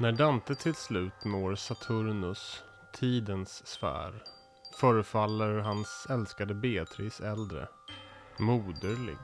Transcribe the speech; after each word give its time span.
När 0.00 0.12
Dante 0.12 0.54
till 0.54 0.74
slut 0.74 1.24
når 1.24 1.54
Saturnus, 1.54 2.62
tidens 2.92 3.66
sfär, 3.66 4.22
förefaller 4.80 5.58
hans 5.58 6.06
älskade 6.10 6.54
Beatrice 6.54 7.20
äldre, 7.20 7.68
moderlig. 8.38 9.18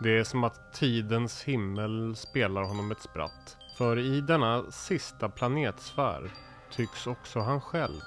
Det 0.00 0.18
är 0.18 0.24
som 0.24 0.44
att 0.44 0.72
tidens 0.72 1.42
himmel 1.42 2.16
spelar 2.16 2.62
honom 2.62 2.90
ett 2.90 3.02
spratt. 3.02 3.56
För 3.78 3.98
i 3.98 4.20
denna 4.20 4.70
sista 4.70 5.28
planetsfär 5.28 6.30
tycks 6.70 7.06
också 7.06 7.40
han 7.40 7.60
själv 7.60 8.00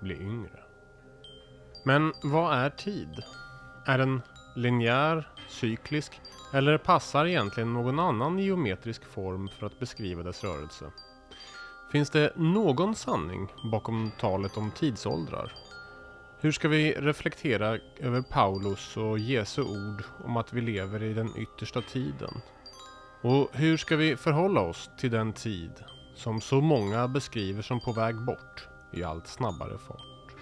bli 0.00 0.20
yngre. 0.20 0.64
Men 1.84 2.12
vad 2.22 2.58
är 2.58 2.70
tid? 2.70 3.22
Är 3.86 3.98
den 3.98 4.22
linjär, 4.56 5.28
cyklisk 5.48 6.20
eller 6.52 6.78
passar 6.78 7.26
egentligen 7.26 7.72
någon 7.72 7.98
annan 7.98 8.38
geometrisk 8.38 9.04
form 9.04 9.48
för 9.48 9.66
att 9.66 9.78
beskriva 9.78 10.22
dess 10.22 10.44
rörelse? 10.44 10.90
Finns 11.92 12.10
det 12.10 12.32
någon 12.36 12.94
sanning 12.94 13.52
bakom 13.72 14.10
talet 14.20 14.56
om 14.56 14.70
tidsåldrar? 14.70 15.52
Hur 16.40 16.52
ska 16.52 16.68
vi 16.68 16.92
reflektera 16.92 17.78
över 18.00 18.22
Paulus 18.22 18.96
och 18.96 19.18
Jesu 19.18 19.62
ord 19.62 20.04
om 20.24 20.36
att 20.36 20.52
vi 20.52 20.60
lever 20.60 21.02
i 21.02 21.14
den 21.14 21.36
yttersta 21.36 21.82
tiden? 21.82 22.34
Och 23.22 23.48
hur 23.52 23.76
ska 23.76 23.96
vi 23.96 24.16
förhålla 24.16 24.60
oss 24.60 24.90
till 24.98 25.10
den 25.10 25.32
tid 25.32 25.72
som 26.14 26.40
så 26.40 26.60
många 26.60 27.08
beskriver 27.08 27.62
som 27.62 27.80
på 27.80 27.92
väg 27.92 28.16
bort 28.16 28.68
i 28.92 29.04
allt 29.04 29.26
snabbare 29.26 29.78
fart? 29.78 30.36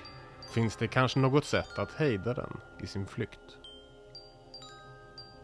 Finns 0.55 0.77
det 0.77 0.89
kanske 0.89 1.19
något 1.19 1.45
sätt 1.45 1.79
att 1.79 1.93
hejda 1.93 2.35
den 2.35 2.57
i 2.81 2.87
sin 2.87 3.07
flykt? 3.07 3.64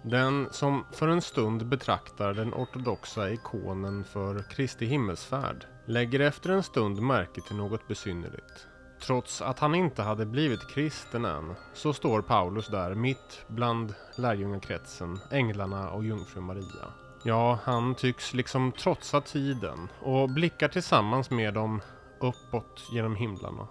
Den 0.02 0.48
som 0.50 0.84
för 0.92 1.08
en 1.08 1.22
stund 1.22 1.66
betraktar 1.66 2.34
den 2.34 2.54
ortodoxa 2.54 3.30
ikonen 3.30 4.04
för 4.04 4.50
Kristi 4.50 4.86
himmelsfärd 4.86 5.66
lägger 5.86 6.20
efter 6.20 6.50
en 6.50 6.62
stund 6.62 7.02
märke 7.02 7.40
till 7.40 7.56
något 7.56 7.88
besynnerligt. 7.88 8.66
Trots 9.02 9.42
att 9.42 9.58
han 9.58 9.74
inte 9.74 10.02
hade 10.02 10.26
blivit 10.26 10.68
kristen 10.68 11.24
än 11.24 11.54
så 11.74 11.92
står 11.92 12.22
Paulus 12.22 12.66
där 12.66 12.94
mitt 12.94 13.44
bland 13.48 13.94
lärjungakretsen, 14.16 15.18
änglarna 15.30 15.90
och 15.90 16.04
jungfru 16.04 16.40
Maria. 16.40 16.92
Ja, 17.24 17.58
han 17.64 17.94
tycks 17.94 18.34
liksom 18.34 18.72
trotsa 18.72 19.20
tiden 19.20 19.88
och 20.00 20.30
blickar 20.30 20.68
tillsammans 20.68 21.30
med 21.30 21.54
dem 21.54 21.80
uppåt 22.20 22.88
genom 22.92 23.16
himlarna. 23.16 23.68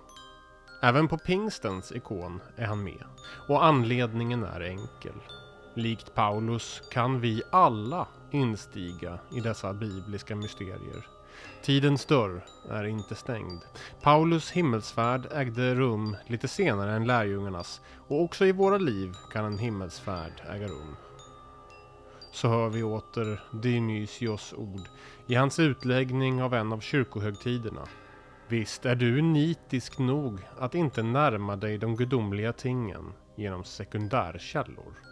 Även 0.81 1.07
på 1.07 1.17
pingstens 1.17 1.91
ikon 1.91 2.41
är 2.55 2.65
han 2.65 2.83
med 2.83 3.03
och 3.47 3.65
anledningen 3.65 4.43
är 4.43 4.61
enkel. 4.61 5.15
Likt 5.79 6.15
Paulus 6.15 6.83
kan 6.89 7.19
vi 7.19 7.41
alla 7.49 8.07
instiga 8.31 9.19
i 9.31 9.39
dessa 9.39 9.73
bibliska 9.73 10.35
mysterier. 10.35 11.07
Tidens 11.61 12.05
dörr 12.05 12.45
är 12.69 12.83
inte 12.83 13.15
stängd. 13.15 13.61
Paulus 14.01 14.51
himmelsfärd 14.51 15.27
ägde 15.31 15.75
rum 15.75 16.15
lite 16.27 16.47
senare 16.47 16.95
än 16.95 17.07
lärjungarnas 17.07 17.81
och 18.07 18.21
också 18.21 18.45
i 18.45 18.51
våra 18.51 18.77
liv 18.77 19.13
kan 19.31 19.45
en 19.45 19.57
himmelsfärd 19.57 20.41
äga 20.49 20.67
rum. 20.67 20.95
Så 22.31 22.47
hör 22.47 22.69
vi 22.69 22.83
åter 22.83 23.43
Dionysios 23.51 24.53
ord 24.53 24.89
i 25.27 25.35
hans 25.35 25.59
utläggning 25.59 26.43
av 26.43 26.53
en 26.53 26.73
av 26.73 26.79
kyrkohögtiderna. 26.79 27.87
Visst 28.47 28.85
är 28.85 28.95
du 28.95 29.21
nitisk 29.21 29.97
nog 29.99 30.39
att 30.57 30.75
inte 30.75 31.03
närma 31.03 31.55
dig 31.55 31.77
de 31.77 31.95
gudomliga 31.95 32.53
tingen 32.53 33.13
genom 33.35 33.63
sekundärkällor. 33.63 35.09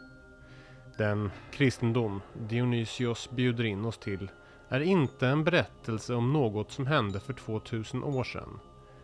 Den 0.98 1.32
kristendom 1.52 2.22
Dionysios 2.34 3.30
bjuder 3.32 3.64
in 3.64 3.86
oss 3.86 3.98
till 3.98 4.32
är 4.70 4.80
inte 4.80 5.28
en 5.28 5.44
berättelse 5.44 6.14
om 6.14 6.34
något 6.34 6.72
som 6.72 6.88
hände 6.88 7.20
för 7.20 7.34
2000 7.34 8.04
år 8.04 8.24
sedan. 8.24 8.60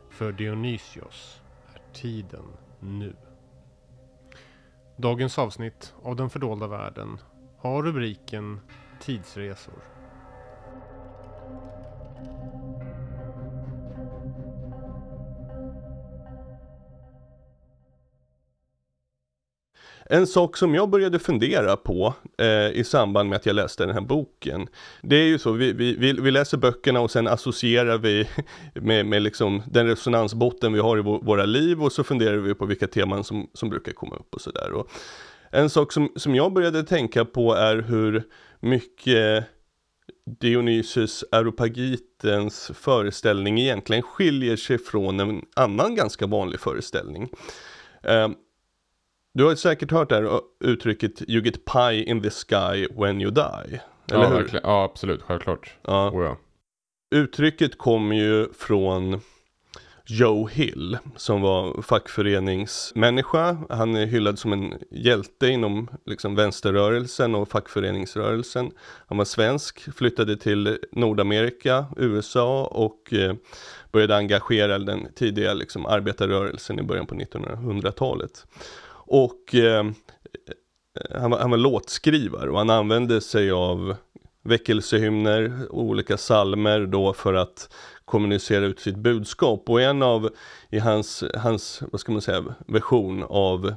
För 0.09 0.31
Dionysios 0.31 1.41
är 1.73 1.93
tiden 1.93 2.45
nu. 2.79 3.15
Dagens 4.95 5.39
avsnitt 5.39 5.93
av 6.03 6.15
Den 6.15 6.29
fördolda 6.29 6.67
världen 6.67 7.17
har 7.57 7.83
rubriken 7.83 8.59
Tidsresor. 9.01 9.92
En 20.13 20.27
sak 20.27 20.57
som 20.57 20.75
jag 20.75 20.89
började 20.89 21.19
fundera 21.19 21.75
på 21.75 22.13
eh, 22.37 22.69
i 22.71 22.83
samband 22.83 23.29
med 23.29 23.35
att 23.35 23.45
jag 23.45 23.55
läste 23.55 23.85
den 23.85 23.93
här 23.93 24.01
boken. 24.01 24.67
Det 25.01 25.15
är 25.15 25.25
ju 25.25 25.39
så, 25.39 25.51
vi, 25.51 25.73
vi, 25.73 26.13
vi 26.13 26.31
läser 26.31 26.57
böckerna 26.57 26.99
och 26.99 27.11
sen 27.11 27.27
associerar 27.27 27.97
vi 27.97 28.27
med, 28.73 29.05
med 29.05 29.21
liksom 29.21 29.61
den 29.65 29.87
resonansbotten 29.87 30.73
vi 30.73 30.79
har 30.79 30.97
i 30.97 31.01
våra 31.01 31.45
liv 31.45 31.83
och 31.83 31.91
så 31.91 32.03
funderar 32.03 32.37
vi 32.37 32.55
på 32.55 32.65
vilka 32.65 32.87
teman 32.87 33.23
som, 33.23 33.49
som 33.53 33.69
brukar 33.69 33.91
komma 33.91 34.15
upp 34.15 34.33
och 34.35 34.41
sådär. 34.41 34.83
En 35.51 35.69
sak 35.69 35.91
som, 35.91 36.11
som 36.15 36.35
jag 36.35 36.53
började 36.53 36.83
tänka 36.83 37.25
på 37.25 37.53
är 37.53 37.77
hur 37.81 38.23
mycket 38.59 39.45
Dionysius 40.39 41.23
Areopagitens 41.31 42.71
föreställning 42.73 43.59
egentligen 43.59 44.03
skiljer 44.03 44.55
sig 44.55 44.77
från 44.77 45.19
en 45.19 45.41
annan 45.55 45.95
ganska 45.95 46.27
vanlig 46.27 46.59
föreställning. 46.59 47.29
Eh, 48.03 48.27
du 49.35 49.43
har 49.43 49.55
säkert 49.55 49.91
hört 49.91 50.09
det 50.09 50.15
här 50.15 50.41
uttrycket 50.59 51.29
You 51.29 51.43
get 51.43 51.65
pie 51.65 52.03
in 52.03 52.21
the 52.21 52.29
sky 52.29 52.87
when 52.95 53.21
you 53.21 53.31
die. 53.31 53.81
Eller 54.11 54.23
ja, 54.23 54.27
hur? 54.27 54.35
Verkligen. 54.35 54.61
ja, 54.63 54.83
absolut. 54.83 55.21
Självklart. 55.21 55.73
Ja. 55.81 56.09
Oh, 56.09 56.23
ja. 56.23 56.37
Uttrycket 57.15 57.77
kommer 57.77 58.15
ju 58.15 58.53
från 58.53 59.21
Joe 60.05 60.47
Hill 60.47 60.97
som 61.15 61.41
var 61.41 61.81
fackföreningsmänniska. 61.81 63.57
Han 63.69 63.95
är 63.95 64.05
hyllad 64.05 64.39
som 64.39 64.53
en 64.53 64.73
hjälte 64.91 65.47
inom 65.47 65.87
liksom 66.05 66.35
vänsterrörelsen 66.35 67.35
och 67.35 67.49
fackföreningsrörelsen. 67.49 68.71
Han 69.07 69.17
var 69.17 69.25
svensk, 69.25 69.95
flyttade 69.97 70.37
till 70.37 70.77
Nordamerika, 70.91 71.85
USA 71.97 72.65
och 72.65 73.13
eh, 73.13 73.35
började 73.91 74.15
engagera 74.15 74.79
den 74.79 75.13
tidiga 75.15 75.53
liksom, 75.53 75.85
arbetarrörelsen 75.85 76.79
i 76.79 76.83
början 76.83 77.05
på 77.05 77.15
1900-talet. 77.15 78.45
Och 79.15 79.55
eh, 79.55 79.85
han, 81.11 81.31
var, 81.31 81.39
han 81.39 81.51
var 81.51 81.57
låtskrivare 81.57 82.49
och 82.49 82.57
han 82.57 82.69
använde 82.69 83.21
sig 83.21 83.51
av 83.51 83.95
väckelsehymner, 84.43 85.67
olika 85.69 86.17
salmer 86.17 86.85
då 86.85 87.13
för 87.13 87.33
att 87.33 87.73
kommunicera 88.05 88.65
ut 88.65 88.79
sitt 88.79 88.95
budskap. 88.95 89.69
Och 89.69 89.81
en 89.81 90.01
av, 90.01 90.29
i 90.69 90.79
hans, 90.79 91.23
hans 91.35 91.83
vad 91.91 92.01
ska 92.01 92.11
man 92.11 92.21
säga, 92.21 92.55
version 92.67 93.23
av 93.23 93.73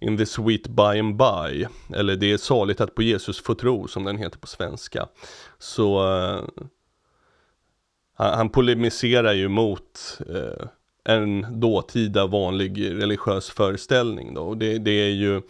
In 0.00 0.16
the 0.16 0.26
sweet 0.26 0.68
by 0.68 0.98
and 0.98 1.16
by, 1.16 1.66
eller 1.96 2.16
det 2.16 2.32
är 2.32 2.36
saligt 2.36 2.80
att 2.80 2.94
på 2.94 3.02
Jesus 3.02 3.42
få 3.42 3.54
tro 3.54 3.88
som 3.88 4.04
den 4.04 4.16
heter 4.16 4.38
på 4.38 4.46
svenska. 4.46 5.08
Så 5.58 6.08
uh, 6.08 6.44
han, 8.14 8.48
polemiserar 8.48 9.32
ju 9.32 9.48
mot 9.48 10.18
uh, 10.30 10.66
en 11.04 11.60
dåtida 11.60 12.26
vanlig 12.26 12.90
religiös 12.90 13.50
föreställning 13.50 14.34
då. 14.34 14.42
Och 14.42 14.56
det, 14.56 14.78
det 14.78 14.90
är 14.90 15.10
ju 15.10 15.42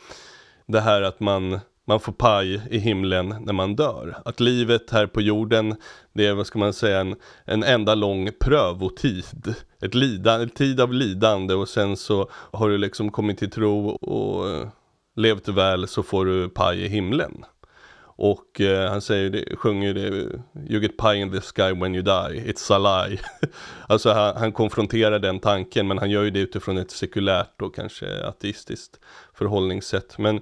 det 0.66 0.80
här 0.80 1.02
att 1.02 1.20
man, 1.20 1.60
man 1.86 2.00
får 2.00 2.12
paj 2.12 2.60
i 2.70 2.78
himlen 2.78 3.36
när 3.40 3.52
man 3.52 3.76
dör. 3.76 4.18
Att 4.24 4.40
livet 4.40 4.90
här 4.90 5.06
på 5.06 5.20
jorden, 5.20 5.76
det 6.12 6.26
är 6.26 6.34
vad 6.34 6.46
ska 6.46 6.58
man 6.58 6.72
säga, 6.72 7.00
en, 7.00 7.16
en 7.44 7.62
enda 7.62 7.94
lång 7.94 8.30
prövotid. 8.40 9.54
Ett 9.82 9.94
lidande, 9.94 10.42
en 10.42 10.50
tid 10.50 10.80
av 10.80 10.92
lidande 10.92 11.54
och 11.54 11.68
sen 11.68 11.96
så 11.96 12.30
har 12.32 12.68
du 12.68 12.78
liksom 12.78 13.10
kommit 13.10 13.38
till 13.38 13.50
tro 13.50 13.88
och 13.88 14.50
eh, 14.50 14.68
levt 15.16 15.48
väl 15.48 15.88
så 15.88 16.02
får 16.02 16.24
du 16.24 16.48
paj 16.48 16.82
i 16.82 16.88
himlen. 16.88 17.44
Och 18.16 18.60
eh, 18.60 18.90
han 18.90 19.00
säger 19.00 19.30
det, 19.30 19.56
sjunger 19.56 19.94
det, 19.94 20.08
You 20.70 20.80
get 20.82 20.96
pie 20.96 21.16
in 21.16 21.32
the 21.32 21.40
sky 21.40 21.80
when 21.80 21.94
you 21.94 22.02
die, 22.02 22.52
it's 22.52 22.72
a 22.74 22.78
lie. 22.78 23.18
alltså 23.86 24.12
han, 24.12 24.36
han, 24.36 24.52
konfronterar 24.52 25.18
den 25.18 25.40
tanken 25.40 25.88
men 25.88 25.98
han 25.98 26.10
gör 26.10 26.22
ju 26.22 26.30
det 26.30 26.40
utifrån 26.40 26.78
ett 26.78 26.90
sekulärt 26.90 27.62
och 27.62 27.74
kanske 27.74 28.26
ateistiskt 28.26 29.00
förhållningssätt. 29.34 30.18
Men 30.18 30.40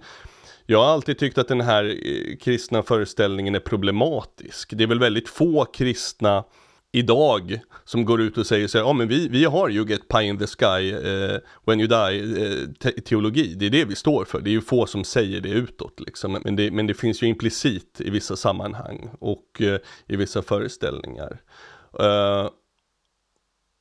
jag 0.66 0.78
har 0.78 0.92
alltid 0.92 1.18
tyckt 1.18 1.38
att 1.38 1.48
den 1.48 1.60
här 1.60 1.84
eh, 1.84 2.36
kristna 2.36 2.82
föreställningen 2.82 3.54
är 3.54 3.60
problematisk. 3.60 4.70
Det 4.72 4.84
är 4.84 4.88
väl 4.88 5.00
väldigt 5.00 5.28
få 5.28 5.64
kristna 5.64 6.44
idag 6.92 7.60
som 7.84 8.04
går 8.04 8.20
ut 8.20 8.38
och 8.38 8.46
säger 8.46 8.68
så 8.68 8.78
här, 8.78 8.84
ja 8.84 8.92
men 8.92 9.08
vi, 9.08 9.28
vi 9.28 9.44
har 9.44 9.70
You 9.70 9.88
Get 9.88 10.08
Pie 10.08 10.22
in 10.22 10.38
the 10.38 10.46
Sky, 10.46 10.92
uh, 10.94 11.38
When 11.66 11.80
You 11.80 11.88
Die 11.88 12.22
uh, 12.22 12.72
te 12.72 12.90
teologi, 12.90 13.54
det 13.54 13.66
är 13.66 13.70
det 13.70 13.84
vi 13.84 13.94
står 13.94 14.24
för, 14.24 14.40
det 14.40 14.50
är 14.50 14.52
ju 14.52 14.60
få 14.60 14.86
som 14.86 15.04
säger 15.04 15.40
det 15.40 15.48
utåt 15.48 16.00
liksom, 16.00 16.38
men 16.44 16.56
det, 16.56 16.70
men 16.70 16.86
det 16.86 16.94
finns 16.94 17.22
ju 17.22 17.26
implicit 17.26 18.00
i 18.00 18.10
vissa 18.10 18.36
sammanhang 18.36 19.10
och 19.18 19.60
uh, 19.60 19.76
i 20.06 20.16
vissa 20.16 20.42
föreställningar. 20.42 21.40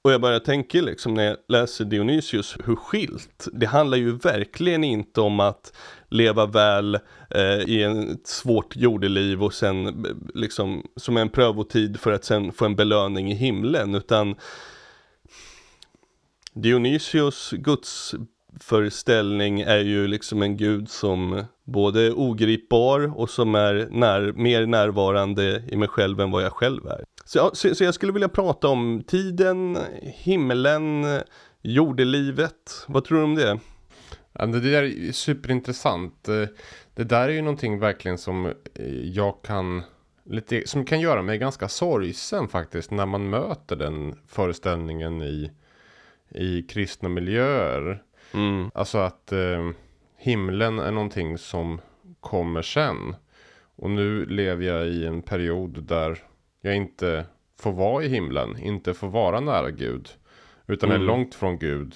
Och 0.02 0.12
jag 0.12 0.22
bara 0.22 0.40
tänker 0.40 0.82
liksom 0.82 1.14
när 1.14 1.24
jag 1.24 1.38
läser 1.48 1.86
Dionysius 1.86 2.58
hur 2.66 2.76
skilt. 2.76 3.48
Det 3.54 3.66
handlar 3.66 3.98
ju 3.98 4.12
verkligen 4.12 4.84
inte 4.84 5.22
om 5.22 5.40
att 5.40 5.74
leva 6.10 6.46
väl 6.46 6.96
eh, 7.30 7.60
i 7.68 7.84
ett 7.84 8.28
svårt 8.28 8.76
jordeliv 8.76 9.44
och 9.44 9.54
sen 9.54 9.88
eh, 9.88 9.94
liksom 10.34 10.88
som 10.96 11.18
en 11.18 11.30
prövotid 11.30 12.00
för 12.00 12.12
att 12.12 12.26
sen 12.26 12.52
få 12.52 12.66
en 12.66 12.76
belöning 12.76 13.32
i 13.32 13.36
himlen 13.36 13.96
utan 13.96 14.36
Dionysios 16.54 17.52
gudsföreställning 17.52 19.62
är 19.62 19.80
ju 19.80 20.08
liksom 20.08 20.42
en 20.42 20.58
gud 20.58 20.90
som 20.90 21.44
både 21.72 22.12
ogripbar 22.12 23.20
och 23.20 23.30
som 23.30 23.56
är 23.56 23.88
när, 23.92 24.32
mer 24.32 24.66
närvarande 24.66 25.64
i 25.68 25.76
mig 25.76 25.88
själv 25.88 26.20
än 26.20 26.32
vad 26.32 26.44
jag 26.44 26.54
själv 26.54 26.88
är. 26.88 27.04
Så, 27.26 27.52
så, 27.54 27.76
så 27.76 27.84
jag 27.84 27.94
skulle 27.94 28.12
vilja 28.12 28.30
prata 28.30 28.68
om 28.68 29.04
tiden, 29.08 29.78
himlen, 30.02 31.06
jordelivet. 31.62 32.86
Vad 32.88 33.04
tror 33.04 33.18
du 33.18 33.24
om 33.24 33.36
det? 33.36 33.60
Det 34.34 34.60
där 34.60 34.84
är 34.84 35.12
superintressant. 35.12 36.28
Eh, 36.28 36.46
det 36.96 37.04
där 37.04 37.30
är 37.30 37.34
ju 37.34 37.42
någonting 37.42 37.80
verkligen 37.80 38.18
som 38.18 38.46
eh, 38.46 38.54
jag 39.04 39.42
kan 39.42 39.84
lite, 40.26 40.64
som 40.66 40.86
kan 40.86 41.00
göra 41.00 41.22
mig 41.22 41.38
ganska 41.38 41.68
sorgsen 41.68 42.48
faktiskt 42.48 42.92
när 42.92 43.06
man 43.06 43.30
möter 43.30 43.76
den 43.76 44.16
föreställningen 44.28 45.22
i, 45.22 45.52
i 46.30 46.62
kristna 46.62 47.10
miljöer. 47.10 48.04
Mm. 48.34 48.72
Alltså 48.74 48.98
att 48.98 49.32
eh, 49.32 49.70
himlen 50.20 50.80
är 50.80 50.92
någonting 50.92 51.38
som 51.38 51.82
kommer 52.20 52.62
sen. 52.62 53.16
Och 53.76 53.90
nu 53.90 54.26
lever 54.26 54.66
jag 54.66 54.88
i 54.88 55.06
en 55.06 55.22
period 55.22 55.84
där 55.84 56.24
jag 56.62 56.76
inte 56.76 57.26
får 57.60 57.72
vara 57.72 58.04
i 58.04 58.08
himlen, 58.08 58.58
inte 58.58 58.94
får 58.94 59.08
vara 59.08 59.40
nära 59.40 59.72
Gud. 59.72 60.10
Utan 60.68 60.90
mm. 60.90 61.02
är 61.02 61.06
långt 61.06 61.36
från 61.36 61.60
Gud. 61.60 61.96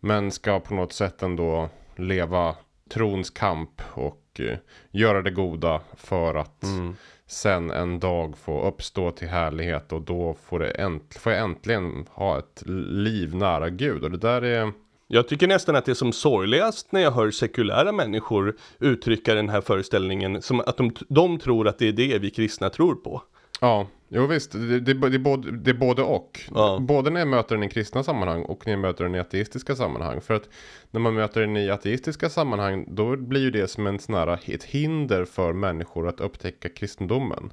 Men 0.00 0.30
ska 0.30 0.60
på 0.60 0.74
något 0.74 0.92
sätt 0.92 1.22
ändå 1.22 1.68
leva 1.96 2.56
trons 2.90 3.30
kamp 3.30 3.82
och 3.92 4.40
uh, 4.40 4.56
göra 4.90 5.22
det 5.22 5.30
goda 5.30 5.80
för 5.96 6.34
att 6.34 6.62
mm. 6.62 6.96
sen 7.26 7.70
en 7.70 8.00
dag 8.00 8.36
få 8.38 8.68
uppstå 8.68 9.10
till 9.10 9.28
härlighet 9.28 9.92
och 9.92 10.02
då 10.02 10.34
får, 10.34 10.58
det 10.58 10.70
änt 10.70 11.14
får 11.14 11.32
jag 11.32 11.42
äntligen 11.42 12.06
ha 12.10 12.38
ett 12.38 12.62
liv 12.90 13.34
nära 13.34 13.70
Gud. 13.70 14.04
Och 14.04 14.10
det 14.10 14.18
där 14.18 14.42
är 14.42 14.72
jag 15.06 15.28
tycker 15.28 15.46
nästan 15.46 15.76
att 15.76 15.84
det 15.84 15.92
är 15.92 15.94
som 15.94 16.12
sorgligast 16.12 16.92
när 16.92 17.00
jag 17.00 17.10
hör 17.10 17.30
sekulära 17.30 17.92
människor 17.92 18.56
uttrycka 18.78 19.34
den 19.34 19.48
här 19.48 19.60
föreställningen 19.60 20.42
som 20.42 20.60
att 20.60 20.76
de, 20.76 20.92
de 21.08 21.38
tror 21.38 21.68
att 21.68 21.78
det 21.78 21.88
är 21.88 21.92
det 21.92 22.18
vi 22.18 22.30
kristna 22.30 22.70
tror 22.70 22.94
på. 22.94 23.22
Ja, 23.60 23.86
jo 24.08 24.26
visst. 24.26 24.52
Det, 24.52 24.80
det, 24.80 24.94
det, 24.94 25.16
är, 25.16 25.18
både, 25.18 25.50
det 25.50 25.70
är 25.70 25.74
både 25.74 26.02
och. 26.02 26.40
Ja. 26.54 26.78
Både 26.80 27.10
när 27.10 27.20
jag 27.20 27.28
möter 27.28 27.54
den 27.54 27.64
i 27.64 27.68
kristna 27.68 28.02
sammanhang 28.02 28.42
och 28.42 28.66
när 28.66 28.72
jag 28.72 28.80
möter 28.80 29.04
den 29.04 29.14
i 29.14 29.20
ateistiska 29.20 29.76
sammanhang. 29.76 30.20
För 30.20 30.34
att 30.34 30.48
när 30.90 31.00
man 31.00 31.14
möter 31.14 31.40
den 31.40 31.56
i 31.56 31.70
ateistiska 31.70 32.30
sammanhang 32.30 32.84
då 32.88 33.16
blir 33.16 33.40
ju 33.40 33.50
det 33.50 33.68
som 33.68 33.86
en 33.86 33.98
sån 33.98 34.14
här, 34.14 34.40
ett 34.46 34.64
hinder 34.64 35.24
för 35.24 35.52
människor 35.52 36.08
att 36.08 36.20
upptäcka 36.20 36.68
kristendomen. 36.68 37.52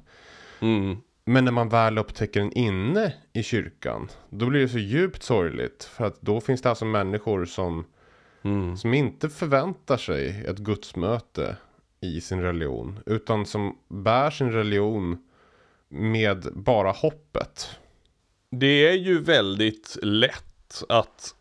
Mm. 0.60 0.96
Men 1.24 1.44
när 1.44 1.52
man 1.52 1.68
väl 1.68 1.98
upptäcker 1.98 2.40
den 2.40 2.52
inne 2.52 3.14
i 3.32 3.42
kyrkan, 3.42 4.08
då 4.30 4.46
blir 4.46 4.60
det 4.60 4.68
så 4.68 4.78
djupt 4.78 5.22
sorgligt. 5.22 5.84
För 5.84 6.04
att 6.04 6.20
då 6.20 6.40
finns 6.40 6.62
det 6.62 6.68
alltså 6.68 6.84
människor 6.84 7.44
som, 7.44 7.84
mm. 8.42 8.76
som 8.76 8.94
inte 8.94 9.28
förväntar 9.28 9.96
sig 9.96 10.44
ett 10.48 10.58
gudsmöte 10.58 11.56
i 12.00 12.20
sin 12.20 12.42
religion. 12.42 12.98
Utan 13.06 13.46
som 13.46 13.78
bär 13.88 14.30
sin 14.30 14.52
religion 14.52 15.18
med 15.88 16.48
bara 16.52 16.90
hoppet. 16.90 17.78
Det 18.50 18.88
är 18.88 18.96
ju 18.96 19.22
väldigt 19.22 19.98
lätt 20.02 20.82
att 20.88 21.34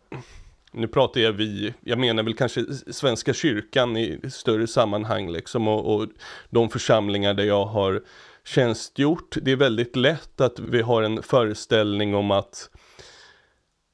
nu 0.71 0.87
pratar 0.87 1.21
jag 1.21 1.31
vi, 1.33 1.73
jag 1.81 1.99
menar 1.99 2.23
väl 2.23 2.33
kanske 2.33 2.65
Svenska 2.91 3.33
kyrkan 3.33 3.97
i 3.97 4.19
större 4.31 4.67
sammanhang 4.67 5.31
liksom 5.31 5.67
och, 5.67 5.95
och 5.95 6.07
de 6.49 6.69
församlingar 6.69 7.33
där 7.33 7.43
jag 7.43 7.65
har 7.65 8.01
tjänstgjort. 8.45 9.37
Det 9.41 9.51
är 9.51 9.55
väldigt 9.55 9.95
lätt 9.95 10.41
att 10.41 10.59
vi 10.59 10.81
har 10.81 11.03
en 11.03 11.23
föreställning 11.23 12.15
om 12.15 12.31
att 12.31 12.69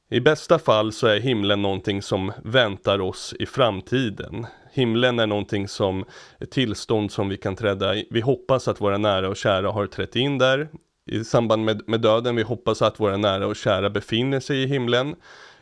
i 0.09 0.19
bästa 0.19 0.59
fall 0.59 0.91
så 0.91 1.07
är 1.07 1.19
himlen 1.19 1.61
någonting 1.61 2.01
som 2.01 2.31
väntar 2.43 3.01
oss 3.01 3.33
i 3.39 3.45
framtiden. 3.45 4.47
Himlen 4.71 5.19
är 5.19 5.27
någonting 5.27 5.67
som, 5.67 6.05
ett 6.39 6.51
tillstånd 6.51 7.11
som 7.11 7.29
vi 7.29 7.37
kan 7.37 7.55
träda 7.55 7.95
i. 7.95 8.07
Vi 8.11 8.21
hoppas 8.21 8.67
att 8.67 8.81
våra 8.81 8.97
nära 8.97 9.29
och 9.29 9.37
kära 9.37 9.71
har 9.71 9.87
trätt 9.87 10.15
in 10.15 10.37
där 10.37 10.69
i 11.05 11.23
samband 11.23 11.65
med, 11.65 11.81
med 11.87 12.01
döden. 12.01 12.35
Vi 12.35 12.43
hoppas 12.43 12.81
att 12.81 12.99
våra 12.99 13.17
nära 13.17 13.47
och 13.47 13.55
kära 13.55 13.89
befinner 13.89 14.39
sig 14.39 14.63
i 14.63 14.67
himlen. 14.67 15.15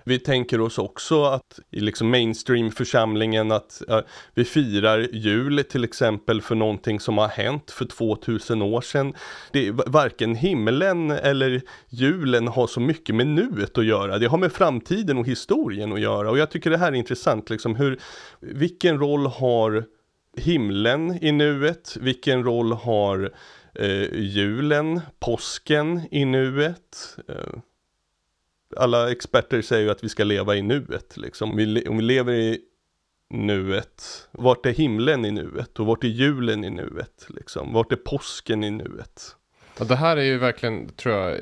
Vi 0.08 0.20
tänker 0.20 0.62
oss 0.62 0.78
också 0.78 1.24
att 1.24 1.60
i 1.72 1.80
liksom 1.80 2.10
mainstream-församlingen 2.10 3.52
att 3.52 3.82
uh, 3.90 4.00
vi 4.34 4.46
firar 4.46 5.08
jul 5.12 5.64
till 5.64 5.84
exempel 5.84 6.42
för 6.42 6.56
någonting 6.56 7.00
som 7.00 7.18
har 7.18 7.28
hänt 7.28 7.72
för 7.72 7.86
2000 7.86 8.62
år 8.62 8.82
sedan. 8.82 9.14
Det, 9.52 9.72
varken 9.72 10.36
himlen 10.36 11.12
eller 11.12 11.62
julen 11.90 12.48
har 12.48 12.68
så 12.68 12.80
mycket 12.80 13.16
med 13.16 13.28
nuet 13.28 13.78
att 13.78 13.86
göra. 13.86 14.18
Det 14.18 14.26
har 14.26 14.38
med 14.38 14.52
framtiden 14.52 15.18
och 15.18 15.28
historien 15.28 15.94
att 15.94 16.02
göra 16.02 16.30
och 16.30 16.38
jag 16.38 16.52
tycker 16.52 16.70
det 16.70 16.78
här 16.78 16.92
är 16.92 16.96
intressant 16.96 17.50
liksom 17.50 17.76
hur, 17.76 18.00
vilken 18.40 19.00
roll 19.00 19.26
har 19.26 19.86
himlen 20.38 21.24
i 21.24 21.32
nuet? 21.32 21.98
Vilken 22.00 22.44
roll 22.44 22.72
har 22.72 23.32
eh, 23.76 24.14
julen, 24.14 25.02
påsken 25.20 26.02
i 26.12 26.26
nuet? 26.26 27.18
Eh, 27.28 27.60
alla 28.78 29.12
experter 29.12 29.62
säger 29.62 29.84
ju 29.84 29.92
att 29.92 30.04
vi 30.04 30.10
ska 30.10 30.24
leva 30.24 30.56
i 30.56 30.62
nuet 30.62 31.18
liksom. 31.18 31.52
Om 31.52 31.58
vi, 31.58 31.88
om 31.88 31.98
vi 31.98 32.04
lever 32.04 32.34
i 32.34 32.60
nuet, 33.30 34.28
vart 34.32 34.66
är 34.66 34.72
himlen 34.72 35.26
i 35.26 35.32
nuet 35.32 35.80
och 35.80 35.86
vart 35.86 36.04
är 36.04 36.08
julen 36.08 36.64
i 36.64 36.70
nuet 36.70 37.26
liksom? 37.30 37.74
Vart 37.74 37.92
är 37.92 37.96
påsken 37.96 38.64
i 38.64 38.72
nuet? 38.72 39.36
Ja, 39.80 39.86
det 39.86 39.96
här 39.96 40.18
är 40.18 40.24
ju 40.24 40.38
verkligen, 40.38 40.90
tror 40.90 41.16
jag, 41.16 41.40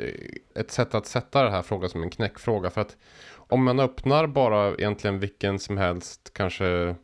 ett 0.55 0.71
sätt 0.71 0.95
att 0.95 1.05
sätta 1.05 1.43
den 1.43 1.51
här 1.51 1.61
frågan 1.61 1.89
som 1.89 2.03
en 2.03 2.09
knäckfråga. 2.09 2.69
För 2.69 2.81
att 2.81 2.97
om 3.35 3.63
man 3.63 3.79
öppnar 3.79 4.27
bara 4.27 4.73
egentligen 4.73 5.19
vilken 5.19 5.59
som 5.59 5.77
helst, 5.77 6.31
kanske 6.33 6.95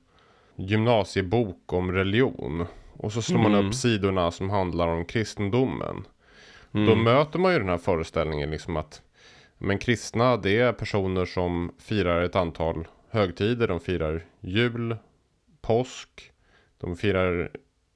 gymnasiebok 0.55 1.73
om 1.73 1.91
religion. 1.91 2.65
Och 2.93 3.13
så 3.13 3.21
slår 3.21 3.39
mm. 3.39 3.51
man 3.51 3.65
upp 3.65 3.75
sidorna 3.75 4.31
som 4.31 4.49
handlar 4.49 4.87
om 4.87 5.05
kristendomen. 5.05 6.07
Mm. 6.73 6.87
Då 6.87 6.95
möter 6.95 7.39
man 7.39 7.53
ju 7.53 7.59
den 7.59 7.69
här 7.69 7.77
föreställningen 7.77 8.51
liksom 8.51 8.77
att 8.77 9.01
men 9.61 9.77
kristna 9.77 10.37
det 10.37 10.59
är 10.59 10.73
personer 10.73 11.25
som 11.25 11.71
firar 11.77 12.21
ett 12.21 12.35
antal 12.35 12.87
högtider. 13.09 13.67
De 13.67 13.79
firar 13.79 14.25
jul, 14.39 14.97
påsk, 15.61 16.31
de 16.77 16.95
firar 16.95 17.51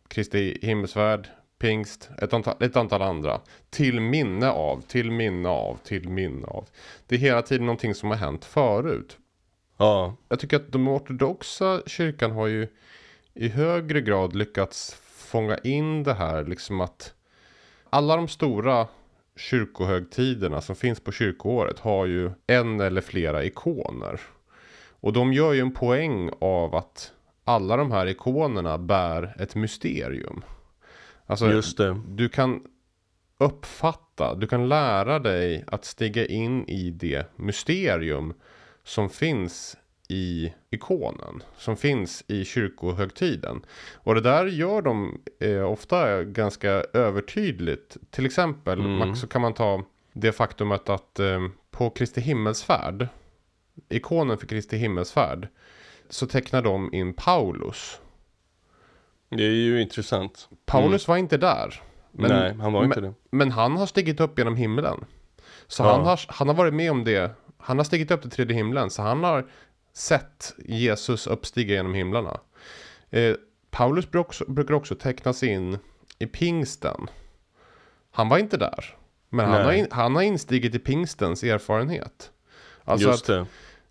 Kristi 0.07 0.59
himmelsfärd, 0.61 1.27
pingst, 1.59 2.09
ett 2.21 2.33
antal, 2.33 2.63
ett 2.63 2.75
antal 2.75 3.01
andra. 3.01 3.41
Till 3.69 3.99
minne 3.99 4.49
av, 4.49 4.81
till 4.81 5.11
minne 5.11 5.49
av, 5.49 5.79
till 5.83 6.09
minne 6.09 6.47
av. 6.47 6.67
Det 7.07 7.15
är 7.15 7.19
hela 7.19 7.41
tiden 7.41 7.65
någonting 7.65 7.95
som 7.95 8.09
har 8.09 8.17
hänt 8.17 8.45
förut. 8.45 9.17
Ja. 9.77 10.15
Jag 10.29 10.39
tycker 10.39 10.57
att 10.57 10.71
de 10.71 10.87
ortodoxa 10.87 11.81
kyrkan 11.85 12.31
har 12.31 12.47
ju 12.47 12.67
i 13.33 13.47
högre 13.47 14.01
grad 14.01 14.35
lyckats 14.35 14.93
fånga 15.03 15.57
in 15.57 16.03
det 16.03 16.13
här 16.13 16.45
liksom 16.45 16.81
att 16.81 17.13
alla 17.89 18.15
de 18.15 18.27
stora 18.27 18.87
kyrkohögtiderna 19.35 20.61
som 20.61 20.75
finns 20.75 20.99
på 20.99 21.11
kyrkoåret 21.11 21.79
har 21.79 22.05
ju 22.05 22.31
en 22.47 22.79
eller 22.79 23.01
flera 23.01 23.43
ikoner. 23.43 24.21
Och 24.99 25.13
de 25.13 25.33
gör 25.33 25.53
ju 25.53 25.59
en 25.59 25.73
poäng 25.73 26.29
av 26.41 26.75
att 26.75 27.11
alla 27.43 27.77
de 27.77 27.91
här 27.91 28.05
ikonerna 28.07 28.77
bär 28.77 29.35
ett 29.39 29.55
mysterium. 29.55 30.43
Alltså, 31.25 31.51
Just 31.51 31.77
det. 31.77 32.01
du 32.07 32.29
kan 32.29 32.61
uppfatta, 33.37 34.35
du 34.35 34.47
kan 34.47 34.69
lära 34.69 35.19
dig 35.19 35.63
att 35.67 35.85
stiga 35.85 36.25
in 36.25 36.67
i 36.67 36.89
det 36.89 37.31
mysterium 37.35 38.33
som 38.83 39.09
finns 39.09 39.77
i 40.13 40.53
ikonen 40.69 41.43
som 41.57 41.77
finns 41.77 42.23
i 42.27 42.45
kyrkohögtiden. 42.45 43.65
Och 43.95 44.15
det 44.15 44.21
där 44.21 44.45
gör 44.45 44.81
de 44.81 45.21
eh, 45.39 45.71
ofta 45.71 46.23
ganska 46.23 46.69
övertydligt. 46.93 47.97
Till 48.11 48.25
exempel 48.25 48.79
mm. 48.79 49.15
så 49.15 49.27
kan 49.27 49.41
man 49.41 49.53
ta 49.53 49.83
det 50.13 50.31
faktumet 50.31 50.89
att 50.89 51.19
eh, 51.19 51.39
på 51.71 51.89
Kristi 51.89 52.21
himmelsfärd, 52.21 53.07
ikonen 53.89 54.37
för 54.37 54.47
Kristi 54.47 54.77
himmelsfärd, 54.77 55.47
så 56.09 56.27
tecknar 56.27 56.61
de 56.61 56.93
in 56.93 57.13
Paulus. 57.13 57.99
Det 59.29 59.43
är 59.43 59.51
ju 59.51 59.81
intressant. 59.81 60.49
Paulus 60.65 61.07
mm. 61.07 61.13
var 61.13 61.17
inte 61.17 61.37
där. 61.37 61.81
Men, 62.11 62.31
Nej, 62.31 62.53
han 62.61 62.73
var 62.73 62.83
inte 62.83 63.01
men, 63.01 63.11
det. 63.11 63.15
Men 63.37 63.51
han 63.51 63.77
har 63.77 63.85
stigit 63.85 64.19
upp 64.19 64.37
genom 64.37 64.55
himlen. 64.55 65.05
Så 65.67 65.83
ja. 65.83 65.91
han, 65.91 66.05
har, 66.05 66.19
han 66.27 66.47
har 66.47 66.55
varit 66.55 66.73
med 66.73 66.91
om 66.91 67.03
det. 67.03 67.31
Han 67.57 67.77
har 67.77 67.83
stigit 67.83 68.11
upp 68.11 68.21
till 68.21 68.31
tredje 68.31 68.55
himlen. 68.55 68.89
Så 68.89 69.01
han 69.01 69.23
har 69.23 69.45
sett 69.93 70.53
Jesus 70.57 71.27
uppstiga 71.27 71.75
genom 71.75 71.93
himlarna. 71.93 72.39
Eh, 73.09 73.35
Paulus 73.71 74.11
brukar 74.11 74.19
också, 74.19 74.45
brukar 74.51 74.73
också 74.73 74.95
tecknas 74.95 75.43
in 75.43 75.77
i 76.19 76.27
pingsten. 76.27 77.07
Han 78.11 78.29
var 78.29 78.37
inte 78.37 78.57
där. 78.57 78.97
Men 79.29 79.49
han 79.49 79.65
har, 79.65 79.71
in, 79.71 79.87
han 79.91 80.15
har 80.15 80.21
instigit 80.21 80.75
i 80.75 80.79
pingstens 80.79 81.43
erfarenhet. 81.43 82.31
Alltså 82.83 83.07
Just 83.07 83.29
att 83.29 83.35
det. 83.35 83.45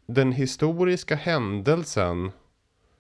den 0.07 0.33
historiska 0.33 1.17
händelsen 1.17 2.33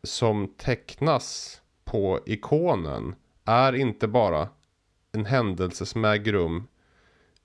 som 0.03 0.55
tecknas 0.57 1.61
på 1.85 2.21
ikonen 2.27 3.15
är 3.45 3.73
inte 3.73 4.09
bara 4.09 4.49
en 5.13 5.27
händelse 5.27 5.87
som 5.87 6.05
äger 6.05 6.33
rum 6.33 6.69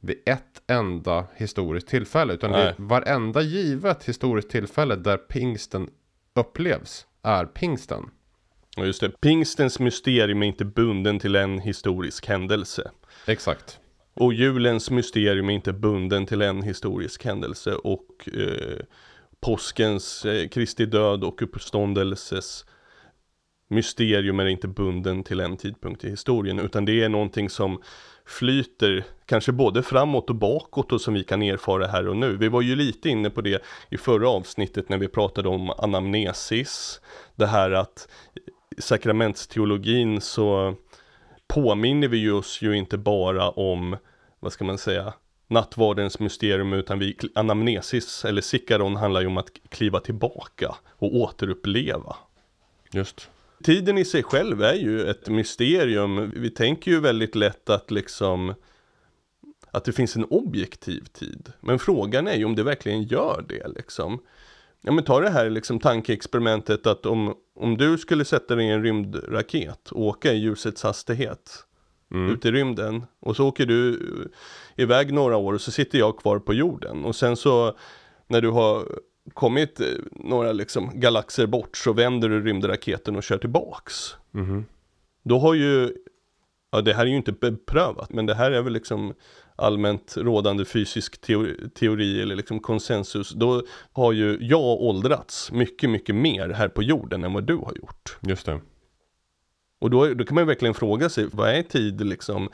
vid 0.08 0.22
ett 0.26 0.62
enda 0.68 1.28
historiskt 1.36 1.88
tillfälle. 1.88 2.34
Utan 2.34 2.52
det 2.52 2.58
är 2.58 2.76
varenda 2.78 3.42
givet 3.42 4.04
historiskt 4.04 4.50
tillfälle 4.50 4.96
där 4.96 5.18
pingsten 5.18 5.90
upplevs 6.36 7.08
är 7.24 7.46
pingsten. 7.46 8.10
Ja, 8.76 8.86
just 8.86 9.02
det. 9.02 9.22
Pingstens 9.22 9.80
mysterium 9.80 10.44
är 10.44 10.48
inte 10.48 10.66
bunden 10.66 11.20
till 11.20 11.36
en 11.36 11.60
historisk 11.60 12.28
händelse. 12.28 12.92
Exakt. 13.28 13.80
Och 14.14 14.34
julens 14.34 14.92
mysterium 14.92 15.50
är 15.50 15.54
inte 15.54 15.74
bunden 15.74 16.26
till 16.26 16.42
en 16.42 16.62
historisk 16.62 17.26
händelse 17.26 17.76
och 17.76 18.30
eh, 18.34 18.80
påskens, 19.40 20.26
eh, 20.26 20.48
Kristi 20.48 20.86
död 20.86 21.24
och 21.24 21.42
uppståndelses 21.42 22.66
mysterium 23.70 24.40
är 24.40 24.46
inte 24.46 24.68
bunden 24.68 25.24
till 25.24 25.40
en 25.40 25.58
tidpunkt 25.58 26.04
i 26.04 26.10
historien 26.10 26.60
utan 26.60 26.86
det 26.86 27.04
är 27.04 27.10
någonting 27.10 27.50
som 27.50 27.82
flyter 28.28 29.04
kanske 29.26 29.52
både 29.52 29.84
framåt 29.84 30.30
och 30.30 30.36
bakåt 30.36 30.92
och 30.92 31.02
som 31.02 31.14
vi 31.14 31.24
kan 31.24 31.42
erfara 31.42 31.88
här 31.88 32.08
och 32.08 32.18
nu. 32.18 32.38
Vi 32.38 32.48
var 32.48 32.62
ju 32.62 32.76
lite 32.76 33.10
inne 33.10 33.30
på 33.30 33.42
det 33.42 33.64
i 33.90 33.98
förra 33.98 34.30
avsnittet 34.30 34.90
när 34.90 34.98
vi 34.98 35.08
pratade 35.08 35.50
om 35.50 35.70
anamnesis. 35.70 37.02
Det 37.36 37.48
här 37.48 37.72
att 37.72 38.08
i 38.78 38.82
sakramentsteologin 38.82 40.22
så 40.22 40.76
påminner 41.48 42.08
vi 42.08 42.30
oss 42.30 42.62
ju 42.62 42.78
inte 42.78 42.98
bara 42.98 43.50
om, 43.50 43.98
vad 44.40 44.54
ska 44.54 44.66
man 44.66 44.78
säga, 44.78 45.14
nattvardens 45.48 46.20
mysterium 46.20 46.74
utan 46.74 47.00
vi, 47.00 47.18
anamnesis 47.36 48.26
eller 48.26 48.42
sikaron 48.42 48.96
handlar 48.96 49.22
ju 49.22 49.28
om 49.28 49.38
att 49.38 49.52
kliva 49.70 50.00
tillbaka 50.00 50.76
och 50.90 51.16
återuppleva. 51.16 52.16
Just. 52.92 53.30
Tiden 53.64 53.98
i 53.98 54.06
sig 54.06 54.24
själv 54.24 54.62
är 54.64 54.74
ju 54.74 55.10
ett 55.10 55.30
mysterium. 55.30 56.32
Vi 56.36 56.50
tänker 56.50 56.92
ju 56.92 57.00
väldigt 57.00 57.36
lätt 57.36 57.70
att 57.70 57.92
liksom 57.92 58.54
att 59.72 59.84
det 59.84 59.92
finns 59.92 60.16
en 60.16 60.26
objektiv 60.26 61.06
tid. 61.06 61.54
Men 61.60 61.80
frågan 61.80 62.28
är 62.28 62.36
ju 62.36 62.46
om 62.46 62.56
det 62.56 62.64
verkligen 62.64 63.04
gör 63.04 63.46
det 63.50 63.68
liksom. 63.68 64.20
Ja 64.82 64.92
men 64.92 65.04
ta 65.04 65.20
det 65.20 65.30
här 65.30 65.50
liksom 65.50 65.80
tankeexperimentet 65.80 66.88
att 66.88 67.06
om, 67.06 67.34
om 67.56 67.78
du 67.78 67.98
skulle 67.98 68.26
sätta 68.26 68.56
dig 68.56 68.66
i 68.66 68.70
en 68.70 68.84
rymdraket 68.84 69.92
och 69.92 70.02
åka 70.02 70.34
i 70.34 70.38
ljusets 70.38 70.84
hastighet 70.84 71.64
Mm. 72.12 72.34
ut 72.34 72.46
i 72.46 72.52
rymden 72.52 73.04
och 73.20 73.36
så 73.36 73.48
åker 73.48 73.66
du 73.66 74.00
iväg 74.76 75.14
några 75.14 75.38
år 75.38 75.54
och 75.54 75.62
så 75.62 75.72
sitter 75.72 76.00
jag 76.00 76.18
kvar 76.18 76.40
på 76.40 76.54
jorden 76.54 77.06
och 77.06 77.16
sen 77.16 77.36
så 77.36 77.78
när 78.28 78.42
du 78.42 78.50
har 78.50 79.00
kommit 79.34 79.82
några 80.12 80.52
liksom 80.52 81.00
galaxer 81.00 81.48
bort 81.48 81.78
så 81.78 81.94
vänder 81.94 82.30
du 82.30 82.44
rymdraketen 82.44 83.16
och 83.16 83.24
kör 83.24 83.38
tillbaks. 83.38 83.94
Mhm. 84.32 84.66
Då 85.24 85.40
har 85.40 85.54
ju, 85.54 85.94
ja 86.72 86.82
det 86.82 86.94
här 86.94 87.06
är 87.06 87.10
ju 87.10 87.16
inte 87.16 87.32
beprövat, 87.32 88.14
men 88.14 88.26
det 88.26 88.36
här 88.36 88.52
är 88.52 88.62
väl 88.62 88.74
liksom 88.74 89.14
allmänt 89.56 90.18
rådande 90.18 90.66
fysisk 90.66 91.22
teori, 91.22 91.70
teori 91.70 92.22
eller 92.22 92.36
liksom 92.36 92.60
konsensus. 92.60 93.30
Då 93.30 93.64
har 93.92 94.12
ju 94.12 94.38
jag 94.42 94.82
åldrats 94.82 95.52
mycket, 95.52 95.90
mycket 95.90 96.16
mer 96.16 96.50
här 96.50 96.68
på 96.68 96.84
jorden 96.84 97.24
än 97.24 97.34
vad 97.34 97.44
du 97.44 97.56
har 97.56 97.74
gjort. 97.76 98.18
Just 98.22 98.46
det. 98.46 98.62
Och 99.80 99.90
då, 99.90 100.14
då 100.14 100.26
kan 100.26 100.36
man 100.36 100.42
ju 100.42 100.48
verkligen 100.48 100.74
fråga 100.74 101.10
sig, 101.10 101.28
vad 101.32 101.50
är 101.50 101.64
tid 101.64 102.06
liksom? 102.06 102.50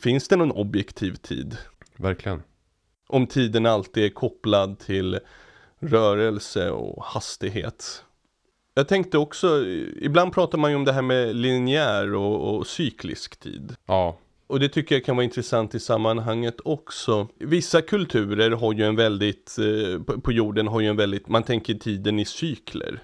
Finns 0.00 0.28
det 0.28 0.36
någon 0.36 0.52
objektiv 0.52 1.14
tid? 1.14 1.56
Verkligen. 1.96 2.42
Om 3.08 3.26
tiden 3.26 3.66
alltid 3.66 4.04
är 4.04 4.08
kopplad 4.08 4.78
till 4.78 5.18
rörelse 5.80 6.70
och 6.70 7.04
hastighet. 7.04 8.04
Jag 8.74 8.88
tänkte 8.88 9.18
också, 9.18 9.64
ibland 10.00 10.32
pratar 10.32 10.58
man 10.58 10.70
ju 10.70 10.76
om 10.76 10.84
det 10.84 10.92
här 10.92 11.02
med 11.02 11.36
linjär 11.36 12.14
och, 12.14 12.54
och 12.56 12.66
cyklisk 12.66 13.36
tid. 13.40 13.74
Ja. 13.86 14.16
Och 14.46 14.60
det 14.60 14.68
tycker 14.68 14.94
jag 14.94 15.04
kan 15.04 15.16
vara 15.16 15.24
intressant 15.24 15.74
i 15.74 15.80
sammanhanget 15.80 16.56
också. 16.64 17.28
Vissa 17.38 17.82
kulturer 17.82 18.50
har 18.50 18.72
ju 18.72 18.84
en 18.84 18.96
väldigt, 18.96 19.56
eh, 19.58 20.16
på, 20.20 20.32
jorden 20.32 20.66
har 20.68 20.80
ju 20.80 20.86
en 20.88 20.96
väldigt, 20.96 21.28
man 21.28 21.42
tänker 21.42 21.74
tiden 21.74 22.18
i 22.18 22.24
cykler. 22.24 23.02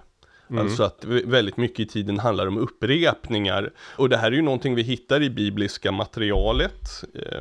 Alltså 0.58 0.82
att 0.82 1.04
vä- 1.04 1.26
väldigt 1.30 1.56
mycket 1.56 1.80
i 1.80 1.86
tiden 1.86 2.18
handlar 2.18 2.46
om 2.46 2.58
upprepningar. 2.58 3.72
Och 3.96 4.08
det 4.08 4.16
här 4.16 4.26
är 4.32 4.36
ju 4.36 4.42
någonting 4.42 4.74
vi 4.74 4.82
hittar 4.82 5.22
i 5.22 5.30
bibliska 5.30 5.92
materialet. 5.92 7.04
Eh, 7.14 7.40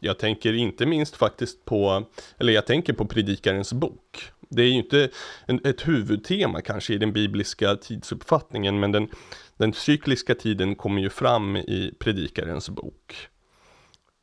Jag 0.00 0.18
tänker 0.18 0.52
inte 0.52 0.86
minst 0.86 1.16
faktiskt 1.16 1.64
på, 1.64 2.04
eller 2.38 2.52
jag 2.52 2.66
tänker 2.66 2.92
på 2.92 3.04
Predikarens 3.04 3.72
bok. 3.72 4.30
Det 4.50 4.62
är 4.62 4.66
ju 4.66 4.72
inte 4.72 5.08
en, 5.46 5.60
ett 5.64 5.88
huvudtema 5.88 6.60
kanske 6.60 6.94
i 6.94 6.98
den 6.98 7.12
bibliska 7.12 7.76
tidsuppfattningen, 7.76 8.80
men 8.80 8.92
den, 8.92 9.08
den 9.56 9.72
cykliska 9.72 10.34
tiden 10.34 10.74
kommer 10.74 11.02
ju 11.02 11.10
fram 11.10 11.56
i 11.56 11.94
Predikarens 11.98 12.68
bok. 12.68 13.28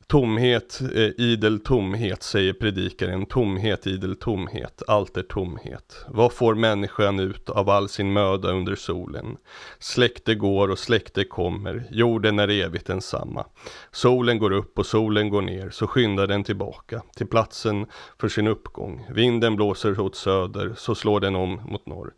Tomhet, 0.06 0.80
eh, 0.80 1.10
idel 1.18 1.60
tomhet, 1.60 2.22
säger 2.22 2.52
predikaren. 2.52 3.26
Tomhet, 3.26 3.86
idel 3.86 4.16
tomhet, 4.16 4.82
allt 4.88 5.16
är 5.16 5.22
tomhet. 5.22 6.04
Vad 6.08 6.32
får 6.32 6.54
människan 6.54 7.20
ut 7.20 7.50
av 7.50 7.70
all 7.70 7.88
sin 7.88 8.12
möda 8.12 8.52
under 8.52 8.74
solen? 8.74 9.36
Släkte 9.78 10.34
går 10.34 10.68
och 10.70 10.78
släkte 10.78 11.24
kommer, 11.24 11.84
jorden 11.90 12.38
är 12.38 12.48
evigt 12.48 12.86
densamma. 12.86 13.46
Solen 13.90 14.38
går 14.38 14.52
upp 14.52 14.78
och 14.78 14.86
solen 14.86 15.30
går 15.30 15.42
ner, 15.42 15.70
så 15.70 15.86
skyndar 15.86 16.26
den 16.26 16.44
tillbaka 16.44 17.02
till 17.16 17.26
platsen 17.26 17.86
för 18.20 18.28
sin 18.28 18.46
uppgång. 18.46 19.06
Vinden 19.10 19.56
blåser 19.56 20.00
åt 20.00 20.16
söder, 20.16 20.74
så 20.76 20.94
slår 20.94 21.20
den 21.20 21.36
om 21.36 21.60
mot 21.66 21.86
norr. 21.86 22.14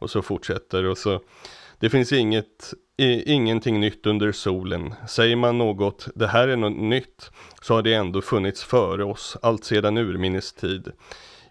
Och 0.00 0.10
så 0.10 0.22
fortsätter 0.22 0.84
och 0.84 0.98
så 0.98 1.20
det 1.80 1.90
finns 1.90 2.12
inget, 2.12 2.74
i, 2.96 3.32
ingenting 3.32 3.80
nytt 3.80 4.06
under 4.06 4.32
solen. 4.32 4.94
Säger 5.08 5.36
man 5.36 5.58
något, 5.58 6.08
det 6.14 6.26
här 6.26 6.48
är 6.48 6.56
något 6.56 6.76
nytt, 6.76 7.30
så 7.62 7.74
har 7.74 7.82
det 7.82 7.94
ändå 7.94 8.22
funnits 8.22 8.64
före 8.64 9.04
oss, 9.04 9.36
allt 9.42 9.64
sedan 9.64 9.96
urminnes 9.96 10.52
tid. 10.52 10.92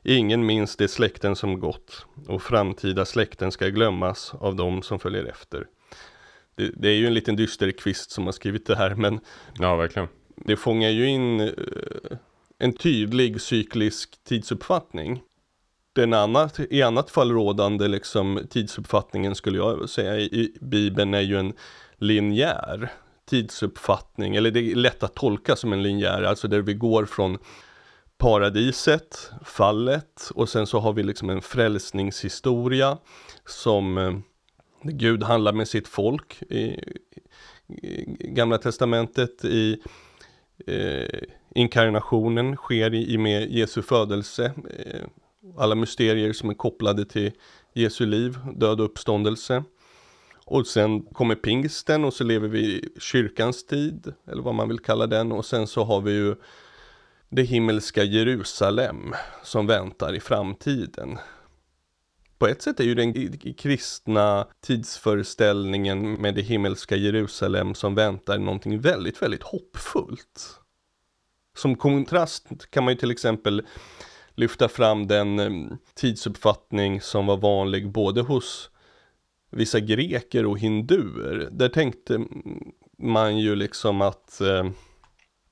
Ingen 0.04 0.46
minns 0.46 0.76
de 0.76 0.88
släkten 0.88 1.36
som 1.36 1.60
gått, 1.60 2.06
och 2.28 2.42
framtida 2.42 3.06
släkten 3.06 3.52
ska 3.52 3.68
glömmas 3.68 4.34
av 4.40 4.56
dem 4.56 4.82
som 4.82 5.00
följer 5.00 5.26
efter. 5.26 5.66
Det, 6.56 6.72
det 6.76 6.90
är 6.90 6.96
ju 6.96 7.08
en 7.08 7.14
liten 7.14 7.36
dysterkvist 7.36 8.12
som 8.12 8.26
har 8.26 8.32
skrivit 8.32 8.66
det 8.66 8.76
här, 8.76 8.96
men 8.96 9.20
Ja, 9.60 9.76
verkligen. 9.76 10.08
det 10.36 10.56
fångar 10.58 10.90
ju 10.90 11.08
in 11.08 11.40
eh, 11.40 11.54
en 12.60 12.74
tydlig 12.74 13.42
cyklisk 13.42 14.24
tidsuppfattning. 14.24 15.22
Den 15.98 16.14
annat, 16.14 16.60
i 16.60 16.82
annat 16.82 17.10
fall 17.10 17.32
rådande 17.32 17.88
liksom, 17.88 18.42
tidsuppfattningen 18.50 19.36
skulle 19.36 19.58
jag 19.58 19.90
säga 19.90 20.18
i, 20.18 20.24
i 20.24 20.58
Bibeln 20.62 21.14
är 21.14 21.22
ju 21.22 21.40
en 21.40 21.54
linjär 21.96 22.92
tidsuppfattning, 23.30 24.36
eller 24.36 24.52
det 24.52 24.60
är 24.60 24.76
lätt 24.76 25.04
att 25.04 25.16
tolka 25.16 25.56
som 25.56 25.74
en 25.74 25.84
linjär, 25.84 26.24
alltså 26.24 26.48
där 26.48 26.62
vi 26.62 26.74
går 26.74 27.06
från 27.06 27.38
paradiset, 28.18 29.32
fallet 29.46 30.32
och 30.36 30.50
sen 30.50 30.68
så 30.68 30.80
har 30.80 30.94
vi 30.94 31.04
liksom 31.04 31.30
en 31.30 31.42
frälsningshistoria 31.42 32.98
som 33.46 33.98
eh, 33.98 34.14
Gud 34.84 35.24
handlar 35.24 35.54
med 35.54 35.68
sitt 35.68 35.88
folk 35.88 36.42
i, 36.42 36.80
i 37.68 38.06
Gamla 38.20 38.58
Testamentet 38.58 39.46
i 39.46 39.82
eh, 40.68 41.20
inkarnationen 41.56 42.56
sker 42.56 42.94
i, 42.94 43.14
i 43.14 43.18
med 43.18 43.52
Jesu 43.52 43.82
födelse. 43.82 44.52
Eh, 44.70 45.08
alla 45.58 45.76
mysterier 45.76 46.34
som 46.34 46.50
är 46.50 46.54
kopplade 46.54 47.06
till 47.06 47.32
Jesu 47.74 48.06
liv, 48.06 48.38
död 48.56 48.80
och 48.80 48.86
uppståndelse. 48.86 49.64
Och 50.46 50.68
sen 50.68 51.02
kommer 51.02 51.36
pingsten 51.36 52.06
och 52.06 52.14
så 52.14 52.24
lever 52.24 52.48
vi 52.48 52.60
i 52.60 52.90
kyrkans 53.00 53.66
tid, 53.66 54.14
eller 54.28 54.42
vad 54.42 54.56
man 54.56 54.68
vill 54.68 54.80
kalla 54.80 55.08
den. 55.08 55.32
Och 55.32 55.46
sen 55.46 55.68
så 55.68 55.84
har 55.84 56.02
vi 56.02 56.12
ju 56.12 56.36
det 57.30 57.44
himmelska 57.44 58.04
Jerusalem 58.04 59.14
som 59.44 59.68
väntar 59.68 60.14
i 60.14 60.20
framtiden. 60.20 61.18
På 62.38 62.48
ett 62.48 62.62
sätt 62.62 62.80
är 62.80 62.84
ju 62.84 62.96
den 62.96 63.38
kristna 63.58 64.48
tidsföreställningen 64.62 66.14
med 66.14 66.36
det 66.36 66.42
himmelska 66.42 66.96
Jerusalem 66.96 67.76
som 67.76 67.96
väntar 67.96 68.38
någonting 68.38 68.80
väldigt, 68.80 69.22
väldigt 69.22 69.44
hoppfullt. 69.44 70.60
Som 71.58 71.76
kontrast 71.76 72.70
kan 72.70 72.84
man 72.84 72.94
ju 72.94 73.00
till 73.00 73.12
exempel 73.12 73.66
lyfta 74.38 74.68
fram 74.68 75.08
den 75.08 75.40
eh, 75.40 75.78
tidsuppfattning 75.94 77.02
som 77.02 77.26
var 77.26 77.38
vanlig 77.38 77.92
både 77.92 78.22
hos 78.22 78.70
vissa 79.52 79.80
greker 79.80 80.46
och 80.46 80.60
hinduer. 80.60 81.50
Där 81.52 81.70
tänkte 81.70 82.26
man 82.98 83.38
ju 83.38 83.56
liksom 83.56 84.02
att 84.02 84.42
eh, 84.42 84.70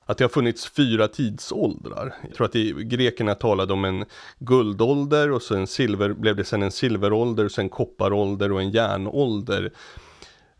att 0.08 0.18
det 0.18 0.24
har 0.24 0.28
funnits 0.28 0.66
fyra 0.70 1.08
tidsåldrar. 1.08 2.14
Jag 2.22 2.34
tror 2.34 2.44
att 2.44 2.52
det, 2.52 2.72
grekerna 2.72 3.34
talade 3.34 3.72
om 3.72 3.84
en 3.84 4.04
guldålder 4.38 5.30
och 5.30 5.42
sen 5.42 5.66
silver, 5.66 6.12
blev 6.12 6.36
det 6.36 6.44
sen 6.44 6.62
en 6.62 6.70
silverålder, 6.70 7.48
sen 7.48 7.68
kopparålder 7.68 8.52
och 8.52 8.60
en 8.60 8.70
järnålder. 8.70 9.72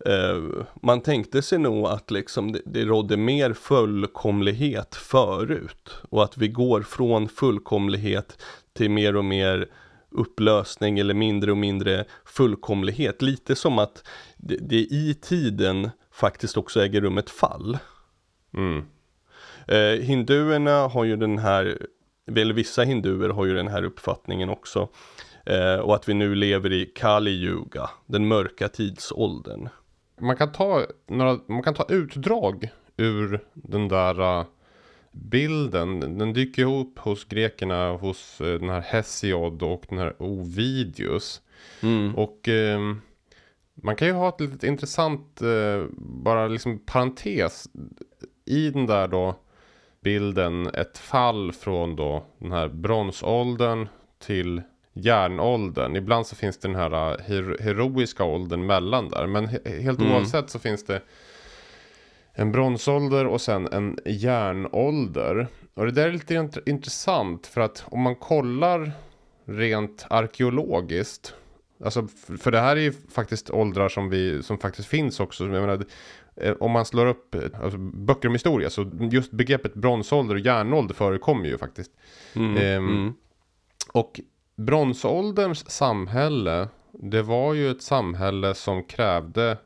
Eh, 0.04 0.64
man 0.82 1.00
tänkte 1.00 1.42
sig 1.42 1.58
nog 1.58 1.86
att 1.86 2.10
liksom 2.10 2.52
det, 2.52 2.60
det 2.64 2.84
rådde 2.84 3.16
mer 3.16 3.52
fullkomlighet 3.52 4.94
förut 4.94 5.90
och 6.10 6.24
att 6.24 6.36
vi 6.38 6.48
går 6.48 6.82
från 6.82 7.28
fullkomlighet 7.28 8.42
till 8.72 8.90
mer 8.90 9.16
och 9.16 9.24
mer 9.24 9.68
upplösning 10.10 10.98
eller 10.98 11.14
mindre 11.14 11.50
och 11.50 11.56
mindre 11.56 12.04
fullkomlighet. 12.24 13.22
Lite 13.22 13.56
som 13.56 13.78
att 13.78 14.08
det, 14.36 14.56
det 14.56 14.76
i 14.80 15.18
tiden 15.22 15.90
faktiskt 16.12 16.56
också 16.56 16.80
äger 16.80 17.00
rum 17.00 17.18
ett 17.18 17.30
fall. 17.30 17.78
Mm. 18.54 18.84
Eh, 19.68 20.04
hinduerna 20.04 20.88
har 20.88 21.04
ju 21.04 21.16
den 21.16 21.38
här, 21.38 21.86
eller 22.36 22.54
vissa 22.54 22.82
hinduer 22.82 23.28
har 23.28 23.46
ju 23.46 23.54
den 23.54 23.68
här 23.68 23.82
uppfattningen 23.82 24.48
också. 24.48 24.88
Eh, 25.46 25.78
och 25.78 25.94
att 25.94 26.08
vi 26.08 26.14
nu 26.14 26.34
lever 26.34 26.72
i 26.72 26.86
Kali 26.86 27.30
Yuga, 27.30 27.90
den 28.06 28.28
mörka 28.28 28.68
tidsåldern. 28.68 29.68
Man 30.20 30.36
kan 30.36 30.52
ta, 30.52 30.86
några, 31.06 31.38
man 31.46 31.62
kan 31.62 31.74
ta 31.74 31.86
utdrag 31.88 32.68
ur 32.96 33.44
den 33.54 33.88
där 33.88 34.20
uh, 34.20 34.46
bilden. 35.12 36.18
Den 36.18 36.32
dyker 36.32 36.62
ihop 36.62 36.98
hos 36.98 37.24
grekerna, 37.24 37.92
hos 37.92 38.40
uh, 38.40 38.60
den 38.60 38.68
här 38.68 38.80
Hesiod 38.80 39.62
och 39.62 39.84
den 39.88 39.98
här 39.98 40.22
Ovidius. 40.22 41.42
Mm. 41.82 42.14
Och 42.14 42.48
eh, 42.48 42.80
man 43.74 43.96
kan 43.96 44.08
ju 44.08 44.14
ha 44.14 44.28
ett 44.28 44.40
litet 44.40 44.64
intressant, 44.64 45.42
eh, 45.42 45.84
bara 45.98 46.48
liksom 46.48 46.78
parentes. 46.78 47.68
I 48.44 48.70
den 48.70 48.86
där 48.86 49.08
då 49.08 49.34
bilden 50.00 50.66
ett 50.66 50.98
fall 50.98 51.52
från 51.52 51.96
då 51.96 52.24
den 52.38 52.52
här 52.52 52.68
bronsåldern 52.68 53.88
till 54.18 54.62
järnåldern. 54.96 55.96
Ibland 55.96 56.26
så 56.26 56.36
finns 56.36 56.58
det 56.58 56.68
den 56.68 56.76
här 56.76 56.90
uh, 57.12 57.18
her 57.26 57.56
heroiska 57.62 58.24
åldern 58.24 58.66
mellan 58.66 59.08
där. 59.08 59.26
Men 59.26 59.46
he 59.48 59.58
helt 59.82 60.00
Mm. 60.00 60.12
oavsett 60.12 60.50
så 60.50 60.58
finns 60.58 60.84
det 60.84 61.02
en 62.32 62.52
bronsålder 62.52 63.26
och 63.26 63.40
sen 63.40 63.68
en 63.72 63.98
järnålder. 64.06 65.46
Och 65.74 65.84
det 65.86 65.92
där 65.92 66.08
är 66.08 66.12
lite 66.12 66.34
int 66.34 66.58
intressant 66.66 67.46
för 67.46 67.60
att 67.60 67.84
om 67.86 68.00
man 68.00 68.14
kollar 68.16 68.92
rent 69.44 70.06
arkeologiskt. 70.10 71.34
Alltså 71.84 72.06
för 72.38 72.50
det 72.50 72.60
här 72.60 72.76
är 72.76 72.80
ju 72.80 72.92
faktiskt 72.92 73.50
åldrar 73.50 73.88
som, 73.88 74.08
vi, 74.10 74.42
som 74.42 74.58
faktiskt 74.58 74.88
finns 74.88 75.20
också. 75.20 75.44
Jag 75.44 75.50
menar, 75.52 75.84
eh, 76.36 76.54
om 76.60 76.70
man 76.70 76.84
slår 76.84 77.06
upp 77.06 77.34
eh, 77.34 77.42
alltså, 77.62 77.78
böcker 77.78 78.28
om 78.28 78.34
historia 78.34 78.70
så 78.70 78.90
just 79.10 79.32
begreppet 79.32 79.74
bronsålder 79.74 80.34
och 80.34 80.40
järnålder 80.40 80.94
förekommer 80.94 81.46
ju 81.46 81.58
faktiskt. 81.58 81.90
Mm. 82.34 82.56
Ehm, 82.56 82.88
Mm. 82.88 83.14
Och 83.92 84.20
bronsålderns 84.56 85.70
samhälle, 85.70 86.68
det 86.92 87.22
var 87.22 87.54
ju 87.54 87.70
ett 87.70 87.82
samhälle 87.82 88.54
som 88.54 88.82
krävde 88.84 89.58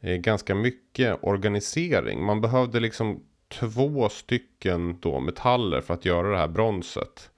eh, 0.00 0.16
ganska 0.16 0.54
mycket 0.54 1.18
organisering. 1.22 2.24
Man 2.24 2.40
behövde 2.40 2.80
liksom 2.80 3.22
två 3.48 4.08
stycken 4.08 5.00
då 5.00 5.20
metaller 5.20 5.80
för 5.80 5.94
att 5.94 6.04
göra 6.04 6.30
det 6.30 6.38
här 6.38 6.48
bronset. 6.48 7.30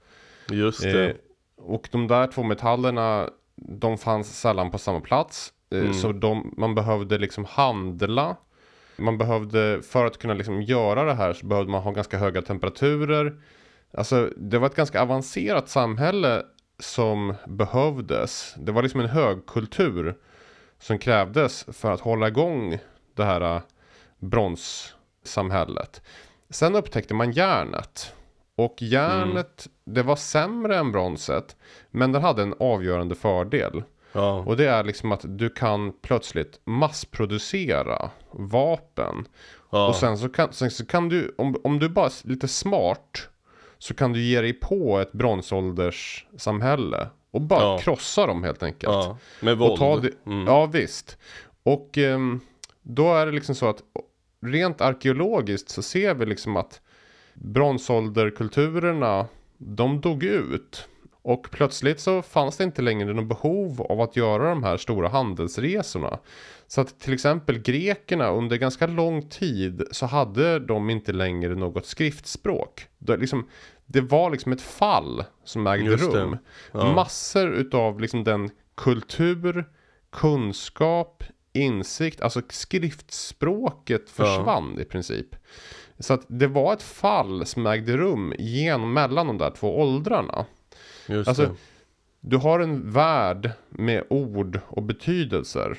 Just 0.49 0.81
det. 0.83 1.09
Eh, 1.09 1.15
och 1.57 1.89
de 1.91 2.07
där 2.07 2.27
två 2.27 2.43
metallerna, 2.43 3.29
de 3.55 3.97
fanns 3.97 4.39
sällan 4.39 4.71
på 4.71 4.77
samma 4.77 4.99
plats. 4.99 5.53
Eh, 5.71 5.79
Mm. 5.79 5.93
Så 5.93 6.11
de, 6.11 6.53
man 6.57 6.75
behövde 6.75 7.17
liksom 7.17 7.45
handla. 7.45 8.35
Man 8.97 9.17
behövde, 9.17 9.81
för 9.81 10.05
att 10.05 10.17
kunna 10.17 10.33
liksom 10.33 10.61
göra 10.61 11.03
det 11.03 11.13
här 11.13 11.33
så 11.33 11.45
behövde 11.45 11.71
man 11.71 11.81
ha 11.81 11.91
ganska 11.91 12.17
höga 12.17 12.41
temperaturer. 12.41 13.41
Alltså 13.93 14.29
det 14.37 14.57
var 14.59 14.67
ett 14.67 14.75
ganska 14.75 15.01
avancerat 15.01 15.69
samhälle 15.69 16.43
som 16.79 17.33
behövdes. 17.47 18.55
Det 18.57 18.71
var 18.71 18.83
liksom 18.83 18.99
en 18.99 19.09
högkultur 19.09 20.15
som 20.79 20.99
krävdes 20.99 21.65
för 21.71 21.91
att 21.91 21.99
hålla 22.01 22.27
igång 22.27 22.79
det 23.15 23.23
här 23.23 23.55
eh, 23.55 23.61
bronssamhället. 24.19 26.01
Sen 26.49 26.75
upptäckte 26.75 27.13
man 27.13 27.31
järnet. 27.31 28.13
Och 28.55 28.81
järnet, 28.81 29.67
det 29.85 30.03
var 30.03 30.15
sämre 30.15 30.77
än 30.77 30.91
bronset. 30.91 31.55
Men 31.91 32.11
det 32.11 32.19
hade 32.19 32.41
en 32.41 32.55
avgörande 32.59 33.15
fördel. 33.15 33.83
ja. 34.11 34.43
Och 34.45 34.57
det 34.57 34.69
är 34.69 34.83
liksom 34.83 35.11
att 35.11 35.21
du 35.23 35.49
kan 35.49 35.93
plötsligt 36.01 36.59
massproducera 36.65 38.09
vapen. 38.31 39.27
ja. 39.69 39.87
Och 39.87 39.95
sen 39.95 40.17
så 40.17 40.29
kan, 40.29 40.53
sen 40.53 40.71
så 40.71 40.85
kan 40.85 41.09
du, 41.09 41.35
om, 41.37 41.55
om 41.63 41.79
du 41.79 41.89
bara 41.89 42.05
är 42.05 42.27
lite 42.27 42.47
smart. 42.47 43.29
Så 43.79 43.93
kan 43.93 44.13
du 44.13 44.21
ge 44.21 44.41
dig 44.41 44.53
på 44.53 44.99
ett 44.99 45.11
bronsålderssamhälle. 45.11 47.07
Och 47.31 47.41
bara 47.41 47.61
Ja. 47.63 47.77
krossa 47.77 48.27
dem 48.27 48.43
helt 48.43 48.63
enkelt. 48.63 48.93
ja. 48.93 49.17
Med 49.41 49.57
våld. 49.57 49.71
Och 49.71 49.77
ta 49.77 49.97
det, 49.99 50.11
Mm. 50.25 50.47
Ja 50.47 50.65
visst. 50.65 51.17
Och 51.63 51.97
ehm, 51.97 52.39
då 52.81 53.13
är 53.15 53.25
det 53.25 53.31
liksom 53.31 53.55
så 53.55 53.69
att 53.69 53.83
rent 54.45 54.81
arkeologiskt 54.81 55.69
så 55.69 55.81
ser 55.81 56.13
vi 56.13 56.25
liksom 56.25 56.57
att 56.57 56.81
bronsålderkulturerna 57.33 59.25
de 59.57 60.01
dog 60.01 60.23
ut. 60.23 60.87
Och 61.29 61.51
plötsligt 61.51 61.99
så 61.99 62.21
fanns 62.21 62.57
det 62.57 62.63
inte 62.63 62.81
längre 62.81 63.13
något 63.13 63.27
behov 63.27 63.81
av 63.81 64.01
att 64.01 64.15
göra 64.15 64.49
de 64.49 64.63
här 64.63 64.77
stora 64.77 65.09
handelsresorna. 65.09 66.19
Så 66.67 66.81
att 66.81 66.99
till 66.99 67.13
exempel 67.13 67.59
grekerna 67.59 68.29
under 68.29 68.57
ganska 68.57 68.87
lång 68.87 69.29
tid 69.29 69.83
så 69.91 70.05
hade 70.05 70.59
de 70.59 70.89
inte 70.89 71.13
längre 71.13 71.55
något 71.55 71.85
skriftspråk. 71.85 72.87
Det, 72.97 73.17
liksom, 73.17 73.47
det 73.85 74.01
var 74.01 74.29
liksom 74.29 74.51
ett 74.51 74.61
fall 74.61 75.23
som 75.43 75.67
ägde 75.67 75.95
rum. 75.95 76.37
Ja. 76.71 76.93
Massor 76.93 77.51
utav 77.53 77.99
liksom 77.99 78.23
den 78.23 78.49
kultur, 78.75 79.65
kunskap, 80.09 81.23
insikt, 81.53 82.21
alltså 82.21 82.41
skriftspråket 82.49 84.09
försvann 84.09 84.79
i 84.79 84.85
princip. 84.85 85.35
Så 85.99 86.13
att 86.13 86.25
det 86.27 86.47
var 86.47 86.73
ett 86.73 86.83
fall 86.83 87.45
som 87.45 87.67
ägde 87.67 87.97
rum 87.97 88.33
genom 88.39 88.93
mellan 88.93 89.27
de 89.27 89.37
där 89.37 89.51
två 89.51 89.79
åldrarna. 89.79 90.45
Just 91.09 91.27
Alltså, 91.27 91.43
det. 91.43 91.55
Du 92.21 92.37
har 92.37 92.59
en 92.59 92.91
värld 92.91 93.51
med 93.69 94.03
ord 94.09 94.59
och 94.67 94.83
betydelser. 94.83 95.77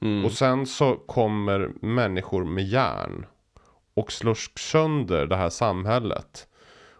Mm. 0.00 0.24
Och 0.24 0.32
sen 0.32 0.66
så 0.66 0.94
kommer 0.94 1.70
människor 1.80 2.44
med 2.44 2.64
järn. 2.64 3.26
Och 3.94 4.12
slår 4.12 4.58
sönder 4.58 5.26
det 5.26 5.36
här 5.36 5.50
samhället. 5.50 6.48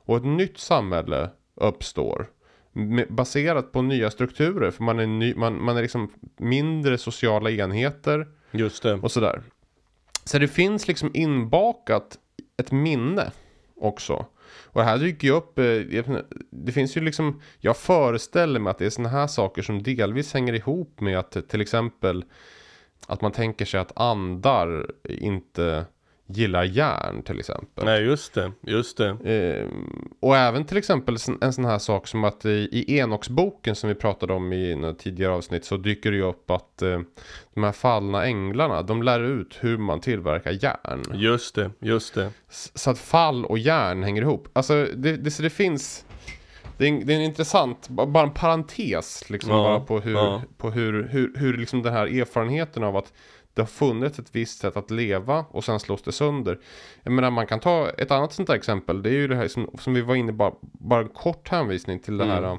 Och 0.04 0.16
ett 0.16 0.24
nytt 0.24 0.58
samhälle 0.58 1.30
uppstår. 1.54 2.30
Med, 2.72 3.14
baserat 3.14 3.72
på 3.72 3.82
nya 3.82 4.10
strukturer. 4.10 4.70
För 4.70 4.84
man 4.84 4.98
är, 4.98 5.06
ny, 5.06 5.34
man, 5.34 5.64
man 5.64 5.76
är 5.76 5.82
liksom 5.82 6.12
mindre 6.36 6.98
sociala 6.98 7.50
enheter. 7.50 8.26
Just 8.50 8.82
det. 8.82 8.94
Och 8.94 9.12
sådär. 9.12 9.42
Så 10.24 10.38
det 10.38 10.48
finns 10.48 10.88
liksom 10.88 11.10
inbakat 11.14 12.18
ett 12.56 12.72
minne 12.72 13.30
också. 13.76 14.26
Och 14.64 14.80
det 14.80 14.86
här 14.86 14.98
dyker 14.98 15.28
ju 15.28 15.34
upp, 15.34 15.58
eh, 15.58 15.64
det 16.50 16.72
finns 16.72 16.96
ju 16.96 17.00
liksom, 17.00 17.40
jag 17.58 17.76
föreställer 17.76 18.60
mig 18.60 18.70
att 18.70 18.78
det 18.78 18.86
är 18.86 18.90
sådana 18.90 19.08
här 19.08 19.26
saker 19.26 19.62
som 19.62 19.82
delvis 19.82 20.34
hänger 20.34 20.52
ihop 20.52 21.00
med 21.00 21.18
att 21.18 21.36
eh, 21.36 21.42
till 21.42 21.60
exempel 21.60 22.24
att 23.06 23.20
man 23.20 23.32
tänker 23.32 23.64
sig 23.64 23.80
att 23.80 23.98
andar 23.98 24.86
inte 25.08 25.86
gillar 26.26 26.64
järn 26.64 27.22
till 27.22 27.38
exempel. 27.38 27.84
Nej, 27.84 28.02
just 28.04 28.34
det. 28.34 28.52
Just 28.60 28.96
det. 28.96 29.08
Eh, 29.08 29.68
och 30.20 30.36
även 30.36 30.64
till 30.64 30.76
exempel 30.76 31.16
en- 31.40 31.52
sån 31.52 31.64
här 31.64 31.78
sak 31.78 32.06
som 32.08 32.24
att 32.24 32.44
i, 32.44 32.68
i 32.72 32.98
Enoksboken 32.98 33.74
som 33.74 33.88
vi 33.88 33.94
pratade 33.94 34.32
om 34.32 34.52
i 34.52 34.74
några 34.74 34.94
tidigare 34.94 35.32
avsnitt 35.32 35.64
så 35.64 35.76
dyker 35.76 36.10
det 36.10 36.16
ju 36.16 36.22
upp 36.24 36.50
att 36.50 36.82
eh, 36.82 37.00
de 37.54 37.64
här 37.64 37.72
fallna 37.72 38.24
änglarna 38.24 38.82
de 38.82 39.02
lär 39.02 39.20
ut 39.20 39.58
hur 39.60 39.78
man 39.78 40.00
tillverkar 40.00 40.50
järn. 40.64 41.02
Just 41.14 41.54
det. 41.54 41.70
Just 41.80 42.14
det. 42.14 42.30
Så 42.74 42.90
att 42.90 42.98
fall 42.98 43.44
och 43.44 43.58
järn 43.58 44.02
hänger 44.02 44.22
ihop. 44.22 44.48
Alltså 44.52 44.86
det, 44.96 45.16
det, 45.16 45.30
så 45.30 45.42
det 45.42 45.50
finns 45.50 46.04
det 46.78 46.84
är, 46.84 46.88
en, 46.88 47.06
det 47.06 47.12
är 47.12 47.16
en 47.16 47.22
intressant, 47.24 47.88
ba- 47.88 48.06
bara 48.06 48.24
en 48.24 48.30
parentes 48.34 49.30
liksom 49.30 49.50
Ja, 49.50 49.56
bara 49.62 49.80
på 49.80 50.00
hur, 50.00 50.14
ja. 50.14 50.42
på 50.58 50.70
hur, 50.70 51.08
hur, 51.08 51.32
hur 51.36 51.56
liksom 51.56 51.82
den 51.82 51.92
här 51.92 52.06
erfarenheten 52.20 52.84
av 52.84 52.96
att 52.96 53.12
det 53.54 53.62
har 53.62 53.66
funnits 53.66 54.18
ett 54.18 54.36
visst 54.36 54.58
sätt 54.58 54.76
att 54.76 54.90
leva 54.90 55.44
och 55.50 55.64
sen 55.64 55.80
slås 55.80 56.02
det 56.02 56.12
sönder. 56.12 56.58
Jag 57.02 57.12
menar 57.12 57.30
man 57.30 57.46
kan 57.46 57.60
ta 57.60 57.90
ett 57.90 58.10
annat 58.10 58.32
sånt 58.32 58.48
där 58.48 58.54
exempel. 58.54 59.02
Det 59.02 59.10
är 59.10 59.14
ju 59.14 59.28
det 59.28 59.36
här 59.36 59.48
som, 59.48 59.70
som 59.78 59.94
vi 59.94 60.00
var 60.00 60.14
inne 60.14 60.32
bara, 60.32 60.54
bara 60.60 61.00
en 61.00 61.08
kort 61.08 61.48
hänvisning 61.48 61.98
till 61.98 62.16
det 62.16 62.24
här. 62.24 62.42
Mm. 62.42 62.58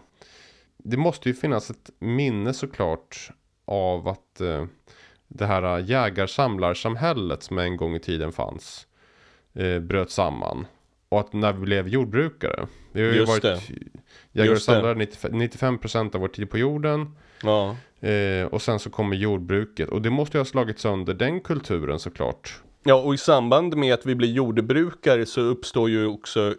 Det 0.78 0.98
måste 0.98 1.30
ju 1.30 1.36
finnas 1.36 1.70
ett 1.70 1.90
minne 2.00 2.54
såklart 2.54 3.30
av 3.66 4.08
att 4.08 4.42
eh, 4.42 4.66
det 5.28 5.46
här 5.46 5.80
jägar-samlarsamhället 5.80 7.44
som 7.44 7.58
en 7.58 7.78
gång 7.78 7.96
i 7.96 8.00
tiden 8.00 8.32
fanns 8.32 8.88
eh, 9.54 9.80
bröt 9.80 10.12
samman. 10.12 10.66
Och 11.10 11.20
att 11.20 11.34
när 11.34 11.54
vi 11.54 11.60
blev 11.60 11.88
jordbrukare. 11.88 12.68
Vi 12.92 13.02
har 13.02 13.10
ju 13.10 13.16
Just 13.16 13.30
varit 13.30 13.42
det. 13.42 13.62
jägare 14.32 14.56
och 14.56 14.62
samlare 14.62 14.96
95 14.96 15.32
95% 15.42 16.16
av 16.16 16.22
vår 16.22 16.28
tid 16.28 16.50
på 16.50 16.58
jorden. 16.58 17.16
Ja. 17.44 17.78
Eh, 18.04 18.46
och 18.48 18.62
sen 18.62 18.80
så 18.80 18.90
kommer 18.90 19.16
jordbruket. 19.16 19.90
Och 19.90 20.02
det 20.02 20.10
måste 20.10 20.38
ju 20.38 20.40
ha 20.40 20.46
slagit 20.46 20.80
sönder 20.80 21.14
den 21.14 21.42
kulturen 21.42 22.00
såklart. 22.00 22.62
Ja, 22.86 22.96
och 22.96 23.14
i 23.14 23.18
samband 23.18 23.76
med 23.78 23.94
att 23.94 24.06
vi 24.06 24.16
blir 24.16 24.32
jordbrukare 24.32 25.26
så 25.26 25.42
uppstår 25.42 25.90
ju 25.90 26.08
också 26.08 26.56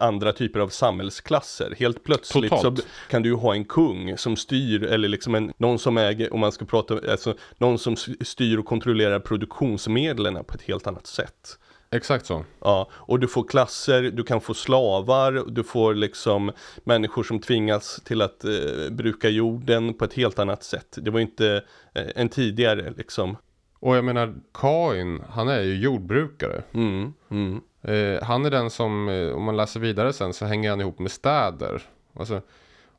andra 0.00 0.32
typer 0.32 0.60
av 0.60 0.68
samhällsklasser. 0.68 1.74
Helt 1.78 2.04
plötsligt 2.04 2.50
så 2.50 2.56
Totalt. 2.56 2.76
b- 2.76 2.82
kan 3.10 3.22
du 3.22 3.28
ju 3.28 3.34
ha 3.34 3.54
en 3.54 3.64
kung 3.64 4.18
som 4.18 4.36
styr, 4.36 4.82
eller 4.84 5.08
liksom 5.08 5.34
en, 5.34 5.52
någon 5.58 5.78
som 5.78 5.98
äger, 5.98 6.34
om 6.34 6.40
man 6.40 6.52
ska 6.52 6.64
prata, 6.64 7.00
alltså 7.10 7.34
någon 7.58 7.78
som 7.78 7.96
styr 8.20 8.58
och 8.58 8.64
kontrollerar 8.64 9.20
produktionsmedlen 9.20 10.44
på 10.44 10.54
ett 10.54 10.62
helt 10.62 10.86
annat 10.86 11.06
sätt. 11.06 11.58
Exakt 11.90 12.26
så. 12.26 12.44
Ja, 12.60 12.88
och 12.92 13.20
du 13.20 13.28
får 13.28 13.44
klasser, 13.44 14.02
du 14.02 14.24
kan 14.24 14.40
få 14.40 14.54
slavar, 14.54 15.44
du 15.46 15.64
får 15.64 15.94
liksom 15.94 16.52
människor 16.84 17.22
som 17.22 17.38
tvingas 17.38 18.00
till 18.04 18.22
att 18.22 18.44
eh, 18.44 18.90
bruka 18.90 19.28
jorden 19.28 19.94
på 19.94 20.04
ett 20.04 20.14
helt 20.14 20.38
annat 20.38 20.62
sätt. 20.62 20.98
Det 21.00 21.10
var 21.10 21.20
inte 21.20 21.62
eh, 21.94 22.06
en 22.14 22.28
tidigare 22.28 22.92
liksom. 22.96 23.36
Och 23.80 23.96
jag 23.96 24.04
menar, 24.04 24.34
Kain, 24.54 25.22
han 25.28 25.48
är 25.48 25.60
ju 25.60 25.76
jordbrukare. 25.76 26.62
Mm, 26.74 27.12
mm, 27.30 27.60
Eh, 27.86 28.22
han 28.22 28.44
är 28.44 28.50
den 28.50 28.70
som, 28.70 29.08
eh, 29.08 29.36
om 29.36 29.42
man 29.42 29.56
läser 29.56 29.80
vidare 29.80 30.12
sen, 30.12 30.32
så 30.32 30.46
hänger 30.46 30.70
han 30.70 30.80
ihop 30.80 30.98
med 30.98 31.10
städer. 31.10 31.82
Alltså, 32.14 32.40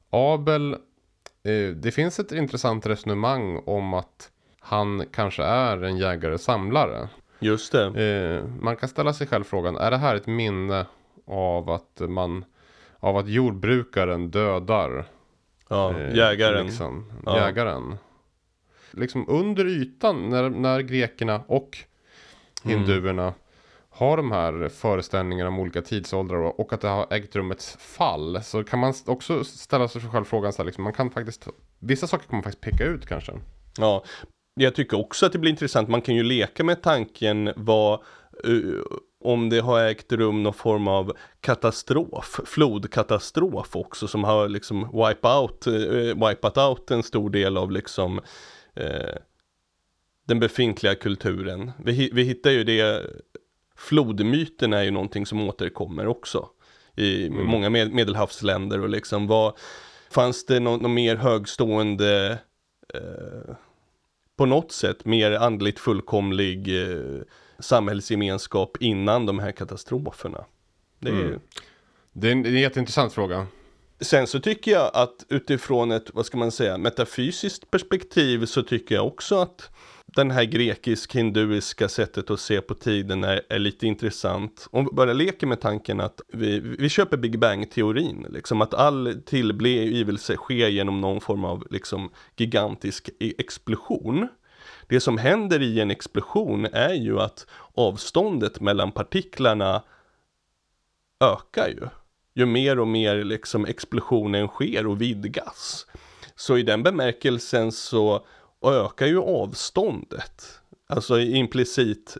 Abel, 0.10 0.74
eh, 1.44 1.76
det 1.76 1.92
finns 1.92 2.20
ett 2.20 2.32
intressant 2.32 2.86
resonemang 2.86 3.58
om 3.66 3.94
att 3.94 4.30
han 4.60 5.06
kanske 5.12 5.44
är 5.44 5.84
en 5.84 5.98
jägare-samlare. 5.98 7.10
Just 7.40 7.72
det. 7.72 7.86
Eh, 8.06 8.44
man 8.62 8.76
kan 8.76 8.90
ställa 8.90 9.14
sig 9.14 9.28
själv 9.28 9.44
frågan, 9.44 9.78
är 9.78 9.92
det 9.92 9.98
här 9.98 10.16
ett 10.16 10.28
minne 10.28 10.86
av 11.28 11.70
att 11.70 12.02
man, 12.10 12.46
av 13.00 13.18
att 13.18 13.28
jordbrukaren 13.28 14.32
dödar 14.32 15.06
Ja, 15.70 16.00
eh, 16.00 16.16
jägaren. 16.16 16.66
Liksom, 16.68 17.12
Ja. 17.26 17.38
Jägaren. 17.38 17.98
Liksom 18.92 19.26
under 19.30 19.66
ytan 19.66 20.30
när, 20.30 20.50
när 20.50 20.80
grekerna 20.80 21.42
och 21.48 21.78
Mm. 22.66 22.78
hinduerna 22.78 23.34
har 23.90 24.18
de 24.18 24.32
här 24.32 24.70
föreställningarna 24.70 25.48
om 25.48 25.60
olika 25.60 25.82
tidsåldrar 25.82 26.38
och, 26.38 26.60
och 26.60 26.74
att 26.74 26.82
det 26.82 26.88
har 26.88 27.08
ägt 27.14 27.36
rum 27.36 27.52
ett 27.52 27.64
fall. 27.80 28.44
Så 28.44 28.64
kan 28.64 28.80
man 28.80 28.94
också 29.06 29.44
ställa 29.44 29.88
sig 29.88 30.02
själv 30.02 30.24
frågan 30.26 30.54
så 30.54 30.58
här, 30.58 30.66
liksom, 30.66 30.84
man 30.84 30.94
kan 30.94 31.10
faktiskt, 31.10 31.48
vissa 31.80 32.08
saker 32.08 32.28
kan 32.28 32.36
man 32.36 32.44
faktiskt 32.44 32.62
peka 32.62 32.84
ut 32.84 33.06
kanske. 33.06 33.32
Ja, 33.78 34.04
jag 34.58 34.76
tycker 34.76 35.00
också 35.00 35.26
att 35.26 35.32
det 35.32 35.40
blir 35.40 35.52
intressant. 35.52 35.90
Man 35.90 36.02
kan 36.02 36.16
ju 36.16 36.24
leka 36.24 36.64
med 36.64 36.82
tanken 36.82 37.54
vad 37.56 37.94
eh, 38.44 38.82
om 39.20 39.50
det 39.50 39.60
har 39.60 39.84
ägt 39.84 40.12
rum 40.12 40.44
någon 40.44 40.54
form 40.54 40.88
av 40.88 41.14
katastrof, 41.42 42.40
flodkatastrof 42.46 43.76
också 43.76 44.08
som 44.08 44.24
har 44.24 44.50
liksom 44.50 44.82
wipe 44.82 45.28
out, 45.28 45.68
eh, 45.68 46.28
wipat 46.28 46.58
out 46.58 46.92
en 46.92 47.04
stor 47.04 47.30
del 47.30 47.58
av 47.58 47.72
liksom 47.72 48.22
eh, 48.76 49.16
den 50.28 50.40
befintliga 50.40 50.96
kulturen. 50.96 51.72
Vi, 51.84 52.10
vi 52.14 52.24
hittar 52.24 52.52
ju 52.52 52.64
det, 52.64 53.06
flodmyten 53.78 54.74
är 54.74 54.84
ju 54.84 54.92
någonting 54.92 55.26
som 55.26 55.42
återkommer 55.42 56.08
också 56.08 56.50
i 56.96 57.30
många 57.30 57.70
med, 57.70 57.92
medelhavsländer 57.92 58.82
och 58.82 58.90
liksom 58.90 59.28
vad 59.28 59.54
fanns 60.12 60.46
det 60.46 60.60
någon, 60.60 60.80
någon 60.80 60.94
mer 60.94 61.16
högstående 61.16 62.40
eh, 62.94 63.56
på 64.38 64.46
något 64.46 64.72
sätt 64.72 65.06
mer 65.06 65.32
andligt 65.32 65.80
fullkomlig 65.80 66.84
eh, 66.84 67.22
samhällsgemenskap 67.60 68.78
innan 68.80 69.26
de 69.26 69.40
här 69.40 69.52
katastroferna. 69.52 70.46
Det 71.00 71.10
är 71.10 71.14
ju... 71.14 71.28
Mm. 71.28 71.40
Det 72.14 72.28
är 72.28 72.32
en, 72.32 72.44
det 72.44 72.50
är 72.50 72.54
en 72.54 72.62
jätteintressant 72.62 73.14
fråga. 73.14 73.48
Sen 74.00 74.28
så 74.28 74.40
tycker 74.40 74.72
jag 74.72 74.92
att 74.94 75.26
utifrån 75.30 75.92
ett, 75.92 76.14
vad 76.14 76.26
ska 76.26 76.38
man 76.38 76.52
säga, 76.52 76.78
metafysiskt 76.78 77.72
perspektiv 77.72 78.46
så 78.46 78.64
tycker 78.64 78.96
jag 78.96 79.08
också 79.08 79.36
att 79.40 79.70
den 80.16 80.32
här 80.32 80.44
grekisk-hinduiska 80.44 81.90
sättet 81.90 82.30
att 82.30 82.40
se 82.40 82.62
på 82.62 82.74
tiden 82.74 83.24
är, 83.24 83.42
är 83.50 83.60
lite 83.60 83.88
intressant. 83.88 84.68
Om 84.72 84.86
vi 84.86 84.92
bara 84.92 85.14
leker 85.14 85.48
med 85.48 85.62
tanken 85.62 86.00
att 86.00 86.22
vi, 86.28 86.60
vi 86.60 86.90
köper 86.90 87.18
Big 87.18 87.40
Bang-teorin, 87.40 88.26
liksom 88.30 88.62
att 88.62 88.74
all 88.74 89.22
tillblivelse 89.26 90.36
sker 90.36 90.68
genom 90.68 91.02
någon 91.02 91.22
form 91.22 91.46
av 91.46 91.68
liksom 91.70 92.10
gigantisk 92.36 93.10
e- 93.20 93.34
explosion. 93.38 94.28
Det 94.88 95.00
som 95.00 95.18
händer 95.18 95.62
i 95.62 95.80
en 95.80 95.92
explosion 95.92 96.66
är 96.66 96.94
ju 96.94 97.20
att 97.20 97.48
avståndet 97.74 98.62
mellan 98.62 98.92
partiklarna 98.92 99.84
ökar 101.20 101.68
ju. 101.68 101.88
Ju 102.34 102.46
mer 102.46 102.80
och 102.80 102.88
mer 102.88 103.24
liksom 103.24 103.66
explosionen 103.66 104.48
sker 104.48 104.88
och 104.88 105.02
vidgas. 105.02 105.86
Så 106.36 106.58
i 106.58 106.64
den 106.64 106.84
bemärkelsen 106.84 107.72
så 107.72 108.26
ökar 108.66 109.06
ju 109.06 109.20
avståndet. 109.22 110.62
Alltså 110.90 111.20
implicit 111.20 112.18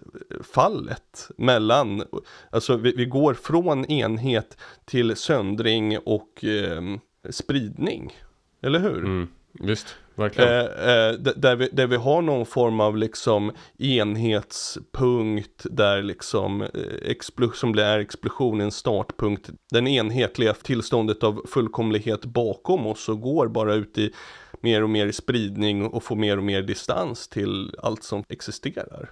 fallet 0.54 1.30
mellan, 1.38 2.04
alltså 2.50 2.78
vi, 2.78 2.94
vi 2.98 3.06
går 3.06 3.34
från 3.34 3.86
enhet 3.86 4.58
till 4.86 5.16
söndring 5.16 5.98
och 5.98 6.44
eh, 6.44 6.82
spridning. 7.30 8.14
Eller 8.62 8.80
hur? 8.80 8.98
Mm. 8.98 9.28
Visst, 9.60 9.96
verkligen. 10.16 10.50
Eh, 10.50 10.60
eh, 10.60 11.14
där, 11.14 11.56
vi, 11.56 11.70
där 11.70 11.88
vi 11.88 11.96
har 11.96 12.22
någon 12.22 12.46
form 12.46 12.80
av 12.80 12.98
liksom 12.98 13.52
enhetspunkt 13.78 15.66
där 15.72 16.04
liksom 16.04 16.62
eh, 16.62 17.52
som 17.54 17.72
blir 17.72 17.98
explosionens 17.98 18.76
startpunkt. 18.76 19.50
Den 19.72 19.88
enhetliga 19.88 20.54
tillståndet 20.54 21.24
av 21.24 21.46
fullkomlighet 21.48 22.26
bakom 22.26 22.88
oss 22.88 23.10
och 23.10 23.22
går 23.22 23.48
bara 23.48 23.74
ut 23.74 23.98
i 23.98 24.14
mer 24.62 24.84
och 24.84 24.90
mer 24.90 25.12
spridning 25.12 25.86
och 25.86 26.04
får 26.04 26.16
mer 26.16 26.38
och 26.38 26.44
mer 26.44 26.62
distans 26.62 27.28
till 27.28 27.76
allt 27.78 28.04
som 28.04 28.24
existerar. 28.30 29.12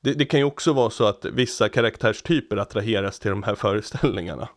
Det, 0.00 0.14
det 0.14 0.24
kan 0.24 0.40
ju 0.40 0.44
också 0.44 0.72
vara 0.72 0.90
så 0.90 1.04
att 1.04 1.24
vissa 1.24 1.68
karaktärstyper 1.68 2.56
attraheras 2.56 3.18
till 3.18 3.30
de 3.30 3.42
här 3.42 3.54
föreställningarna. 3.54 4.48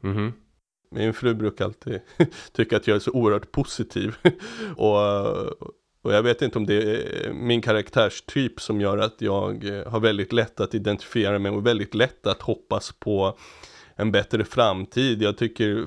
Mhm. 0.00 0.32
Min 0.90 1.14
fru 1.14 1.34
brukar 1.34 1.64
alltid 1.64 2.00
tycka 2.52 2.76
att 2.76 2.86
jag 2.86 2.94
är 2.94 3.00
så 3.00 3.10
oerhört 3.10 3.52
positiv. 3.52 4.16
och, 4.76 5.26
och 6.02 6.12
jag 6.14 6.22
vet 6.22 6.42
inte 6.42 6.58
om 6.58 6.66
det 6.66 6.82
är 6.82 7.32
min 7.32 7.62
karaktärstyp 7.62 8.60
som 8.60 8.80
gör 8.80 8.98
att 8.98 9.20
jag 9.20 9.64
har 9.86 10.00
väldigt 10.00 10.32
lätt 10.32 10.60
att 10.60 10.74
identifiera 10.74 11.38
mig 11.38 11.52
och 11.52 11.66
väldigt 11.66 11.94
lätt 11.94 12.26
att 12.26 12.42
hoppas 12.42 12.92
på 12.92 13.38
en 13.96 14.12
bättre 14.12 14.44
framtid. 14.44 15.22
Jag 15.22 15.38
tycker 15.38 15.86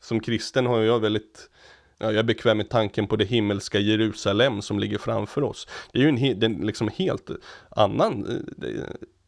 som 0.00 0.20
kristen 0.20 0.66
har 0.66 0.80
jag 0.80 1.00
väldigt 1.00 1.50
jag 2.02 2.16
är 2.16 2.22
bekväm 2.22 2.56
med 2.56 2.68
tanken 2.68 3.06
på 3.06 3.16
det 3.16 3.24
himmelska 3.24 3.78
Jerusalem 3.78 4.62
som 4.62 4.78
ligger 4.78 4.98
framför 4.98 5.42
oss. 5.42 5.68
Det 5.92 5.98
är 5.98 6.02
ju 6.02 6.08
en, 6.08 6.18
he- 6.18 6.44
en 6.44 6.54
liksom 6.54 6.88
helt 6.88 7.30
annan 7.70 8.42
eh, 8.62 8.68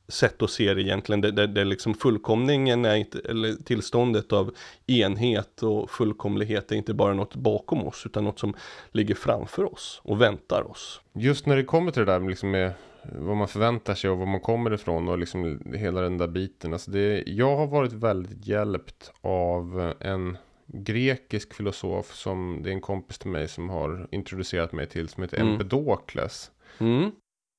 sätt 0.09 0.43
att 0.43 0.51
se 0.51 0.75
det 0.75 0.83
egentligen. 0.83 1.21
Det, 1.21 1.31
det, 1.31 1.47
det 1.47 1.65
liksom 1.65 1.95
fullkomningen 1.95 2.85
är 2.85 2.95
inte, 2.95 3.19
eller 3.19 3.53
tillståndet 3.53 4.33
av 4.33 4.55
enhet 4.87 5.63
och 5.63 5.91
fullkomlighet 5.91 6.73
är 6.73 6.77
inte 6.77 6.95
bara 6.95 7.15
något 7.15 7.37
bakom 7.37 7.87
oss 7.87 8.03
utan 8.07 8.25
något 8.25 8.39
som 8.39 8.55
ligger 8.93 9.15
framför 9.15 9.73
oss 9.73 10.01
och 10.05 10.21
väntar 10.21 10.71
oss. 10.71 11.01
Just 11.15 11.47
när 11.47 11.57
det 11.57 11.65
kommer 11.65 11.91
till 11.91 12.05
det 12.05 12.13
där 12.13 12.29
liksom 12.29 12.51
med 12.51 12.73
vad 13.13 13.37
man 13.37 13.49
förväntar 13.49 13.95
sig 13.95 14.11
och 14.11 14.19
var 14.19 14.27
man 14.27 14.41
kommer 14.41 14.75
ifrån 14.75 15.09
och 15.09 15.19
liksom 15.19 15.61
hela 15.75 16.01
den 16.01 16.19
där 16.19 16.29
biten. 16.29 16.73
Alltså 16.73 16.91
det, 16.91 17.25
jag 17.27 17.57
har 17.57 17.67
varit 17.67 17.93
väldigt 17.93 18.47
hjälpt 18.47 19.13
av 19.21 19.93
en 20.01 20.39
grekisk 20.67 21.55
filosof 21.55 22.15
som 22.15 22.61
det 22.63 22.71
är 22.71 22.73
en 22.73 22.81
kompis 22.81 23.19
till 23.19 23.31
mig 23.31 23.49
som 23.49 23.69
har 23.69 24.09
introducerat 24.11 24.73
mig 24.73 24.87
till 24.87 25.09
som 25.09 25.23
heter 25.23 25.37
Mm. 25.41 25.53
Empedokles. 25.53 26.51
Mm, 26.79 27.11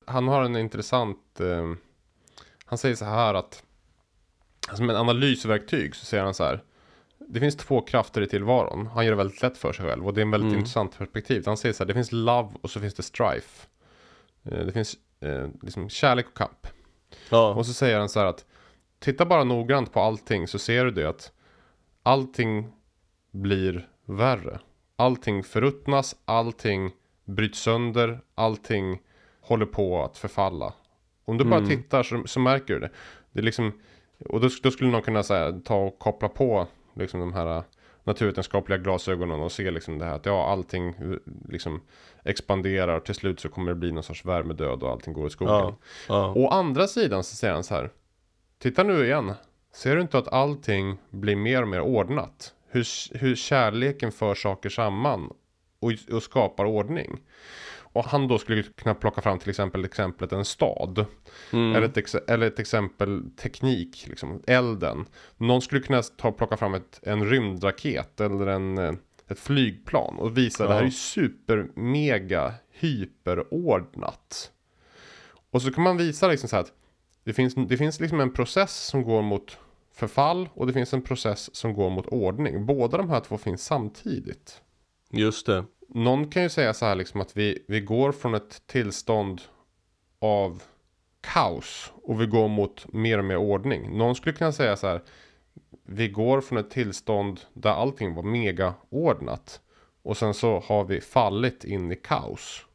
Han 0.06 0.28
har 0.28 0.42
en 0.42 0.56
intressant, 0.56 1.40
eh, 1.40 1.72
han 2.64 2.78
säger 2.78 2.94
så 2.96 3.04
här 3.04 3.34
att 3.34 3.62
som 4.74 4.90
en 4.90 4.96
analysverktyg 4.96 5.96
så 5.96 6.04
säger 6.06 6.24
han 6.24 6.34
så 6.34 6.44
här. 6.44 6.62
Det 7.28 7.40
finns 7.40 7.56
två 7.56 7.80
krafter 7.80 8.20
i 8.22 8.26
tillvaron. 8.26 8.86
Han 8.86 9.04
gör 9.04 9.12
det 9.12 9.16
väldigt 9.16 9.42
lätt 9.42 9.58
för 9.58 9.72
sig 9.72 9.84
själv 9.86 10.06
och 10.06 10.14
det 10.14 10.20
är 10.20 10.22
en 10.22 10.30
väldigt 10.30 10.48
Mm. 10.48 10.58
intressant 10.58 10.98
perspektiv. 10.98 11.42
Han 11.46 11.56
säger 11.56 11.72
så 11.72 11.82
här, 11.82 11.88
det 11.88 11.94
finns 11.94 12.12
love 12.12 12.48
och 12.62 12.70
så 12.70 12.80
finns 12.80 12.94
det 12.94 13.02
strife. 13.02 13.66
Eh, 14.44 14.58
Det 14.66 14.72
finns 14.72 14.96
eh, 15.20 15.48
liksom 15.62 15.88
kärlek 15.88 16.26
och 16.28 16.36
kamp. 16.36 16.66
ja, 17.30 17.54
Och 17.54 17.66
så 17.66 17.72
säger 17.72 17.98
han 17.98 18.08
så 18.08 18.18
här 18.20 18.26
att 18.26 18.44
titta 18.98 19.26
bara 19.26 19.44
noggrant 19.44 19.92
på 19.92 20.00
allting 20.00 20.48
så 20.48 20.58
ser 20.58 20.84
du 20.84 20.90
det 20.90 21.08
att 21.08 21.32
allting 22.02 22.72
blir 23.36 23.88
värre. 24.04 24.58
Allting 24.96 25.42
förruttnas, 25.42 26.16
allting 26.24 26.90
bryts 27.24 27.58
sönder, 27.58 28.20
allting 28.34 29.00
håller 29.40 29.66
på 29.66 30.02
att 30.04 30.18
förfalla. 30.18 30.74
Om 31.24 31.38
du 31.38 31.44
bara 31.44 31.56
Mm. 31.60 31.68
tittar 31.70 32.02
så, 32.02 32.22
så 32.26 32.40
märker 32.40 32.74
du 32.74 32.80
det. 32.80 32.90
Det 33.32 33.38
är 33.40 33.44
liksom, 33.44 33.72
och 34.28 34.40
då, 34.40 34.48
då 34.62 34.70
skulle 34.70 34.90
någon 34.90 35.02
kunna 35.02 35.22
säga, 35.22 35.60
ta 35.64 35.76
och 35.76 35.98
koppla 35.98 36.28
på 36.28 36.66
liksom 36.94 37.20
de 37.20 37.32
här 37.32 37.62
naturvetenskapliga 38.04 38.78
glasögonen 38.78 39.40
och 39.40 39.52
se 39.52 39.70
liksom 39.70 39.98
det 39.98 40.04
här 40.04 40.14
att 40.14 40.26
ja, 40.26 40.50
allting 40.50 40.88
eh, 40.88 40.94
liksom 41.48 41.80
expanderar 42.24 42.96
och 42.96 43.04
till 43.04 43.14
slut 43.14 43.40
så 43.40 43.48
kommer 43.48 43.68
det 43.70 43.74
bli 43.74 43.92
någon 43.92 44.02
sorts 44.02 44.24
värmedöd 44.24 44.82
och 44.82 44.90
allting 44.90 45.14
går 45.14 45.24
åt 45.24 45.32
skogen. 45.32 45.54
ja, 45.54 45.76
ja, 46.08 46.32
Å 46.36 46.48
andra 46.48 46.86
sidan 46.86 47.24
så 47.24 47.36
säger 47.36 47.54
han 47.54 47.64
så 47.64 47.74
här. 47.74 47.90
Titta 48.58 48.82
nu 48.82 49.04
igen. 49.04 49.32
Ser 49.72 49.96
du 49.96 50.02
inte 50.02 50.18
att 50.18 50.28
allting 50.32 50.96
blir 51.10 51.36
mer 51.36 51.62
och 51.62 51.68
mer 51.68 51.80
ordnat? 51.80 52.52
Hur, 52.76 53.18
hur 53.18 53.34
kärleken 53.36 54.12
för 54.12 54.34
saker 54.34 54.68
samman 54.68 55.32
och, 55.80 55.92
och 56.12 56.22
skapar 56.22 56.64
ordning. 56.64 57.20
Och 57.78 58.04
han 58.04 58.28
då 58.28 58.38
skulle 58.38 58.62
kunna 58.62 58.94
plocka 58.94 59.22
fram 59.22 59.38
till 59.38 59.50
exempel 59.50 59.84
exemplet 59.84 60.32
en 60.32 60.44
stad. 60.44 61.04
mm, 61.52 61.76
Eller, 61.76 61.86
ett 61.86 61.96
ex, 61.96 62.14
eller 62.14 62.46
ett 62.46 62.58
exempel 62.58 63.30
teknik, 63.36 64.06
liksom 64.08 64.42
elden. 64.46 65.06
Någon 65.36 65.62
skulle 65.62 65.80
kunna 65.80 66.02
ta 66.02 66.32
plocka 66.32 66.56
fram 66.56 66.74
ett, 66.74 67.00
en 67.02 67.30
rymdraket 67.30 68.20
eller 68.20 68.46
en, 68.46 68.78
eh, 68.78 68.92
ett 69.28 69.38
flygplan 69.38 70.18
och 70.18 70.38
visa 70.38 70.64
Ja. 70.64 70.68
det 70.68 70.74
här 70.74 70.82
är 70.82 70.90
super, 70.90 71.68
mega, 71.74 72.54
hyperordnat. 72.70 74.52
Och 75.50 75.62
så 75.62 75.72
kan 75.72 75.84
man 75.84 75.96
visa 75.96 76.28
liksom 76.28 76.48
så 76.48 76.56
här 76.56 76.62
att 76.62 76.72
det 77.24 77.32
finns, 77.32 77.54
det 77.54 77.76
finns 77.76 78.00
liksom 78.00 78.20
en 78.20 78.32
process 78.32 78.76
som 78.76 79.02
går 79.02 79.22
mot 79.22 79.58
förfall 79.96 80.48
och 80.54 80.66
det 80.66 80.72
finns 80.72 80.94
en 80.94 81.02
process 81.02 81.54
som 81.54 81.74
går 81.74 81.90
mot 81.90 82.06
ordning. 82.06 82.66
Båda 82.66 82.98
de 82.98 83.10
här 83.10 83.20
två 83.20 83.38
finns 83.38 83.64
samtidigt. 83.64 84.60
Just 85.10 85.46
det. 85.46 85.64
Någon 85.88 86.30
kan 86.30 86.42
ju 86.42 86.48
säga 86.48 86.74
så 86.74 86.86
här 86.86 86.94
liksom 86.94 87.20
att 87.20 87.36
vi, 87.36 87.64
vi 87.68 87.80
går 87.80 88.12
från 88.12 88.34
ett 88.34 88.66
tillstånd 88.66 89.42
av 90.18 90.62
kaos 91.20 91.92
och 92.02 92.20
vi 92.20 92.26
går 92.26 92.48
mot 92.48 92.92
mer 92.92 93.18
och 93.18 93.24
mer 93.24 93.36
ordning. 93.36 93.98
Någon 93.98 94.14
skulle 94.14 94.36
kunna 94.36 94.52
säga 94.52 94.76
så 94.76 94.86
här. 94.86 95.02
Vi 95.84 96.08
går 96.08 96.40
från 96.40 96.58
ett 96.58 96.70
tillstånd 96.70 97.40
där 97.52 97.70
allting 97.70 98.14
var 98.14 98.22
mega 98.22 98.74
ordnat 98.88 99.60
och 100.02 100.16
sen 100.16 100.34
så 100.34 100.60
har 100.60 100.84
vi 100.84 101.00
fallit 101.00 101.64
in 101.64 101.92
i 101.92 101.96
kaos. 101.96 102.65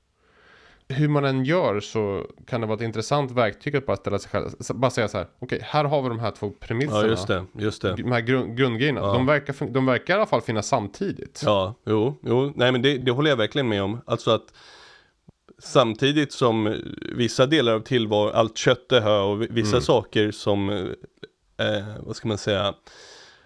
Hur 0.91 1.07
man 1.07 1.25
än 1.25 1.45
gör 1.45 1.79
så 1.79 2.25
kan 2.47 2.61
det 2.61 2.67
vara 2.67 2.75
ett 2.75 2.83
intressant 2.83 3.31
verktyg 3.31 3.75
att 3.75 3.85
bara 3.85 3.97
ställa 3.97 4.19
sig 4.19 4.29
själv. 4.31 4.49
Bara 4.73 4.91
säga 4.91 5.07
så 5.07 5.17
här. 5.17 5.27
Okej, 5.39 5.55
okay, 5.55 5.59
här 5.71 5.83
har 5.85 6.01
vi 6.01 6.09
de 6.09 6.19
här 6.19 6.31
två 6.31 6.49
premisserna. 6.59 7.01
Ja, 7.01 7.07
just 7.07 7.27
det. 7.27 7.45
Just 7.53 7.81
det. 7.81 7.95
De 7.95 8.11
här 8.11 8.21
grund, 8.21 8.57
grundgrejerna. 8.57 9.01
Ja. 9.01 9.13
De, 9.13 9.25
verkar, 9.25 9.71
de 9.71 9.85
verkar 9.85 10.13
i 10.13 10.17
alla 10.17 10.25
fall 10.25 10.41
finnas 10.41 10.67
samtidigt. 10.67 11.41
Ja, 11.45 11.75
jo, 11.85 12.19
jo. 12.23 12.53
Nej 12.55 12.71
men 12.71 12.81
det, 12.81 12.97
det 12.97 13.11
håller 13.11 13.29
jag 13.29 13.37
verkligen 13.37 13.67
med 13.67 13.83
om. 13.83 14.01
Alltså 14.05 14.31
att 14.31 14.53
samtidigt 15.59 16.31
som 16.31 16.75
vissa 17.15 17.45
delar 17.45 17.73
av 17.73 17.79
tillvaron, 17.79 18.35
allt 18.35 18.57
kött 18.57 18.91
är 18.91 19.01
hö 19.01 19.19
och 19.19 19.41
vissa 19.41 19.75
mm. 19.75 19.81
saker 19.81 20.31
som, 20.31 20.69
eh, 21.57 21.85
vad 21.99 22.15
ska 22.15 22.27
man 22.27 22.37
säga, 22.37 22.73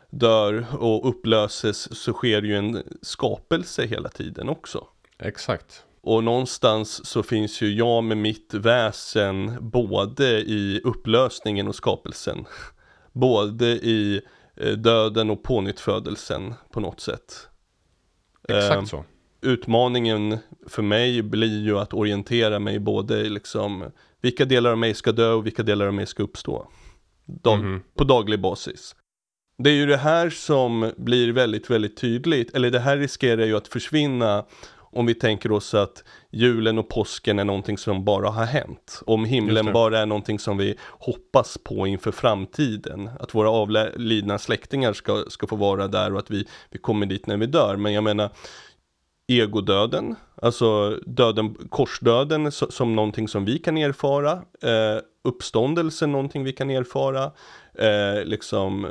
dör 0.09 0.65
och 0.79 1.09
upplöses 1.09 1.97
så 2.03 2.13
sker 2.13 2.41
ju 2.41 2.55
en 2.55 2.83
skapelse 3.01 3.85
hela 3.85 4.09
tiden 4.09 4.49
också. 4.49 4.87
Exakt. 5.19 5.83
Och 6.05 6.23
någonstans 6.23 7.05
så 7.05 7.23
finns 7.23 7.61
ju 7.61 7.73
jag 7.73 8.03
med 8.03 8.17
mitt 8.17 8.53
väsen 8.53 9.57
både 9.61 10.25
i 10.41 10.81
upplösningen 10.83 11.67
och 11.67 11.75
skapelsen. 11.75 12.45
Både 13.13 13.65
i 13.65 14.21
eh, 14.55 14.71
döden 14.71 15.29
och 15.29 15.43
pånyttfödelsen 15.43 16.53
på 16.71 16.79
något 16.79 16.99
sätt. 16.99 17.47
Exakt 18.49 18.75
eh, 18.75 18.83
så. 18.83 19.05
Utmaningen 19.41 20.37
för 20.67 20.81
mig 20.81 21.21
blir 21.21 21.63
ju 21.63 21.79
att 21.79 21.93
orientera 21.93 22.59
mig 22.59 22.79
både 22.79 23.23
liksom 23.23 23.91
vilka 24.21 24.45
delar 24.45 24.71
av 24.71 24.77
mig 24.77 24.93
ska 24.93 25.11
dö 25.11 25.31
och 25.31 25.45
vilka 25.45 25.63
delar 25.63 25.87
av 25.87 25.93
mig 25.93 26.05
ska 26.05 26.23
uppstå. 26.23 26.67
Dag 27.25 27.59
mm 27.59 27.75
-hmm. 27.75 27.81
På 27.97 28.03
daglig 28.03 28.41
basis. 28.41 28.95
Det 29.57 29.69
är 29.69 29.73
ju 29.73 29.85
det 29.85 29.97
här 29.97 30.29
som 30.29 30.91
blir 30.97 31.31
väldigt, 31.31 31.69
väldigt 31.69 31.97
tydligt, 31.97 32.55
eller 32.55 32.71
det 32.71 32.79
här 32.79 32.97
riskerar 32.97 33.45
ju 33.45 33.57
att 33.57 33.67
försvinna 33.67 34.45
om 34.95 35.05
vi 35.05 35.13
tänker 35.13 35.51
oss 35.51 35.73
att 35.73 36.03
julen 36.31 36.77
och 36.77 36.89
påsken 36.89 37.39
är 37.39 37.43
någonting 37.43 37.77
som 37.77 38.05
bara 38.05 38.29
har 38.29 38.45
hänt. 38.45 39.01
Om 39.05 39.25
himlen 39.25 39.73
bara 39.73 39.99
är 39.99 40.05
någonting 40.05 40.39
som 40.39 40.57
vi 40.57 40.75
hoppas 40.89 41.57
på 41.57 41.87
inför 41.87 42.11
framtiden. 42.11 43.09
Att 43.19 43.35
våra 43.35 43.49
avlidna 43.49 44.37
släktingar 44.37 44.93
ska, 44.93 45.23
ska 45.27 45.47
få 45.47 45.55
vara 45.55 45.87
där 45.87 46.13
och 46.13 46.19
att 46.19 46.31
vi, 46.31 46.47
vi 46.69 46.79
kommer 46.79 47.05
dit 47.05 47.27
när 47.27 47.37
vi 47.37 47.45
dör. 47.45 47.75
Men 47.75 47.93
jag 47.93 48.03
menar, 48.03 48.29
egodöden, 49.27 50.15
alltså 50.41 50.99
döden, 51.05 51.55
korsdöden 51.69 52.51
som 52.51 52.95
någonting 52.95 53.27
som 53.27 53.45
vi 53.45 53.59
kan 53.59 53.77
erfara, 53.77 54.31
eh, 54.61 55.01
uppståndelsen 55.23 56.11
någonting 56.11 56.43
vi 56.43 56.53
kan 56.53 56.69
erfara, 56.69 57.31
eh, 57.73 58.25
liksom 58.25 58.87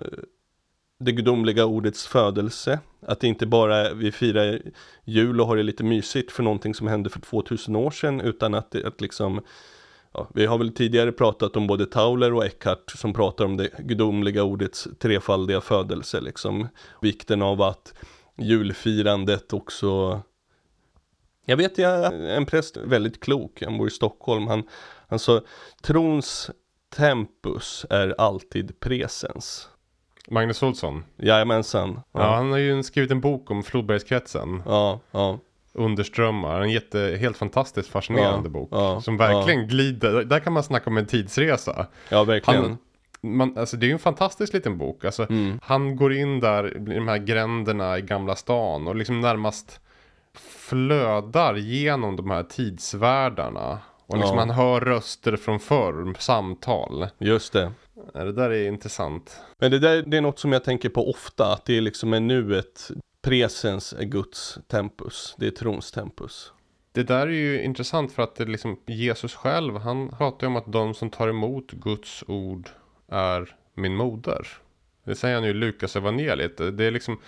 det 1.04 1.12
gudomliga 1.12 1.64
ordets 1.64 2.06
födelse. 2.06 2.80
Att 3.06 3.20
det 3.20 3.26
inte 3.26 3.46
bara 3.46 3.94
vi 3.94 4.12
firar 4.12 4.60
jul 5.04 5.40
och 5.40 5.46
har 5.46 5.56
det 5.56 5.62
lite 5.62 5.84
mysigt 5.84 6.32
för 6.32 6.42
någonting 6.42 6.74
som 6.74 6.86
hände 6.86 7.10
för 7.10 7.20
2000 7.20 7.76
år 7.76 7.90
sedan 7.90 8.20
utan 8.20 8.54
att, 8.54 8.70
det, 8.70 8.86
att 8.86 9.00
liksom 9.00 9.40
ja, 10.12 10.28
Vi 10.34 10.46
har 10.46 10.58
väl 10.58 10.74
tidigare 10.74 11.12
pratat 11.12 11.56
om 11.56 11.66
både 11.66 11.86
Tauler 11.86 12.34
och 12.34 12.44
Eckhart 12.44 12.90
som 12.90 13.12
pratar 13.12 13.44
om 13.44 13.56
det 13.56 13.70
gudomliga 13.78 14.42
ordets 14.42 14.88
trefaldiga 14.98 15.60
födelse 15.60 16.20
liksom. 16.20 16.68
Vikten 17.00 17.42
av 17.42 17.62
att 17.62 17.94
julfirandet 18.36 19.52
också 19.52 20.20
Jag 21.46 21.56
vet 21.56 21.78
jag 21.78 22.14
en 22.36 22.46
präst, 22.46 22.76
väldigt 22.76 23.20
klok, 23.20 23.62
han 23.62 23.78
bor 23.78 23.88
i 23.88 23.90
Stockholm, 23.90 24.46
han, 24.46 24.62
han 25.08 25.18
sa 25.18 25.40
trons 25.82 26.50
tempus 26.96 27.86
är 27.90 28.14
alltid 28.18 28.80
presens. 28.80 29.68
Magnus 30.30 30.62
Olsson? 30.62 31.04
Jajamensan. 31.16 32.00
Ja. 32.12 32.20
ja, 32.20 32.34
han 32.34 32.50
har 32.50 32.58
ju 32.58 32.82
skrivit 32.82 33.10
en 33.10 33.20
bok 33.20 33.50
om 33.50 33.62
Flodbergskretsen. 33.62 34.62
Ja, 34.66 35.00
ja. 35.10 35.38
Underströmmar, 35.72 36.60
en 36.60 36.70
jätte, 36.70 37.16
helt 37.20 37.36
fantastiskt 37.36 37.88
fascinerande 37.88 38.48
ja, 38.48 38.50
bok. 38.50 38.68
Ja, 38.72 39.00
som 39.00 39.16
verkligen 39.16 39.60
ja. 39.60 39.66
glider, 39.66 40.24
där 40.24 40.40
kan 40.40 40.52
man 40.52 40.62
snacka 40.62 40.90
om 40.90 40.96
en 40.96 41.06
tidsresa. 41.06 41.86
Ja, 42.08 42.24
verkligen. 42.24 42.62
Han, 42.62 42.78
man, 43.20 43.58
alltså 43.58 43.76
det 43.76 43.86
är 43.86 43.88
ju 43.88 43.92
en 43.92 43.98
fantastisk 43.98 44.52
liten 44.52 44.78
bok. 44.78 45.04
Alltså, 45.04 45.26
mm. 45.30 45.60
Han 45.62 45.96
går 45.96 46.12
in 46.12 46.40
där 46.40 46.76
i 46.76 46.94
de 46.94 47.08
här 47.08 47.18
gränderna 47.18 47.98
i 47.98 48.02
Gamla 48.02 48.36
stan 48.36 48.88
och 48.88 48.96
liksom 48.96 49.20
närmast 49.20 49.80
flödar 50.68 51.54
genom 51.54 52.16
de 52.16 52.30
här 52.30 52.42
tidsvärldarna. 52.42 53.78
Och 54.06 54.18
liksom 54.18 54.38
han 54.38 54.50
hör 54.50 54.80
röster 54.80 55.36
från 55.36 55.60
förr, 55.60 56.14
samtal. 56.18 57.08
Just 57.18 57.52
det. 57.52 57.72
Det 58.12 58.32
där 58.32 58.50
är 58.50 58.68
intressant. 58.68 59.40
Men 59.58 59.70
det 59.70 59.78
där 59.78 60.02
det 60.02 60.16
är 60.16 60.20
något 60.20 60.38
som 60.38 60.52
jag 60.52 60.64
tänker 60.64 60.88
på 60.88 61.10
ofta, 61.10 61.52
att 61.52 61.64
det 61.64 61.76
är 61.76 61.80
liksom 61.80 62.12
är 62.12 62.20
nuet. 62.20 62.90
Presens 63.22 63.92
är 63.92 64.04
Guds 64.04 64.58
tempus, 64.68 65.34
det 65.38 65.46
är 65.46 65.50
trons 65.50 65.90
tempus. 65.92 66.52
Det 66.92 67.02
där 67.02 67.26
är 67.26 67.30
ju 67.30 67.62
intressant 67.62 68.12
för 68.12 68.22
att 68.22 68.34
det 68.34 68.44
liksom 68.44 68.80
Jesus 68.86 69.34
själv, 69.34 69.76
han 69.76 70.08
pratar 70.08 70.46
ju 70.46 70.48
om 70.48 70.56
att 70.56 70.72
de 70.72 70.94
som 70.94 71.10
tar 71.10 71.28
emot 71.28 71.70
Guds 71.70 72.24
ord 72.26 72.68
är 73.08 73.56
min 73.74 73.96
moder. 73.96 74.48
Det 75.04 75.14
säger 75.14 75.34
han 75.34 75.44
ju 75.44 75.50
i 75.50 75.54
Lukas 75.54 75.96
evangeliet. 75.96 76.56
Det 76.56 76.84
är 76.84 76.90
liksom, 76.90 77.20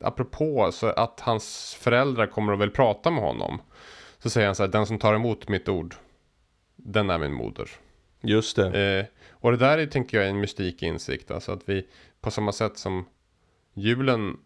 apropå 0.00 0.70
så 0.72 0.86
att 0.86 1.20
hans 1.20 1.76
föräldrar 1.80 2.26
kommer 2.26 2.52
att 2.52 2.58
väl 2.58 2.70
prata 2.70 3.10
med 3.10 3.22
honom. 3.22 3.62
Så 4.18 4.30
säger 4.30 4.46
han 4.46 4.54
så 4.54 4.62
här, 4.62 4.70
den 4.70 4.86
som 4.86 4.98
tar 4.98 5.14
emot 5.14 5.48
mitt 5.48 5.68
ord, 5.68 5.94
den 6.76 7.10
är 7.10 7.18
min 7.18 7.32
moder. 7.32 7.70
Just 8.20 8.56
det. 8.56 8.98
Eh, 8.98 9.04
och 9.40 9.50
det 9.50 9.56
där 9.56 9.78
är, 9.78 9.86
tänker 9.86 10.16
jag 10.16 10.26
är 10.26 10.30
en 10.30 10.40
mystik 10.40 10.82
insikt. 10.82 11.30
Alltså 11.30 11.52
att 11.52 11.68
vi 11.68 11.86
på 12.20 12.30
samma 12.30 12.52
sätt 12.52 12.78
som 12.78 13.04
julen 13.74 14.36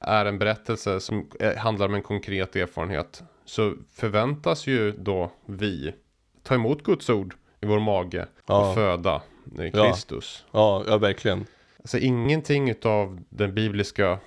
är 0.00 0.24
en 0.26 0.38
berättelse 0.38 1.00
som 1.00 1.30
handlar 1.56 1.86
om 1.86 1.94
en 1.94 2.02
konkret 2.02 2.56
erfarenhet. 2.56 3.22
Så 3.44 3.74
förväntas 3.94 4.66
ju 4.66 4.92
då 4.92 5.32
vi 5.46 5.94
ta 6.42 6.54
emot 6.54 6.82
Guds 6.82 7.10
ord 7.10 7.34
i 7.60 7.66
vår 7.66 7.80
mage 7.80 8.26
ja. 8.46 8.68
och 8.68 8.74
föda 8.74 9.22
Kristus. 9.56 10.44
Ja. 10.52 10.82
ja, 10.86 10.92
ja 10.92 10.98
verkligen. 10.98 11.46
Alltså 11.78 11.98
ingenting 11.98 12.74
av 12.82 13.20
den 13.28 13.54
bibliska 13.54 14.18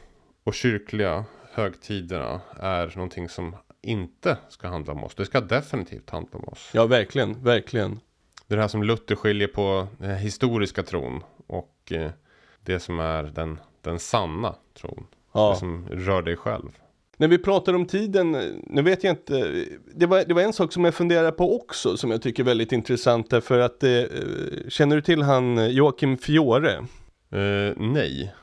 och 0.43 0.53
kyrkliga 0.53 1.25
högtiderna 1.51 2.41
är 2.59 2.93
någonting 2.95 3.29
som 3.29 3.55
inte 3.81 4.37
ska 4.49 4.67
handla 4.67 4.93
om 4.93 5.03
oss. 5.03 5.15
Det 5.15 5.25
ska 5.25 5.41
definitivt 5.41 6.09
handla 6.09 6.39
om 6.39 6.47
oss. 6.47 6.71
Ja, 6.73 6.85
verkligen, 6.85 7.43
verkligen. 7.43 7.99
Det 8.47 8.53
är 8.53 8.55
det 8.55 8.61
här 8.61 8.67
som 8.67 8.83
Luther 8.83 9.15
skiljer 9.15 9.47
på 9.47 9.87
den 9.97 10.17
historiska 10.17 10.83
tron 10.83 11.23
och 11.47 11.91
eh, 11.91 12.11
det 12.63 12.79
som 12.79 12.99
är 12.99 13.23
den, 13.23 13.59
den 13.81 13.99
sanna 13.99 14.55
tron. 14.81 15.07
Ja. 15.33 15.49
Det 15.49 15.59
som 15.59 15.87
rör 15.89 16.21
dig 16.21 16.35
själv. 16.35 16.69
När 17.17 17.27
vi 17.27 17.37
pratar 17.37 17.73
om 17.73 17.85
tiden, 17.85 18.31
nu 18.63 18.81
vet 18.81 19.03
jag 19.03 19.11
inte, 19.11 19.65
det 19.95 20.05
var, 20.05 20.23
det 20.27 20.33
var 20.33 20.41
en 20.41 20.53
sak 20.53 20.73
som 20.73 20.85
jag 20.85 20.93
funderar 20.93 21.31
på 21.31 21.55
också 21.55 21.97
som 21.97 22.11
jag 22.11 22.21
tycker 22.21 22.43
är 22.43 22.45
väldigt 22.45 22.71
intressant 22.71 23.29
därför 23.29 23.59
att, 23.59 23.83
eh, 23.83 24.03
känner 24.69 24.95
du 24.95 25.01
till 25.01 25.21
han 25.21 25.71
Joakim 25.71 26.17
Fiore? 26.17 26.77
Uh, 27.35 27.73
nej. 27.77 28.33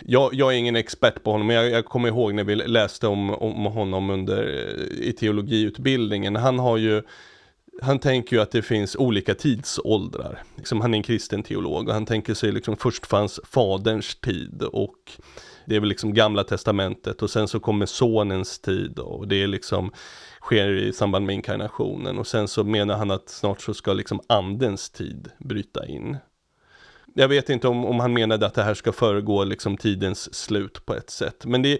Jag, 0.00 0.34
jag, 0.34 0.52
är 0.54 0.56
ingen 0.58 0.76
expert 0.76 1.22
på 1.22 1.32
honom, 1.32 1.46
men 1.46 1.56
jag, 1.56 1.70
jag 1.70 1.84
kommer 1.84 2.08
ihåg 2.08 2.34
när 2.34 2.44
vi 2.44 2.56
läste 2.56 3.06
om, 3.06 3.30
om 3.30 3.64
honom 3.64 4.10
under, 4.10 4.46
i 5.00 5.12
teologiutbildningen. 5.12 6.36
Han 6.36 6.58
har 6.58 6.76
ju 6.76 7.02
han 7.82 7.98
tänker 7.98 8.36
ju 8.36 8.42
att 8.42 8.50
det 8.50 8.62
finns 8.62 8.96
olika 8.96 9.34
tidsåldrar. 9.34 10.42
Liksom 10.56 10.80
han 10.80 10.94
är 10.94 10.98
en 10.98 11.02
kristen 11.02 11.42
teolog 11.42 11.88
och 11.88 11.94
han 11.94 12.06
tänker 12.06 12.34
sig 12.34 12.52
liksom 12.52 12.76
först 12.76 13.06
fanns 13.06 13.40
faderns 13.44 14.16
tid 14.16 14.62
och 14.62 15.12
det 15.66 15.76
är 15.76 15.80
väl 15.80 15.88
liksom 15.88 16.14
gamla 16.14 16.44
testamentet 16.44 17.22
och 17.22 17.30
sen 17.30 17.48
så 17.48 17.60
kommer 17.60 17.86
sonens 17.86 18.58
tid 18.58 18.98
och 18.98 19.28
det 19.28 19.42
är 19.42 19.46
liksom 19.46 19.92
sker 20.40 20.68
i 20.68 20.92
samband 20.92 21.26
med 21.26 21.34
inkarnationen 21.34 22.18
och 22.18 22.26
sen 22.26 22.48
så 22.48 22.64
menar 22.64 22.96
han 22.96 23.10
att 23.10 23.28
snart 23.28 23.60
så 23.60 23.74
ska 23.74 23.92
liksom 23.92 24.20
andens 24.26 24.90
tid 24.90 25.30
bryta 25.38 25.86
in. 25.86 26.16
Jag 27.14 27.28
vet 27.28 27.50
inte 27.50 27.68
om, 27.68 27.84
om 27.84 28.00
han 28.00 28.12
menade 28.12 28.46
att 28.46 28.54
det 28.54 28.62
här 28.62 28.74
ska 28.74 28.92
föregå 28.92 29.44
liksom 29.44 29.76
tidens 29.76 30.34
slut 30.34 30.86
på 30.86 30.94
ett 30.94 31.10
sätt 31.10 31.44
men 31.46 31.62
det 31.62 31.78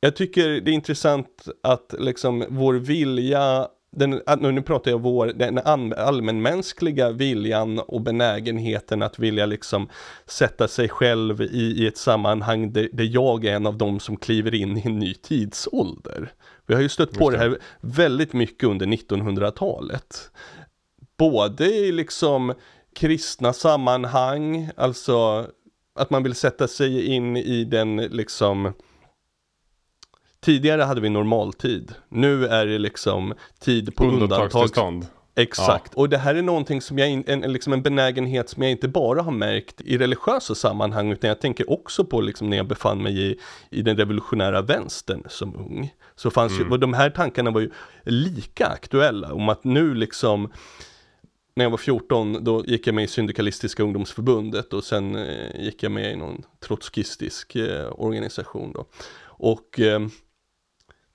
jag 0.00 0.16
tycker 0.16 0.48
det 0.48 0.70
är 0.70 0.74
intressant 0.74 1.48
att 1.62 1.94
liksom 1.98 2.44
vår 2.48 2.74
vilja 2.74 3.68
den, 3.92 4.20
nu 4.40 4.62
pratar 4.62 4.90
jag 4.90 5.00
vår, 5.00 5.26
den 5.26 5.58
allmänmänskliga 5.96 7.10
viljan 7.10 7.78
och 7.78 8.00
benägenheten 8.00 9.02
att 9.02 9.18
vilja 9.18 9.46
liksom 9.46 9.88
sätta 10.26 10.68
sig 10.68 10.88
själv 10.88 11.42
i, 11.42 11.82
i 11.82 11.86
ett 11.86 11.96
sammanhang 11.96 12.72
där, 12.72 12.88
där, 12.92 13.04
jag 13.04 13.44
är 13.44 13.56
en 13.56 13.66
av 13.66 13.78
dem 13.78 14.00
som 14.00 14.16
kliver 14.16 14.54
in 14.54 14.76
i 14.76 14.82
en 14.84 14.98
ny 14.98 15.14
tidsålder. 15.14 16.32
Vi 16.66 16.74
har 16.74 16.82
ju 16.82 16.88
stött 16.88 17.18
på 17.18 17.30
det. 17.30 17.36
det 17.36 17.42
här 17.42 17.58
väldigt 17.80 18.32
mycket 18.32 18.68
under 18.68 18.86
1900-talet. 18.86 20.30
Både 21.18 21.66
i 21.66 21.92
liksom 21.92 22.54
kristna 22.94 23.52
sammanhang, 23.52 24.70
alltså 24.76 25.46
att 25.94 26.10
man 26.10 26.22
vill 26.22 26.34
sätta 26.34 26.68
sig 26.68 27.06
in 27.06 27.36
i 27.36 27.64
den 27.64 27.96
liksom 27.96 28.72
Tidigare 30.40 30.82
hade 30.82 31.00
vi 31.00 31.08
normaltid, 31.10 31.94
nu 32.08 32.46
är 32.46 32.66
det 32.66 32.78
liksom 32.78 33.34
tid 33.58 33.96
på 33.96 34.04
undantag. 34.04 34.36
Undantagstillstånd. 34.36 35.06
Exakt, 35.34 35.94
och 35.94 36.08
det 36.08 36.18
här 36.18 36.34
är 36.34 36.42
någonting 36.42 36.80
som 36.82 36.98
jag, 36.98 37.08
in- 37.10 37.24
en, 37.26 37.40
liksom 37.52 37.72
en 37.72 37.82
benägenhet 37.82 38.48
som 38.48 38.62
jag 38.62 38.72
inte 38.72 38.88
bara 38.88 39.22
har 39.22 39.32
märkt 39.32 39.80
i 39.80 39.98
religiösa 39.98 40.54
sammanhang, 40.54 41.12
utan 41.12 41.28
jag 41.28 41.40
tänker 41.40 41.70
också 41.70 42.04
på 42.04 42.20
liksom 42.20 42.50
när 42.50 42.56
jag 42.56 42.66
befann 42.66 43.02
mig 43.02 43.30
i, 43.30 43.38
i 43.70 43.82
den 43.82 43.96
revolutionära 43.96 44.62
vänstern 44.62 45.22
som 45.28 45.56
ung. 45.56 45.94
Så 46.16 46.30
fanns 46.30 46.60
ju, 46.60 46.68
och 46.70 46.80
de 46.80 46.94
här 46.94 47.10
tankarna 47.10 47.50
var 47.50 47.60
ju 47.60 47.70
lika 48.04 48.66
aktuella, 48.66 49.32
om 49.34 49.48
att 49.48 49.64
nu 49.64 49.94
liksom 49.94 50.52
när 51.56 51.64
jag 51.64 51.70
var 51.70 51.78
14 51.78 52.44
då 52.44 52.64
gick 52.66 52.86
jag 52.86 52.94
med 52.94 53.04
i 53.04 53.08
Syndikalistiska 53.08 53.82
ungdomsförbundet 53.82 54.72
och 54.72 54.84
sen 54.84 55.16
eh, 55.16 55.60
gick 55.64 55.82
jag 55.82 55.92
med 55.92 56.12
i 56.12 56.16
någon 56.16 56.42
trotskistisk 56.66 57.56
eh, 57.56 57.92
organisation 58.00 58.72
då. 58.72 58.84
Och 59.22 59.80
eh, 59.80 60.00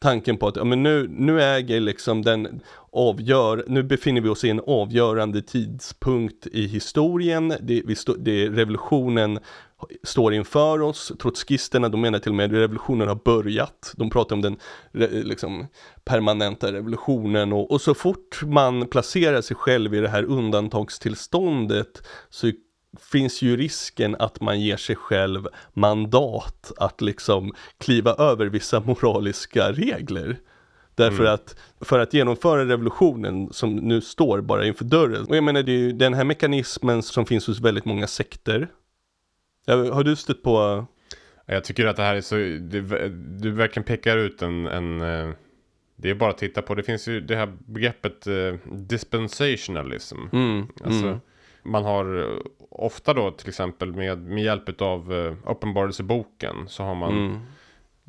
tanken 0.06 0.38
på 0.38 0.48
att 0.48 0.56
ja, 0.56 0.63
men 0.63 0.84
nu, 0.84 1.08
nu 1.10 1.41
äger 1.41 1.80
liksom 1.80 2.22
den 2.22 2.62
avgör, 2.91 3.63
nu 3.68 3.84
befinner 3.84 4.22
vi 4.22 4.30
oss 4.30 4.44
i 4.44 4.50
en 4.50 4.62
avgörande 4.68 5.41
tidpunkt 5.41 6.48
i 6.48 6.68
historien, 6.68 7.54
det, 7.62 7.82
vi 7.86 7.96
stå, 7.96 8.13
det, 8.13 8.50
revolutionen 8.50 9.39
står 10.04 10.34
inför 10.34 10.82
oss, 10.82 11.12
trotskisterna 11.20 11.89
de 11.89 12.02
menar 12.02 12.20
till 12.20 12.32
och 12.32 12.36
med 12.36 12.46
att 12.46 12.52
revolutionen 12.52 13.08
har 13.08 13.20
börjat, 13.26 13.94
de 13.96 14.10
pratar 14.10 14.36
om 14.36 14.41
den 14.41 14.58
re, 14.91 15.08
liksom, 15.08 15.68
permanenta 16.04 16.72
revolutionen 16.72 17.54
och, 17.54 17.72
och 17.72 17.82
så 17.82 17.94
fort 17.94 18.44
man 18.44 18.88
placerar 18.88 19.41
sig 19.41 19.56
själv 19.56 19.96
i 19.96 20.00
det 20.00 20.10
här 20.10 20.24
undantagstillståndet 20.24 22.08
så 22.30 22.52
finns 23.00 23.42
ju 23.42 23.58
risken 23.58 24.16
att 24.20 24.42
man 24.42 24.62
ger 24.62 24.78
sig 24.78 24.96
själv 24.96 25.48
mandat 25.74 26.72
att 26.78 27.02
liksom 27.02 27.54
kliva 27.78 28.14
över 28.14 28.46
vissa 28.46 28.80
moraliska 28.80 29.72
regler. 29.72 30.38
Därför 30.96 31.26
att 31.26 31.56
för 31.82 32.00
att 32.00 32.14
genomföra 32.14 32.66
revolutionen 32.66 33.54
som 33.54 33.76
nu 33.76 34.02
står 34.02 34.42
bara 34.42 34.66
inför 34.66 34.86
dörren. 34.86 35.26
Och 35.26 35.36
jag 35.36 35.44
menar 35.44 35.64
det 35.64 35.72
är 35.72 35.78
ju 35.78 35.92
den 35.92 36.14
här 36.14 36.24
mekanismen 36.24 37.04
som 37.04 37.26
finns 37.26 37.48
hos 37.48 37.60
väldigt 37.60 37.86
många 37.86 38.08
sekter. 38.08 38.68
Har 39.68 40.04
du 40.04 40.16
stött 40.16 40.44
på 40.44 40.86
Jag 41.46 41.64
tycker 41.64 41.86
att 41.86 41.96
det 41.96 42.04
här 42.04 42.16
är 42.16 42.22
så, 42.22 42.36
det, 42.36 43.10
du 43.40 43.52
verkligen 43.52 43.84
pekar 43.84 44.18
ut 44.18 44.42
en, 44.42 44.68
en 44.68 45.02
eh, 45.02 45.36
det 45.96 46.10
är 46.10 46.16
bara 46.16 46.30
att 46.30 46.38
titta 46.38 46.62
på, 46.62 46.76
det 46.76 46.84
finns 46.84 47.08
ju 47.08 47.22
det 47.22 47.36
här 47.36 47.54
begreppet 47.66 48.28
eh, 48.28 48.54
dispensationalism. 48.72 50.18
mm, 50.34 50.68
Alltså, 50.84 51.08
mm, 51.08 51.20
Man 51.65 51.86
har 51.86 52.17
eh, 52.23 52.39
ofta 52.69 53.13
då 53.13 53.32
till 53.32 53.49
exempel 53.49 53.93
med, 53.93 54.17
med 54.17 54.43
hjälp 54.43 54.82
av 54.82 55.13
eh, 55.13 55.51
uppenbarelseboken 55.51 56.56
så 56.67 56.84
har 56.84 56.95
man 56.95 57.12
mm, 57.12 57.39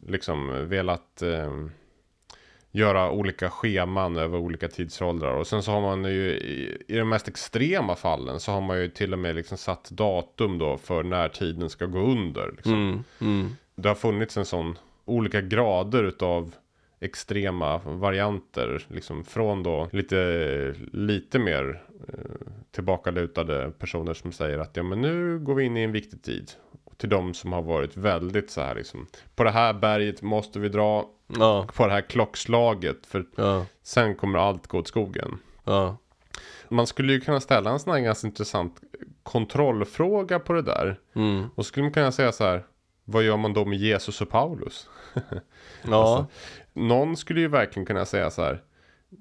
liksom 0.06 0.68
velat 0.68 1.22
eh, 1.22 1.50
göra 2.70 3.10
olika 3.10 3.50
scheman 3.50 4.16
över 4.16 4.38
olika 4.38 4.68
tidsåldrar. 4.68 5.34
Och 5.34 5.46
sen 5.46 5.62
så 5.62 5.72
har 5.72 5.80
man 5.80 6.04
ju 6.04 6.30
i, 6.30 6.82
i 6.88 6.96
de 6.96 7.08
mest 7.08 7.28
extrema 7.28 7.94
fallen 7.94 8.40
så 8.40 8.52
har 8.52 8.60
man 8.60 8.78
ju 8.80 8.88
till 8.88 9.12
och 9.12 9.18
med 9.18 9.34
liksom 9.34 9.58
satt 9.58 9.90
datum 9.90 10.58
då 10.58 10.78
för 10.78 11.02
när 11.02 11.28
tiden 11.28 11.70
ska 11.70 11.86
gå 11.86 11.98
under. 11.98 12.52
Liksom. 12.56 12.72
mm, 12.72 13.04
mm, 13.20 13.56
Det 13.74 13.88
har 13.88 13.94
funnits 13.94 14.36
en 14.36 14.44
sån 14.44 14.78
olika 15.04 15.40
grader 15.40 16.04
utav 16.04 16.54
extrema 17.00 17.78
varianter. 17.78 18.86
Liksom 18.88 19.24
från 19.24 19.62
då 19.62 19.88
lite, 19.92 20.74
lite 20.92 21.38
mer 21.38 21.82
eh, 22.08 22.46
tillbakalutade 22.76 23.70
personer 23.78 24.14
som 24.14 24.32
säger 24.32 24.58
att 24.58 24.76
ja 24.76 24.82
men 24.82 25.00
nu 25.00 25.38
går 25.38 25.54
vi 25.54 25.64
in 25.64 25.76
i 25.76 25.82
en 25.82 25.92
viktig 25.92 26.22
tid. 26.22 26.50
Till 26.96 27.08
de 27.08 27.34
som 27.34 27.52
har 27.52 27.62
varit 27.62 27.96
väldigt 27.96 28.50
så 28.50 28.60
här 28.60 28.74
liksom. 28.74 29.06
På 29.36 29.44
det 29.44 29.50
här 29.50 29.72
berget 29.72 30.22
måste 30.22 30.58
vi 30.58 30.68
dra 30.68 31.08
ja, 31.26 31.66
på 31.74 31.86
det 31.86 31.92
här 31.92 32.00
klockslaget. 32.00 33.06
För 33.06 33.26
ja, 33.36 33.66
sen 33.82 34.14
kommer 34.14 34.38
allt 34.38 34.66
gå 34.66 34.78
åt 34.78 34.88
skogen. 34.88 35.38
ja, 35.64 35.96
Man 36.68 36.86
skulle 36.86 37.12
ju 37.12 37.20
kunna 37.20 37.40
ställa 37.40 37.70
en 37.70 37.78
sån 37.78 37.92
här 37.92 38.00
ganska 38.00 38.26
intressant 38.26 38.80
kontrollfråga 39.22 40.38
på 40.38 40.52
det 40.52 40.62
där. 40.62 41.00
mm, 41.14 41.44
Och 41.54 41.66
skulle 41.66 41.84
man 41.84 41.92
kunna 41.92 42.12
säga 42.12 42.32
så 42.32 42.44
här. 42.44 42.66
Vad 43.04 43.22
gör 43.22 43.36
man 43.36 43.52
då 43.52 43.64
med 43.64 43.78
Jesus 43.78 44.20
och 44.20 44.28
Paulus? 44.28 44.88
ja, 45.82 46.26
Någon 46.72 47.16
skulle 47.16 47.40
ju 47.40 47.48
verkligen 47.48 47.86
kunna 47.86 48.04
säga 48.04 48.30
så 48.30 48.42
här. 48.42 48.62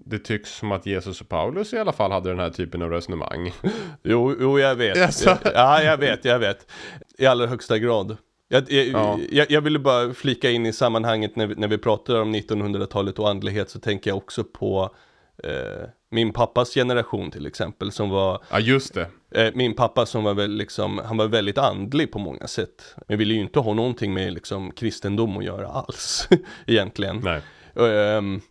Det 0.05 0.19
tycks 0.19 0.55
som 0.58 0.71
att 0.71 0.86
Jesus 0.86 1.21
och 1.21 1.29
Paulus 1.29 1.73
i 1.73 1.77
alla 1.77 1.91
fall 1.91 2.12
hade 2.12 2.29
den 2.29 2.39
här 2.39 2.49
typen 2.49 2.81
av 2.81 2.89
resonemang. 2.89 3.51
Jo, 4.03 4.36
jo 4.39 4.60
jag 4.60 4.75
vet. 4.75 4.97
Jaså? 4.97 5.38
Ja, 5.53 5.84
jag 5.84 5.97
vet, 5.97 6.25
jag 6.25 6.39
vet. 6.39 6.71
I 7.17 7.25
allra 7.25 7.47
högsta 7.47 7.79
grad. 7.79 8.17
Jag, 8.47 8.71
jag, 8.71 8.86
Ja. 8.88 9.19
jag, 9.31 9.51
jag 9.51 9.62
ville 9.62 9.79
bara 9.79 10.13
flika 10.13 10.49
in 10.51 10.65
i 10.65 10.73
sammanhanget 10.73 11.36
när 11.36 11.47
vi, 11.47 11.55
när 11.55 11.67
vi 11.67 11.77
pratar 11.77 12.21
om 12.21 12.36
1900-talet 12.36 13.19
och 13.19 13.29
andlighet 13.29 13.69
så 13.69 13.79
tänker 13.79 14.10
jag 14.10 14.17
också 14.17 14.43
på 14.43 14.95
eh, 15.43 15.88
min 16.12 16.34
pappas 16.34 16.73
generation 16.73 17.31
till 17.31 17.45
exempel 17.45 17.91
som 17.91 18.10
var 18.10 18.43
Ja 18.51 18.60
just 18.60 18.93
det. 18.93 19.08
eh, 19.31 19.51
min 19.55 19.73
pappa 19.73 20.05
som 20.05 20.23
var 20.23 20.34
väl 20.34 20.51
liksom, 20.51 21.01
han 21.05 21.17
var 21.17 21.27
väldigt 21.27 21.58
andlig 21.58 22.12
på 22.12 22.19
många 22.19 22.47
sätt. 22.47 22.95
Men 23.08 23.17
ville 23.17 23.34
ju 23.34 23.39
inte 23.41 23.60
ha 23.60 23.73
någonting 23.73 24.13
med 24.13 24.34
liksom 24.34 24.71
kristendom 24.71 25.38
att 25.38 25.43
göra 25.43 25.67
alls 25.67 26.29
egentligen. 26.67 27.21
Nej. 27.23 27.41
Ehm, 27.89 28.41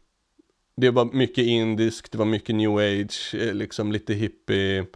det 0.77 0.91
var 0.91 1.05
mycket 1.05 1.45
indiskt, 1.45 2.13
det 2.13 2.19
var 2.19 2.25
mycket 2.25 2.55
new 2.55 2.77
age, 2.77 3.35
eh, 3.35 3.55
liksom 3.55 3.93
lite 3.93 4.15
hippie. 4.15 4.87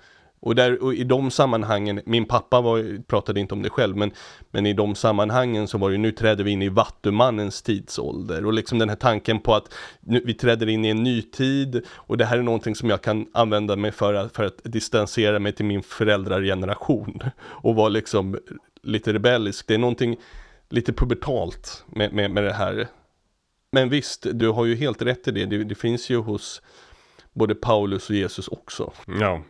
Och, 0.41 0.55
där, 0.55 0.83
och 0.83 0.95
i 0.95 1.05
de 1.05 1.31
sammanhangen, 1.31 2.01
min 2.07 2.25
pappa 2.25 2.61
var, 2.61 3.03
pratade 3.03 3.41
inte 3.41 3.55
om 3.55 3.63
det 3.63 3.71
själv, 3.71 3.97
men, 3.97 4.11
men 4.51 4.67
i 4.67 4.73
de 4.73 4.95
sammanhangen 4.95 5.69
så 5.69 5.79
var 5.79 5.89
det 5.89 5.95
ju, 5.95 5.99
nu 5.99 6.13
träder 6.13 6.45
vi 6.45 6.51
in 6.51 6.63
i 6.63 6.69
vattumannens 6.69 7.63
tidsålder. 7.63 8.45
Och 8.45 8.53
liksom 8.53 8.79
den 8.79 8.89
här 8.89 8.97
tanken 8.97 9.41
på 9.41 9.55
att 9.55 9.75
nu, 10.01 10.23
vi 10.25 10.35
träder 10.35 10.69
in 10.69 10.85
i 10.85 10.89
en 10.89 11.03
ny 11.03 11.23
tid. 11.23 11.87
Och 11.89 12.17
det 12.17 12.25
här 12.25 12.39
är 12.39 12.43
någonting 12.43 12.75
som 12.75 12.91
jag 12.91 13.03
kan 13.03 13.27
använda 13.33 13.77
mig 13.77 13.93
för 13.93 14.15
att, 14.15 14.37
för 14.37 14.45
att 14.45 14.61
distansera 14.65 15.39
mig 15.39 15.53
till 15.53 15.67
min 15.67 15.83
föräldrageneration. 15.83 17.21
Och 17.41 17.75
vara 17.75 17.89
liksom 17.89 18.39
lite 18.83 19.13
rebellisk. 19.13 19.67
Det 19.67 19.75
är 19.75 19.79
någonting 19.79 20.17
lite 20.69 20.93
pubertalt 20.93 21.85
med, 21.87 22.13
med, 22.13 22.31
med 22.31 22.45
det 22.45 22.53
här. 22.53 22.89
Men 23.71 23.89
visst, 23.89 24.27
du 24.33 24.49
har 24.49 24.65
ju 24.65 24.75
helt 24.75 25.03
rätt 25.03 25.29
i 25.29 25.31
det. 25.31 25.47
Det, 25.47 25.65
det 25.65 25.75
finns 25.75 26.11
ju 26.11 26.17
hos 26.17 26.63
både 27.33 27.55
Paulus 27.55 28.11
och 28.11 28.17
Jesus 28.17 28.49
också. 28.49 28.93
Ja. 29.21 29.43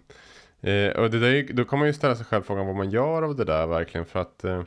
Eh, 0.61 0.91
och 0.91 1.11
det 1.11 1.19
där, 1.19 1.53
då 1.53 1.65
kan 1.65 1.79
man 1.79 1.89
ju 1.89 1.95
ställa 1.95 2.17
sig 2.17 2.27
själv 2.27 2.43
frågan 2.43 2.67
vad 2.67 2.77
man 2.77 2.91
gör 2.91 3.23
av 3.23 3.37
det 3.37 3.45
där 3.45 3.67
verkligen. 3.67 4.07
För 4.07 4.21
att 4.21 4.45
eh, 4.45 4.63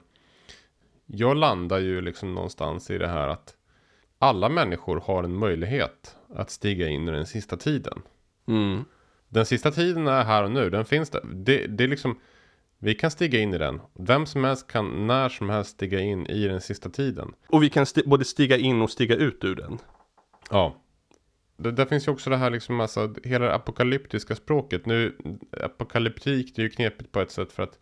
jag 1.06 1.38
landar 1.38 1.80
ju 1.80 2.02
liksom 2.02 2.34
någonstans 2.34 2.90
i 2.90 2.98
det 2.98 3.08
här 3.08 3.28
att 3.28 3.56
alla 4.20 4.50
människor 4.50 5.00
har 5.00 5.24
en 5.24 5.36
möjlighet 5.36 6.16
att 6.36 6.50
stiga 6.50 6.88
in 6.88 7.08
i 7.08 7.12
den 7.12 7.26
sista 7.26 7.58
tiden. 7.58 8.02
Mm. 8.48 8.86
Den 9.30 9.46
sista 9.46 9.72
tiden 9.72 10.08
är 10.08 10.24
här 10.24 10.44
och 10.44 10.52
nu, 10.52 10.70
den 10.70 10.86
finns 10.86 11.10
där. 11.10 11.22
Det, 11.34 11.68
det 11.68 11.84
är 11.84 11.88
liksom, 11.88 12.20
vi 12.84 12.96
kan 12.96 13.12
stiga 13.12 13.40
in 13.40 13.54
i 13.54 13.58
den. 13.58 13.82
Vem 13.94 14.26
som 14.26 14.44
helst 14.44 14.68
kan 14.68 15.08
när 15.08 15.30
som 15.30 15.50
helst 15.50 15.72
stiga 15.72 16.00
in 16.00 16.28
i 16.28 16.48
den 16.48 16.62
sista 16.62 16.90
tiden. 16.90 17.34
Och 17.48 17.64
vi 17.64 17.70
kan 17.70 17.86
sti- 17.86 18.08
både 18.08 18.26
stiga 18.26 18.58
in 18.58 18.82
och 18.82 18.90
stiga 18.90 19.16
ut 19.16 19.44
ur 19.44 19.56
den. 19.56 19.78
Ja. 20.50 20.76
Det, 21.58 21.72
där 21.72 21.86
finns 21.86 22.08
ju 22.08 22.12
också 22.12 22.30
det 22.30 22.38
här 22.38 22.50
liksom, 22.50 22.80
alltså, 22.80 23.14
hela 23.24 23.46
det 23.46 23.54
apokalyptiska 23.54 24.36
språket. 24.36 24.86
Nu, 24.86 25.18
apokalyptik, 25.62 26.56
det 26.56 26.62
är 26.62 26.64
ju 26.64 26.70
knepigt 26.70 27.12
på 27.12 27.22
ett 27.22 27.32
sätt 27.32 27.52
för 27.52 27.64
att 27.64 27.80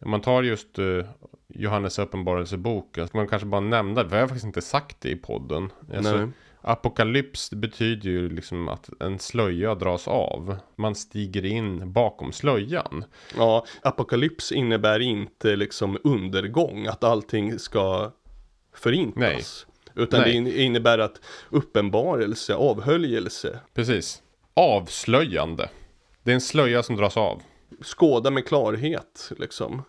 om 0.00 0.10
man 0.10 0.20
tar 0.20 0.42
just 0.42 0.78
uh, 0.78 1.04
Johannes 1.48 1.98
uppenbarelsebok, 1.98 2.92
ska 2.92 3.18
man 3.18 3.28
kanske 3.28 3.46
bara 3.46 3.60
nämna 3.60 4.02
det, 4.02 4.16
jag 4.16 4.22
har 4.22 4.28
faktiskt 4.28 4.46
inte 4.46 4.62
sagt 4.62 5.00
det 5.00 5.10
i 5.10 5.16
podden. 5.16 5.72
Alltså, 5.94 6.16
Nej. 6.16 6.28
Apokalyps 6.62 7.50
betyder 7.50 8.10
ju 8.10 8.28
liksom 8.28 8.68
att 8.68 8.90
en 9.00 9.18
slöja 9.18 9.74
dras 9.74 10.08
av. 10.08 10.56
Man 10.76 10.94
stiger 10.94 11.44
in 11.44 11.92
bakom 11.92 12.32
slöjan. 12.32 13.04
Ja, 13.36 13.66
apokalyps 13.82 14.52
innebär 14.52 15.00
inte 15.00 15.56
liksom 15.56 15.98
undergång, 16.04 16.86
att 16.86 17.04
allting 17.04 17.58
ska 17.58 18.10
förintas. 18.74 19.66
Utan 19.94 20.20
Nej. 20.20 20.30
det 20.30 20.36
in- 20.36 20.46
innebär 20.60 20.98
att 20.98 21.20
uppenbarelse, 21.50 22.54
avhöljelse, 22.54 23.60
Precis. 23.74 24.22
Avslöjande. 24.54 25.68
Det 26.22 26.30
är 26.30 26.34
en 26.34 26.40
slöja 26.40 26.82
som 26.82 26.96
dras 26.96 27.16
av. 27.16 27.42
skåda 27.82 28.30
med 28.30 28.46
klarhet 28.46 29.32
liksom. 29.38 29.82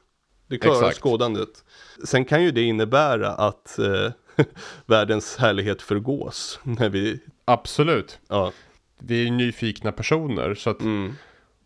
Det 0.48 0.58
klara 0.58 0.76
Exakt. 0.78 0.98
skådandet. 0.98 1.64
Sen 2.06 2.26
kan 2.26 2.44
ju 2.44 2.52
det 2.52 2.62
innebära 2.62 3.28
att 3.30 3.80
eh, 3.80 4.12
världens 4.86 5.38
härlighet 5.38 5.82
förgås 5.82 6.60
när 6.64 6.90
vi, 6.90 7.20
Absolut. 7.46 8.20
ja, 8.28 8.52
Vi 9.00 9.20
är 9.20 9.24
ju 9.26 9.32
nyfikna 9.32 9.92
personer 9.92 10.56
så 10.56 10.70
att 10.70 10.82
mm, 10.82 11.16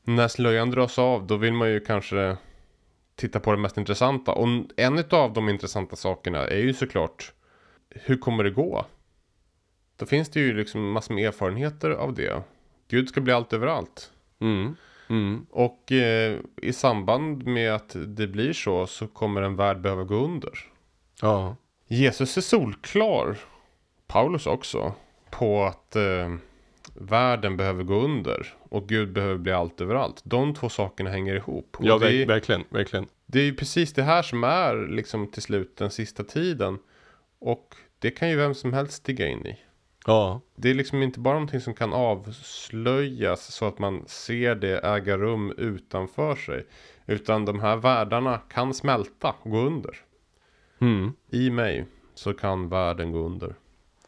när 0.03 0.27
slöjan 0.27 0.71
dras 0.71 0.99
av 0.99 1.27
då 1.27 1.37
vill 1.37 1.53
man 1.53 1.69
ju 1.69 1.79
kanske 1.79 2.37
titta 3.15 3.39
på 3.39 3.51
det 3.51 3.57
mest 3.57 3.77
intressanta. 3.77 4.31
Och 4.31 4.47
en 4.77 5.03
av 5.09 5.33
de 5.33 5.49
intressanta 5.49 5.95
sakerna 5.95 6.47
är 6.47 6.59
ju 6.59 6.73
såklart 6.73 7.33
hur 7.89 8.17
kommer 8.17 8.43
det 8.43 8.49
gå? 8.49 8.85
Då 9.97 10.05
finns 10.05 10.29
det 10.29 10.39
ju 10.39 10.53
liksom 10.57 10.91
massor 10.91 11.13
med 11.13 11.27
erfarenheter 11.27 11.89
av 11.89 12.13
det. 12.13 12.43
Gud 12.87 13.09
ska 13.09 13.21
bli 13.21 13.33
allt 13.33 13.53
överallt. 13.53 14.11
mm, 14.41 14.75
Mm. 15.09 15.45
Och 15.49 15.91
eh, 15.91 16.39
i 16.61 16.73
samband 16.73 17.45
med 17.47 17.73
att 17.73 17.95
det 18.07 18.27
blir 18.27 18.53
så 18.53 18.87
så 18.87 19.07
kommer 19.07 19.41
en 19.41 19.55
värld 19.55 19.81
behöva 19.81 20.03
gå 20.03 20.15
under. 20.15 20.59
Ja. 21.21 21.55
Jesus 21.87 22.37
är 22.37 22.41
solklar, 22.41 23.37
Paulus 24.07 24.47
också, 24.47 24.93
på 25.29 25.63
att 25.63 25.95
eh, 25.95 26.35
världen 26.93 27.57
behöver 27.57 27.83
gå 27.83 27.95
under 28.01 28.53
och 28.69 28.87
Gud 28.87 29.13
behöver 29.13 29.37
bli 29.37 29.51
allt 29.51 29.81
överallt. 29.81 30.21
De 30.23 30.53
två 30.53 30.69
sakerna 30.69 31.09
hänger 31.09 31.35
ihop. 31.35 31.75
Och 31.79 31.85
Ja, 31.85 31.97
det, 31.97 32.05
verk- 32.05 32.29
verkligen, 32.29 32.63
verkligen. 32.69 33.05
det 33.25 33.39
är 33.39 33.43
ju 33.43 33.55
precis 33.55 33.93
det 33.93 34.03
här 34.03 34.21
som 34.21 34.43
är 34.43 34.87
liksom 34.87 35.31
till 35.31 35.41
slut 35.41 35.77
den 35.77 35.91
sista 35.91 36.23
tiden. 36.23 36.79
Och 37.39 37.75
det 37.99 38.11
kan 38.11 38.29
ju 38.29 38.35
vem 38.35 38.53
som 38.53 38.73
helst 38.73 38.93
stiga 38.93 39.27
in 39.27 39.45
i. 39.45 39.57
Ja. 40.05 40.41
Det 40.55 40.69
är 40.69 40.73
liksom 40.73 41.03
inte 41.03 41.19
bara 41.19 41.33
någonting 41.33 41.61
som 41.61 41.73
kan 41.73 41.93
avslöjas 41.93 43.51
så 43.53 43.65
att 43.65 43.79
man 43.79 44.03
ser 44.07 44.55
det 44.55 44.79
äga 44.79 45.17
rum 45.17 45.53
utanför 45.57 46.35
sig. 46.35 46.65
Utan 47.05 47.45
de 47.45 47.59
här 47.59 47.75
världarna 47.77 48.37
kan 48.37 48.73
smälta 48.73 49.35
och 49.41 49.51
gå 49.51 49.57
under. 49.57 49.95
Mm. 50.85 51.13
I 51.29 51.49
mig 51.49 51.85
så 52.15 52.33
kan 52.33 52.69
världen 52.69 53.11
gå 53.11 53.19
under. 53.19 53.55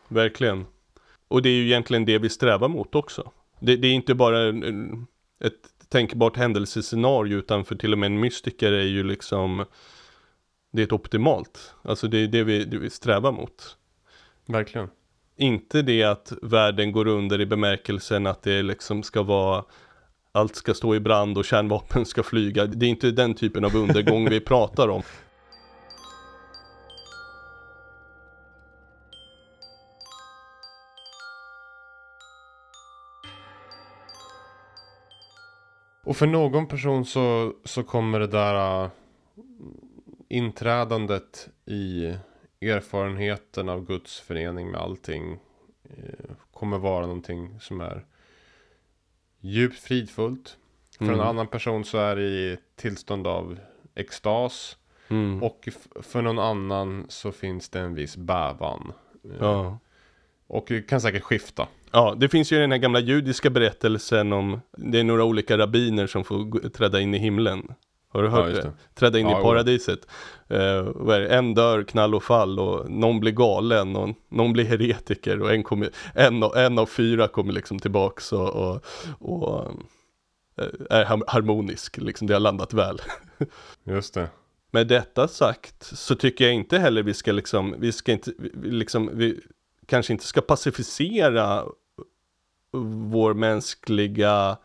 Verkligen. 0.07 0.65
Och 1.27 1.41
det 1.41 1.49
är 1.49 1.53
ju 1.53 1.65
egentligen 1.65 2.05
det 2.05 2.17
vi 2.17 2.29
strävar 2.29 2.67
mot 2.67 2.95
också. 2.95 3.31
Det, 3.59 3.75
det 3.75 3.87
är 3.87 3.93
inte 3.93 4.15
bara 4.15 4.49
ett 5.43 5.89
tänkbart 5.89 6.37
händelsescenario 6.37 7.37
utan 7.37 7.65
för 7.65 7.75
till 7.75 7.93
och 7.93 7.99
med 7.99 8.07
en 8.07 8.19
mystiker 8.19 8.71
är 8.71 8.83
ju 8.83 9.03
liksom 9.03 9.65
Det 10.71 10.81
är 10.81 10.85
ett 10.85 10.91
optimalt. 10.91 11.73
Alltså 11.81 12.07
det 12.07 12.17
är 12.17 12.27
det 12.27 12.43
vi, 12.43 12.65
det 12.65 12.77
vi 12.77 12.89
strävar 12.89 13.31
mot. 13.31 13.77
Verkligen. 14.45 14.89
Inte 15.35 15.81
det 15.81 16.03
att 16.03 16.33
världen 16.41 16.91
går 16.91 17.07
under 17.07 17.41
i 17.41 17.45
bemärkelsen 17.45 18.27
att 18.27 18.43
det 18.43 18.63
liksom 18.63 19.03
ska 19.03 19.23
vara 19.23 19.63
Allt 20.31 20.55
ska 20.55 20.73
stå 20.73 20.95
i 20.95 20.99
brand 20.99 21.37
och 21.37 21.45
kärnvapen 21.45 22.05
ska 22.05 22.23
flyga. 22.23 22.65
Det 22.65 22.85
är 22.85 22.89
inte 22.89 23.11
den 23.11 23.33
typen 23.33 23.65
av 23.65 23.75
undergång 23.75 24.29
vi 24.29 24.39
pratar 24.39 24.87
om. 24.87 25.03
Och 36.07 36.17
för 36.17 36.27
någon 36.27 36.67
person 36.67 37.05
så, 37.05 37.53
så 37.63 37.83
kommer 37.83 38.19
det 38.19 38.27
där 38.27 38.83
äh, 38.83 38.89
inträdandet 40.29 41.49
i 41.65 42.15
erfarenheten 42.61 43.69
av 43.69 43.85
Guds 43.85 44.19
förening 44.19 44.71
med 44.71 44.81
allting 44.81 45.39
eh, 45.83 46.35
kommer 46.53 46.77
vara 46.77 47.01
någonting 47.05 47.59
som 47.59 47.81
är 47.81 48.05
djupt 49.39 49.79
fridfullt. 49.79 50.57
För 50.97 51.05
en 51.05 51.13
Mm. 51.13 51.27
annan 51.27 51.47
person 51.47 51.85
så 51.85 51.97
är 51.97 52.15
det 52.15 52.21
i 52.23 52.57
tillstånd 52.75 53.27
av 53.27 53.59
extas. 53.95 54.77
Mm. 55.09 55.43
Och 55.43 55.69
för 56.01 56.21
någon 56.21 56.39
annan 56.39 57.05
så 57.09 57.31
finns 57.31 57.69
det 57.69 57.79
en 57.79 57.93
viss 57.95 58.17
bävan. 58.17 58.93
Eh, 59.23 59.31
Ja. 59.39 59.77
Och 60.47 60.71
kan 60.87 61.01
säkert 61.01 61.23
skifta. 61.23 61.67
Ja, 61.91 62.15
det 62.17 62.29
finns 62.29 62.51
ju 62.51 62.59
den 62.59 62.71
här 62.71 62.77
gamla 62.79 62.99
judiska 62.99 63.49
berättelsen 63.49 64.33
om 64.33 64.61
Det 64.77 64.99
är 64.99 65.03
några 65.03 65.23
olika 65.23 65.57
rabbiner 65.57 66.07
som 66.07 66.23
får 66.23 66.69
träda 66.69 66.99
in 67.01 67.13
i 67.13 67.17
himlen 67.17 67.67
Har 68.09 68.23
du 68.23 68.29
hört 68.29 68.49
just 68.49 68.61
det? 68.61 68.67
det. 68.67 68.95
Träda 68.99 69.19
in 69.19 69.29
Ja, 69.29 69.39
i 69.39 69.43
paradiset 69.43 70.07
uh? 70.51 71.31
En 71.37 71.53
dör 71.53 71.83
knall 71.83 72.15
och 72.15 72.23
fall 72.23 72.59
och 72.59 72.91
någon 72.91 73.19
blir 73.19 73.31
galen 73.31 73.95
och 73.95 74.09
någon 74.29 74.53
blir 74.53 74.65
heretiker 74.65 75.41
och 75.41 75.53
en, 75.53 75.63
kommer, 75.63 75.89
en, 76.15 76.43
av- 76.43 76.57
en 76.57 76.79
av 76.79 76.85
fyra 76.85 77.27
kommer 77.27 77.53
liksom 77.53 77.79
tillbaks 77.79 78.33
och, 78.33 78.49
och, 78.49 78.85
och 79.19 79.65
eh, 80.57 80.67
är 80.89 81.05
har- 81.05 81.23
harmonisk, 81.31 81.97
liksom 81.97 82.27
det 82.27 82.33
har 82.33 82.39
landat 82.41 82.73
väl 82.73 82.99
Just 83.83 84.13
det. 84.13 84.29
Med 84.71 84.87
detta 84.87 85.27
sagt 85.27 85.83
så 85.97 86.15
tycker 86.15 86.45
jag 86.45 86.53
inte 86.53 86.77
heller 86.79 87.03
vi 87.03 87.13
ska 87.13 87.31
liksom, 87.31 87.75
vi 87.79 87.91
ska 87.91 88.11
inte, 88.11 88.31
liksom, 88.63 89.09
vi 89.13 89.39
kanske 89.87 90.13
inte 90.13 90.25
ska 90.25 90.41
pacificera 90.41 91.63
vår 93.11 93.33
mänskliga 93.33 94.57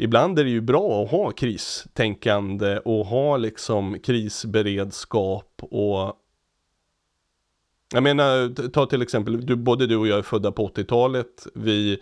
Ibland 0.00 0.38
är 0.38 0.44
det 0.44 0.50
ju 0.50 0.60
bra 0.60 1.02
att 1.02 1.10
ha 1.10 1.30
kristänkande 1.30 2.78
och 2.78 3.06
ha 3.06 3.36
liksom 3.36 3.98
krisberedskap 3.98 5.60
och 5.60 6.16
Jag 7.94 8.02
menar, 8.02 8.68
ta 8.68 8.86
till 8.86 9.02
exempel, 9.02 9.46
du, 9.46 9.56
både 9.56 9.86
du 9.86 9.96
och 9.96 10.06
jag 10.08 10.18
är 10.18 10.22
födda 10.22 10.52
på 10.52 10.68
80-talet. 10.68 11.46
Vi 11.54 11.98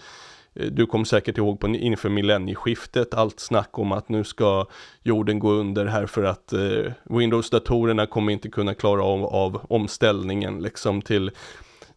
eh, 0.54 0.66
du 0.66 0.86
kom 0.86 1.04
säkert 1.04 1.38
ihåg 1.38 1.60
på 1.60 1.68
inför 1.68 2.08
millennieskiftet 2.08 3.14
allt 3.14 3.40
snack 3.40 3.78
om 3.78 3.92
att 3.92 4.08
nu 4.08 4.24
ska 4.24 4.66
jorden 5.02 5.38
gå 5.38 5.50
under 5.50 5.86
här 5.86 6.06
för 6.06 6.22
att 6.22 6.52
eh, 6.52 6.92
Windows-datorerna 7.04 8.06
kommer 8.06 8.32
inte 8.32 8.48
kunna 8.48 8.74
klara 8.74 9.04
av, 9.04 9.24
av 9.24 9.66
omställningen 9.68 10.62
liksom 10.62 11.02
till 11.02 11.30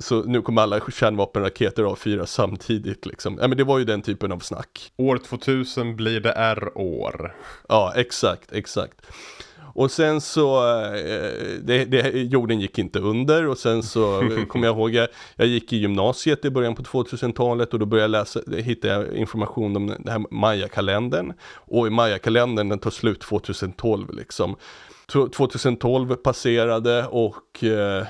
så 0.04 0.24
nu 0.24 0.41
kommer 0.41 0.62
alla 0.62 0.80
kärnvapenraketer 0.91 1.84
avfyras 1.84 2.32
samtidigt 2.32 3.06
liksom. 3.06 3.38
Ja 3.41 3.47
men 3.47 3.58
det 3.58 3.64
var 3.64 3.80
ju 3.80 3.86
den 3.86 4.02
typen 4.02 4.32
av 4.32 4.39
snack. 4.39 4.91
År 4.97 5.18
2000 5.18 5.95
blir 5.95 6.20
det 6.20 6.32
R-år. 6.32 7.36
Ja, 7.68 7.93
exakt, 7.95 8.52
exakt. 8.52 9.02
Och 9.74 9.91
sen 9.91 10.22
så, 10.22 10.76
eh, 10.93 11.32
det, 11.62 11.86
det, 11.86 12.10
jorden 12.12 12.60
gick 12.60 12.80
inte 12.80 13.00
under 13.00 13.47
och 13.47 13.58
sen 13.58 13.84
så 13.84 14.22
eh, 14.22 14.45
kommer 14.47 14.68
jag 14.68 14.76
ihåg, 14.76 14.93
jag, 14.93 15.08
jag 15.36 15.47
gick 15.47 15.74
i 15.74 15.78
gymnasiet 15.78 16.45
i 16.45 16.50
början 16.50 16.76
på 16.76 16.84
2000-talet 16.84 17.74
och 17.74 17.80
då 17.80 17.86
började 17.86 18.18
jag 18.18 18.22
läsa, 18.22 18.41
hittade 18.62 18.93
jag 18.93 19.14
information 19.14 19.76
om 19.76 19.88
den 19.88 20.08
här 20.08 20.26
Maya-kalendern. 20.32 21.34
Och 21.54 21.88
i 21.88 21.89
Maya-kalendern 21.89 22.70
den 22.70 22.80
tar 22.80 22.91
slut 22.91 23.22
2012 23.22 24.14
liksom. 24.14 24.56
Tw- 25.12 25.30
2012 25.30 26.16
passerade 26.16 27.06
och 27.06 27.64
eh, 27.64 28.08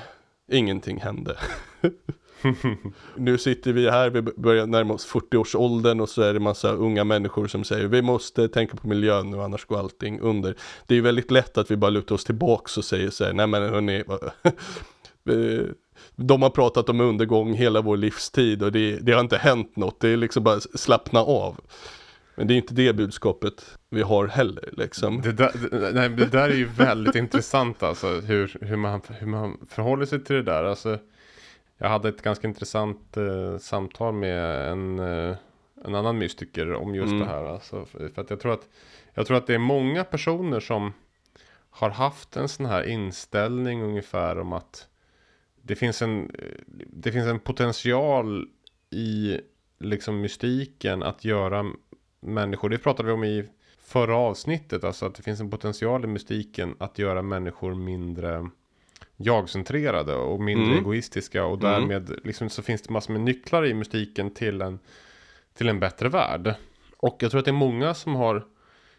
ingenting 0.50 1.00
hände. 1.00 1.36
nu 3.16 3.38
sitter 3.38 3.72
vi 3.72 3.90
här, 3.90 4.10
vi 4.10 4.22
börjar 4.22 4.66
närma 4.66 4.94
oss 4.94 5.08
40-årsåldern 5.08 6.00
och 6.00 6.08
så 6.08 6.22
är 6.22 6.34
det 6.34 6.40
massa 6.40 6.72
unga 6.72 7.04
människor 7.04 7.46
som 7.46 7.64
säger 7.64 7.86
vi 7.86 8.02
måste 8.02 8.48
tänka 8.48 8.76
på 8.76 8.88
miljön 8.88 9.30
nu 9.30 9.42
annars 9.42 9.64
går 9.64 9.78
allting 9.78 10.20
under. 10.20 10.54
Det 10.86 10.94
är 10.94 11.00
väldigt 11.00 11.30
lätt 11.30 11.58
att 11.58 11.70
vi 11.70 11.76
bara 11.76 11.90
lutar 11.90 12.14
oss 12.14 12.24
tillbaks 12.24 12.78
och 12.78 12.84
säger 12.84 13.10
så 13.10 13.24
här, 13.24 13.32
nej 13.32 13.46
men 13.46 13.62
hörni, 13.62 13.96
eh, 15.30 15.66
de 16.16 16.42
har 16.42 16.50
pratat 16.50 16.88
om 16.88 17.00
undergång 17.00 17.54
hela 17.54 17.80
vår 17.80 17.96
livstid 17.96 18.62
och 18.62 18.72
det, 18.72 18.96
det 18.96 19.12
har 19.12 19.20
inte 19.20 19.36
hänt 19.36 19.76
något, 19.76 20.00
det 20.00 20.08
är 20.08 20.16
liksom 20.16 20.42
bara 20.42 20.60
slappna 20.60 21.20
av. 21.20 21.60
Men 22.34 22.46
det 22.46 22.54
är 22.54 22.56
inte 22.56 22.74
det 22.74 22.92
budskapet 22.92 23.78
vi 23.90 24.02
har 24.02 24.26
heller 24.26 24.68
liksom. 24.72 25.20
Det 25.22 25.32
där, 25.32 25.52
det, 25.70 25.92
nej, 25.92 26.08
det 26.08 26.26
där 26.26 26.48
är 26.48 26.54
ju 26.54 26.64
väldigt 26.66 27.14
intressant 27.24 27.82
alltså. 27.82 28.20
Hur, 28.20 28.56
hur, 28.60 28.76
man, 28.76 29.00
hur 29.08 29.26
man 29.26 29.58
förhåller 29.68 30.06
sig 30.06 30.24
till 30.24 30.36
det 30.36 30.42
där. 30.42 30.64
Alltså, 30.64 30.98
jag 31.78 31.88
hade 31.88 32.08
ett 32.08 32.22
ganska 32.22 32.48
intressant 32.48 33.16
eh, 33.16 33.58
samtal 33.58 34.14
med 34.14 34.70
en, 34.70 34.98
eh, 34.98 35.36
en 35.84 35.94
annan 35.94 36.18
mystiker 36.18 36.72
om 36.74 36.94
just 36.94 37.12
Mm. 37.12 37.18
det 37.18 37.26
här. 37.26 37.44
Alltså, 37.44 37.84
för, 37.84 38.20
att 38.20 38.30
jag 38.30 38.40
tror 38.40 38.52
att 38.52 38.68
jag 39.14 39.26
tror 39.26 39.36
att 39.36 39.46
det 39.46 39.54
är 39.54 39.58
många 39.58 40.04
personer 40.04 40.60
som 40.60 40.92
har 41.70 41.90
haft 41.90 42.36
en 42.36 42.48
sån 42.48 42.66
här 42.66 42.82
inställning 42.82 43.82
ungefär 43.82 44.38
om 44.38 44.52
att 44.52 44.86
det 45.62 45.76
finns 45.76 46.02
en, 46.02 46.30
det 46.86 47.12
finns 47.12 47.26
en 47.26 47.40
potential 47.40 48.48
i 48.90 49.40
liksom 49.78 50.20
mystiken 50.20 51.02
att 51.02 51.24
göra 51.24 51.72
människor, 52.20 52.68
det 52.68 52.78
pratade 52.78 53.06
vi 53.06 53.12
om 53.12 53.24
i 53.24 53.44
förra 53.84 54.16
avsnittet, 54.16 54.84
alltså 54.84 55.06
att 55.06 55.14
det 55.14 55.22
finns 55.22 55.40
en 55.40 55.50
potential 55.50 56.04
i 56.04 56.06
mystiken 56.06 56.74
att 56.78 56.98
göra 56.98 57.22
människor 57.22 57.74
mindre 57.74 58.48
jag-centrerade 59.16 60.14
och 60.14 60.40
mindre 60.40 60.66
Mm. 60.66 60.78
egoistiska 60.78 61.44
och 61.44 61.58
Mm. 61.64 61.72
därmed 61.72 62.20
liksom 62.24 62.48
så 62.50 62.62
finns 62.62 62.82
det 62.82 62.90
massor 62.92 63.12
med 63.12 63.22
nycklar 63.22 63.66
i 63.66 63.74
mystiken 63.74 64.34
till 64.34 64.60
en, 64.62 64.78
till 65.54 65.68
en 65.68 65.80
bättre 65.80 66.08
värld. 66.08 66.54
Och 66.96 67.16
jag 67.20 67.30
tror 67.30 67.38
att 67.38 67.44
det 67.44 67.50
är 67.50 67.52
många 67.52 67.94
som 67.94 68.14
har 68.14 68.46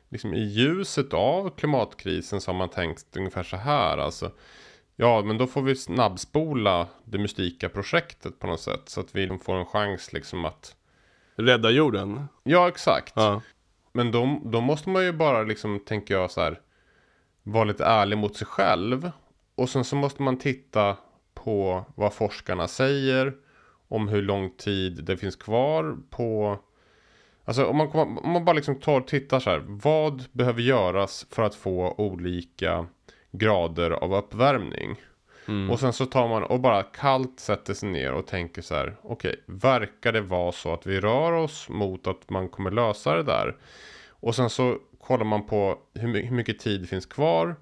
liksom 0.09 0.33
i 0.33 0.39
ljuset 0.43 1.13
av 1.13 1.49
klimatkrisen 1.49 2.41
så 2.41 2.51
har 2.51 2.57
man 2.57 2.69
tänkt 2.69 3.17
ungefär 3.17 3.43
så 3.43 3.57
här 3.57 3.97
alltså. 3.97 4.31
Ja, 4.95 5.21
men 5.21 5.37
då 5.37 5.47
får 5.47 5.61
vi 5.61 5.75
snabbspola 5.75 6.87
det 7.05 7.17
mystika 7.17 7.69
projektet 7.69 8.39
på 8.39 8.47
något 8.47 8.59
sätt 8.61 8.81
så 8.85 8.99
att 9.01 9.15
vi 9.15 9.37
får 9.43 9.55
en 9.55 9.65
chans 9.65 10.13
liksom 10.13 10.45
att 10.45 10.75
Rädda 11.41 11.69
jorden. 11.69 12.27
Ja, 12.43 12.67
exakt. 12.67 13.13
Ja. 13.15 13.41
Men 13.93 14.11
då, 14.11 14.41
då 14.45 14.61
måste 14.61 14.89
man 14.89 15.03
ju 15.03 15.11
bara 15.11 15.43
liksom, 15.43 15.79
tänker 15.79 16.13
jag 16.13 16.31
så 16.31 16.41
här, 16.41 16.59
vara 17.43 17.63
lite 17.63 17.85
ärlig 17.85 18.17
mot 18.17 18.35
sig 18.35 18.47
själv. 18.47 19.11
Och 19.55 19.69
sen 19.69 19.83
så 19.83 19.95
måste 19.95 20.21
man 20.21 20.37
titta 20.37 20.97
på 21.33 21.85
vad 21.95 22.13
forskarna 22.13 22.67
säger 22.67 23.33
om 23.87 24.07
hur 24.07 24.21
lång 24.21 24.49
tid 24.49 25.03
det 25.03 25.17
finns 25.17 25.35
kvar 25.35 25.97
på... 26.09 26.59
Alltså 27.45 27.65
om 27.65 27.77
man, 27.77 27.87
om 28.23 28.31
man 28.31 28.45
bara 28.45 28.55
liksom 28.55 28.79
tar 28.79 28.99
och 28.99 29.07
tittar 29.07 29.39
så 29.39 29.49
här, 29.49 29.63
vad 29.67 30.23
behöver 30.31 30.61
göras 30.61 31.27
för 31.29 31.43
att 31.43 31.55
få 31.55 31.95
olika 31.97 32.85
grader 33.31 33.91
av 33.91 34.15
uppvärmning? 34.15 34.95
Mm. 35.47 35.69
Och 35.69 35.79
sen 35.79 35.93
så 35.93 36.05
tar 36.05 36.27
man 36.27 36.43
och 36.43 36.59
bara 36.59 36.83
kallt 36.83 37.39
sätter 37.39 37.73
sig 37.73 37.89
ner 37.89 38.13
och 38.13 38.27
tänker 38.27 38.61
så 38.61 38.75
här. 38.75 38.95
Okej, 39.01 39.43
verkar 39.45 40.11
det 40.11 40.21
vara 40.21 40.51
så 40.51 40.73
att 40.73 40.85
vi 40.85 40.99
rör 40.99 41.31
oss 41.31 41.69
mot 41.69 42.07
att 42.07 42.29
man 42.29 42.49
kommer 42.49 42.71
lösa 42.71 43.15
det 43.15 43.23
där? 43.23 43.57
Och 44.09 44.35
sen 44.35 44.49
så 44.49 44.77
kollar 44.99 45.25
man 45.25 45.45
på 45.45 45.77
hur, 45.93 46.23
hur 46.23 46.35
mycket 46.35 46.59
tid 46.59 46.89
finns 46.89 47.05
kvar. 47.05 47.55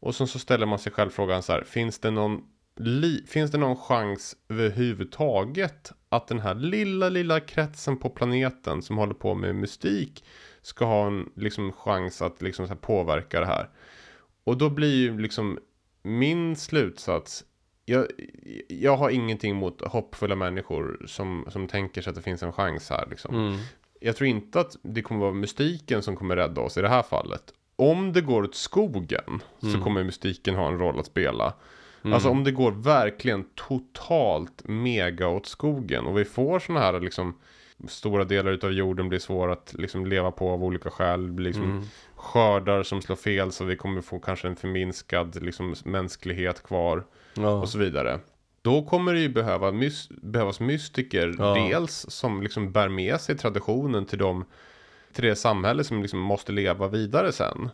Och 0.00 0.14
sen 0.14 0.26
så 0.26 0.38
ställer 0.38 0.66
man 0.66 0.78
sig 0.78 0.92
själv 0.92 1.10
frågan 1.10 1.42
så 1.42 1.52
här, 1.52 1.64
finns 1.64 1.98
det 1.98 2.10
någon, 2.10 2.42
li, 2.76 3.24
finns 3.28 3.50
det 3.50 3.58
någon 3.58 3.76
chans 3.76 4.36
överhuvudtaget 4.48 5.92
att 6.08 6.28
den 6.28 6.40
här 6.40 6.54
lilla, 6.54 7.08
lilla 7.08 7.40
kretsen 7.40 7.96
på 7.96 8.10
planeten 8.10 8.82
som 8.82 8.98
håller 8.98 9.14
på 9.14 9.34
med 9.34 9.54
mystik 9.54 10.24
ska 10.62 10.84
ha 10.84 11.06
en 11.06 11.30
liksom, 11.36 11.72
chans 11.72 12.22
att 12.22 12.42
liksom, 12.42 12.66
så 12.66 12.72
här, 12.72 12.80
påverka 12.80 13.40
det 13.40 13.46
här? 13.46 13.68
Och 14.44 14.58
då 14.58 14.70
blir 14.70 14.96
ju 14.96 15.18
liksom 15.18 15.58
min 16.08 16.56
slutsats 16.56 17.44
jag, 17.88 18.06
jag 18.68 18.96
har 18.96 19.10
ingenting 19.10 19.56
mot 19.56 19.82
hoppfulla 19.82 20.36
människor 20.36 21.02
som, 21.06 21.44
som 21.48 21.68
tänker 21.68 22.02
sig 22.02 22.10
att 22.10 22.16
det 22.16 22.22
finns 22.22 22.42
en 22.42 22.52
chans 22.52 22.90
här. 22.90 23.06
Liksom. 23.10 23.34
Mm. 23.34 23.58
Jag 24.00 24.16
tror 24.16 24.28
inte 24.28 24.60
att 24.60 24.76
det 24.82 25.02
kommer 25.02 25.20
vara 25.20 25.32
mystiken 25.32 26.02
som 26.02 26.16
kommer 26.16 26.36
rädda 26.36 26.60
oss 26.60 26.76
i 26.76 26.82
det 26.82 26.88
här 26.88 27.02
fallet. 27.02 27.42
Om 27.76 28.12
det 28.12 28.20
går 28.20 28.42
åt 28.42 28.54
skogen 28.54 29.42
så 29.60 29.80
kommer 29.80 30.04
mystiken 30.04 30.54
ha 30.54 30.68
en 30.68 30.78
roll 30.78 31.00
att 31.00 31.06
spela. 31.06 31.54
Alltså 32.02 32.28
om 32.28 32.44
det 32.44 32.50
går 32.50 32.72
verkligen 32.72 33.44
totalt 33.54 34.62
mega 34.64 35.28
åt 35.28 35.46
skogen 35.46 36.06
och 36.06 36.18
vi 36.18 36.24
får 36.24 36.58
sådana 36.58 36.80
här 36.80 37.00
liksom 37.00 37.34
stora 37.88 38.24
delar 38.24 38.52
utav 38.52 38.72
jorden 38.72 39.08
blir 39.08 39.18
svåra 39.18 39.52
att 39.52 39.74
liksom 39.78 40.06
leva 40.06 40.30
på 40.30 40.50
av 40.50 40.64
olika 40.64 40.90
skäl. 40.90 41.38
Liksom 41.38 41.88
skördar 42.18 42.82
som 42.82 43.02
slår 43.02 43.16
fel 43.16 43.52
så 43.52 43.64
vi 43.64 43.76
kommer 43.76 44.00
få 44.00 44.18
kanske 44.18 44.48
en 44.48 44.56
förminskad 44.56 45.42
liksom 45.42 45.74
mänsklighet 45.84 46.62
kvar 46.62 47.04
Ja. 47.34 47.48
och 47.50 47.68
så 47.68 47.78
vidare. 47.78 48.20
Då 48.62 48.82
kommer 48.82 49.14
det 49.14 49.20
ju 49.20 49.28
behöva 49.28 49.70
mys- 49.70 50.08
behövas 50.22 50.60
mystiker 50.60 51.34
Ja. 51.38 51.54
dels 51.54 52.06
som 52.10 52.42
liksom 52.42 52.72
bär 52.72 52.88
med 52.88 53.20
sig 53.20 53.36
traditionen 53.38 54.06
till, 54.06 54.18
dem, 54.18 54.44
till 55.12 55.24
det 55.24 55.36
samhälle 55.36 55.84
som 55.84 56.02
liksom 56.02 56.18
måste 56.20 56.52
leva 56.52 56.88
vidare 56.88 57.32
sen. 57.32 57.70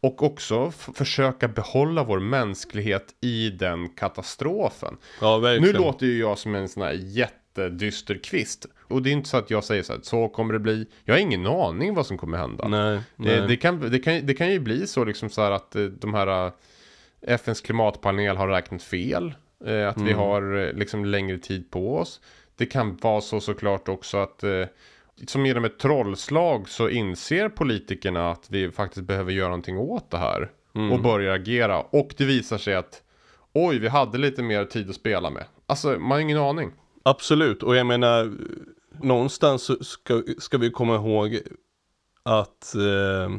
Och 0.00 0.22
också 0.22 0.70
försöka 0.70 1.48
behålla 1.48 2.04
vår 2.04 2.20
mänsklighet 2.20 3.14
i 3.20 3.50
den 3.50 3.88
katastrofen. 3.88 4.96
ja, 5.20 5.38
Nu 5.60 5.72
låter 5.72 6.06
ju 6.06 6.18
jag 6.20 6.38
som 6.38 6.54
en 6.54 6.68
sån 6.68 6.82
här 6.82 6.92
jättedyster 6.92 8.18
kvist. 8.24 8.66
Och 8.88 9.02
det 9.02 9.10
är 9.10 9.12
inte 9.12 9.28
så 9.28 9.36
att 9.36 9.50
jag 9.50 9.64
säger 9.64 9.82
så 9.82 9.92
här, 9.92 10.00
så 10.02 10.28
kommer 10.28 10.52
det 10.52 10.58
bli. 10.58 10.86
Jag 11.04 11.14
har 11.14 11.18
ingen 11.20 11.46
aning 11.46 11.94
vad 11.94 12.06
som 12.06 12.18
kommer 12.18 12.38
hända. 12.38 12.68
Nej, 12.68 13.00
Det, 13.16 13.38
nej. 13.40 13.48
det, 13.48 13.56
kan, 13.56 13.90
det, 13.90 13.98
kan, 13.98 14.26
det 14.26 14.34
kan 14.34 14.50
ju 14.52 14.60
bli 14.60 14.86
så 14.86 15.04
liksom 15.04 15.30
så 15.30 15.42
här 15.42 15.50
att 15.50 15.76
eh, 15.76 15.82
de 15.84 16.14
här 16.14 16.46
eh, 16.46 16.52
FNs 17.34 17.60
klimatpanel 17.60 18.36
har 18.36 18.48
räknat 18.48 18.82
fel. 18.82 19.34
eh, 19.66 19.88
Att 19.88 19.96
vi 20.00 20.12
Mm. 20.12 20.18
har 20.18 20.56
eh, 20.66 20.72
liksom 20.72 21.04
längre 21.04 21.38
tid 21.38 21.70
på 21.70 21.96
oss. 21.96 22.20
Det 22.56 22.66
kan 22.66 22.96
vara 22.96 23.20
så 23.20 23.40
såklart 23.40 23.88
också 23.88 24.16
att 24.18 24.44
som 25.26 25.46
genom 25.46 25.64
ett 25.64 25.78
trollslag 25.78 26.68
så 26.68 26.88
inser 26.88 27.48
politikerna 27.48 28.30
att 28.30 28.46
vi 28.50 28.70
faktiskt 28.70 29.06
behöver 29.06 29.32
göra 29.32 29.48
någonting 29.48 29.78
åt 29.78 30.10
det 30.10 30.18
här. 30.18 30.50
Mm. 30.74 30.92
Och 30.92 31.00
börjar 31.00 31.34
agera. 31.34 31.80
Och 31.80 32.14
det 32.16 32.24
visar 32.24 32.58
sig 32.58 32.74
att 32.74 33.02
oj, 33.52 33.78
vi 33.78 33.88
hade 33.88 34.18
lite 34.18 34.42
mer 34.42 34.64
tid 34.64 34.88
att 34.90 34.94
spela 34.96 35.30
med. 35.30 35.44
Alltså, 35.66 35.88
man 35.88 36.10
har 36.10 36.18
ingen 36.18 36.38
aning. 36.38 36.72
Absolut, 37.02 37.62
och 37.62 37.76
jag 37.76 37.86
menar 37.86 38.32
någonstans 39.02 39.62
så 39.62 39.84
ska, 39.84 40.22
ska 40.38 40.58
vi 40.58 40.70
komma 40.70 40.94
ihåg 40.94 41.40
att 42.22 42.74
eh, 42.74 43.38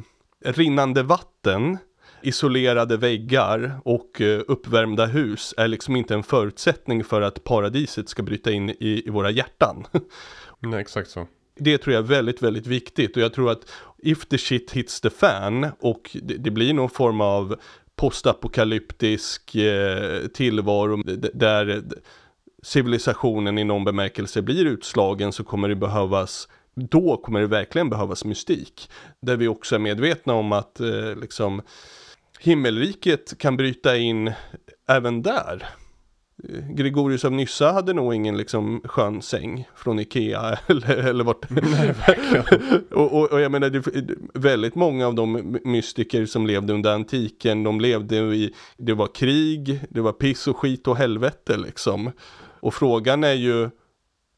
rinnande 0.52 1.04
vatten, 1.04 1.78
isolerade 2.22 2.98
väggar 2.98 3.82
och 3.86 4.22
eh, 4.22 4.42
uppvärmda 4.48 5.06
hus 5.06 5.54
är 5.58 5.68
liksom 5.68 5.96
inte 5.96 6.14
en 6.14 6.24
förutsättning 6.24 7.04
för 7.04 7.22
att 7.22 7.44
paradiset 7.44 8.10
ska 8.10 8.24
bryta 8.24 8.52
in 8.52 8.70
i, 8.70 9.04
i 9.06 9.10
våra 9.10 9.32
hjärtan. 9.32 9.86
Nej, 10.60 10.82
exakt 10.82 11.10
så. 11.10 11.28
Det 11.60 11.78
tror 11.78 11.94
jag 11.94 12.04
är 12.04 12.08
väldigt, 12.08 12.42
väldigt 12.42 12.68
viktigt 12.68 13.16
och 13.16 13.22
jag 13.22 13.34
tror 13.34 13.52
att 13.52 13.72
if 13.98 14.26
the 14.26 14.38
shit 14.38 14.72
hits 14.72 15.02
the 15.02 15.10
fan 15.10 15.68
och 15.80 16.18
det, 16.24 16.38
det 16.38 16.52
blir 16.52 16.74
någon 16.74 16.90
form 16.90 17.22
av 17.22 17.60
postapokalyptisk 17.96 19.56
eh, 19.56 20.28
tillvaro 20.28 21.04
där 21.34 21.84
civilisationen 22.64 23.58
i 23.58 23.64
någon 23.64 23.84
bemärkelse 23.84 24.42
blir 24.42 24.66
utslagen 24.66 25.32
så 25.32 25.44
kommer 25.44 25.70
det 25.70 25.76
behövas 25.76 26.48
då 26.76 27.18
kommer 27.18 27.40
det 27.40 27.48
verkligen 27.48 27.90
behövas 27.90 28.26
mystik. 28.26 28.90
Där 29.22 29.38
vi 29.38 29.48
också 29.48 29.76
är 29.76 29.80
medvetna 29.80 30.34
om 30.34 30.52
att 30.52 30.80
eh, 30.80 31.16
liksom 31.22 31.62
himmelriket 32.40 33.38
kan 33.38 33.58
bryta 33.58 33.98
in 33.98 34.32
även 34.90 35.22
där. 35.22 35.66
Eh, 36.50 36.70
Gregorius 36.70 37.26
av 37.26 37.32
Nyssa 37.32 37.72
hade 37.72 37.94
nog 37.94 38.16
ingen 38.16 38.38
liksom 38.38 38.82
skön 38.84 39.22
säng 39.22 39.68
från 39.76 40.00
Ikea 40.00 40.58
eller, 40.68 40.98
eller 40.98 41.24
vart. 41.24 41.46
och, 42.92 43.14
och, 43.14 43.32
och 43.32 43.42
jag 43.42 43.52
menar, 43.52 43.70
det, 43.70 44.16
väldigt 44.34 44.76
många 44.76 45.08
av 45.08 45.16
de 45.16 45.60
mystiker 45.64 46.26
som 46.26 46.48
levde 46.48 46.74
under 46.74 46.94
antiken, 46.94 47.64
de 47.64 47.82
levde 47.82 48.16
i, 48.16 48.54
det 48.78 48.94
var 48.94 49.08
krig, 49.08 49.82
det 49.90 50.02
var 50.02 50.14
piss 50.14 50.48
och 50.48 50.58
skit 50.58 50.88
och 50.88 50.98
helvete 50.98 51.58
liksom. 51.58 52.12
Och 52.60 52.74
frågan 52.74 53.24
är 53.24 53.34
ju, 53.34 53.70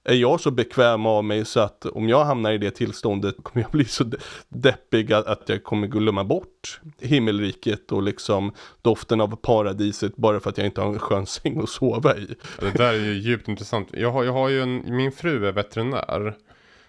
är 0.03 0.13
jag 0.15 0.39
så 0.39 0.51
bekväm 0.51 1.05
av 1.05 1.23
mig 1.23 1.45
så 1.45 1.59
att 1.59 1.85
om 1.85 2.09
jag 2.09 2.25
hamnar 2.25 2.51
i 2.51 2.57
det 2.57 2.71
tillståndet 2.71 3.35
kommer 3.43 3.63
jag 3.63 3.71
bli 3.71 3.85
så 3.85 4.03
de- 4.03 4.17
deppig 4.49 5.13
att, 5.13 5.49
jag 5.49 5.63
kommer 5.63 5.87
glömma 5.87 6.23
bort 6.23 6.81
himmelriket 6.99 7.91
och 7.91 8.03
liksom 8.03 8.53
doften 8.81 9.21
av 9.21 9.35
paradiset 9.35 10.15
bara 10.15 10.39
för 10.39 10.49
att 10.49 10.57
jag 10.57 10.67
inte 10.67 10.81
har 10.81 10.87
en 10.93 10.99
skön 10.99 11.25
säng 11.25 11.59
att 11.63 11.69
sova 11.69 12.17
i. 12.17 12.35
Ja, 12.61 12.65
Det 12.65 12.77
där 12.77 12.93
är 12.93 12.99
ju 13.05 13.13
djupt 13.13 13.47
intressant. 13.47 13.89
Jag 13.93 14.11
har, 14.11 14.23
jag 14.23 14.33
har 14.33 14.49
ju 14.49 14.61
en, 14.61 14.95
min 14.95 15.11
fru 15.11 15.47
är 15.47 15.51
veterinär. 15.51 16.35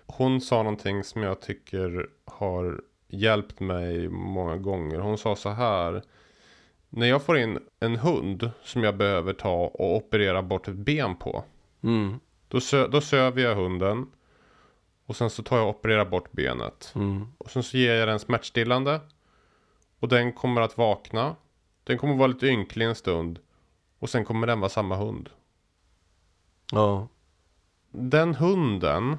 Hon 0.07 0.41
sa 0.41 0.57
någonting 0.63 1.05
som 1.05 1.23
jag 1.23 1.41
tycker 1.41 2.07
har 2.25 2.81
hjälpt 3.09 3.61
mig 3.61 4.09
många 4.09 4.57
gånger. 4.57 4.99
Hon 4.99 5.19
sa 5.19 5.37
så 5.37 5.49
här. 5.49 6.03
När 6.95 7.07
jag 7.07 7.23
får 7.23 7.39
in 7.39 7.59
en 7.81 7.97
hund 7.97 8.51
som 8.65 8.83
jag 8.85 8.97
behöver 8.97 9.33
ta 9.33 9.55
och 9.55 9.97
operera 9.97 10.43
bort 10.43 10.69
ett 10.69 10.75
ben 10.75 11.17
på. 11.17 11.45
Mm, 11.83 12.21
Då, 12.49 12.61
sö, 12.61 12.89
då 12.89 13.01
söver 13.01 13.43
jag 13.43 13.55
hunden. 13.57 14.07
Och 15.07 15.17
sen 15.17 15.31
så 15.31 15.43
tar 15.43 15.57
jag 15.57 15.69
och 15.69 15.77
opererar 15.77 16.05
bort 16.05 16.33
benet. 16.33 16.93
mm, 16.95 17.27
Och 17.39 17.51
sen 17.51 17.63
så 17.63 17.77
ger 17.77 17.95
jag 17.95 18.09
den 18.09 18.19
smärtstillande. 18.19 19.01
Och 19.99 20.09
den 20.09 20.33
kommer 20.33 20.61
att 20.61 20.79
vakna. 20.79 21.37
Den 21.85 21.99
kommer 21.99 22.15
vara 22.17 22.27
lite 22.27 22.47
ynklig 22.47 22.87
en 22.87 22.95
stund. 22.95 23.39
Och 23.99 24.11
sen 24.11 24.25
kommer 24.25 24.47
den 24.47 24.61
vara 24.61 24.69
samma 24.71 24.97
hund. 24.97 25.31
ja, 26.73 27.09
den 27.91 28.35
hunden, 28.35 29.17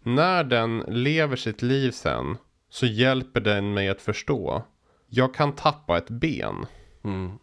när 0.00 0.44
den 0.44 0.78
lever 0.88 1.36
sitt 1.36 1.62
liv 1.62 1.90
sen, 1.90 2.38
så 2.68 2.86
hjälper 2.86 3.40
den 3.40 3.74
mig 3.74 3.88
att 3.88 4.00
förstå. 4.00 4.62
Jag 5.06 5.34
kan 5.34 5.52
tappa 5.52 5.98
ett 5.98 6.10
ben. 6.10 6.66
Mm, 7.06 7.38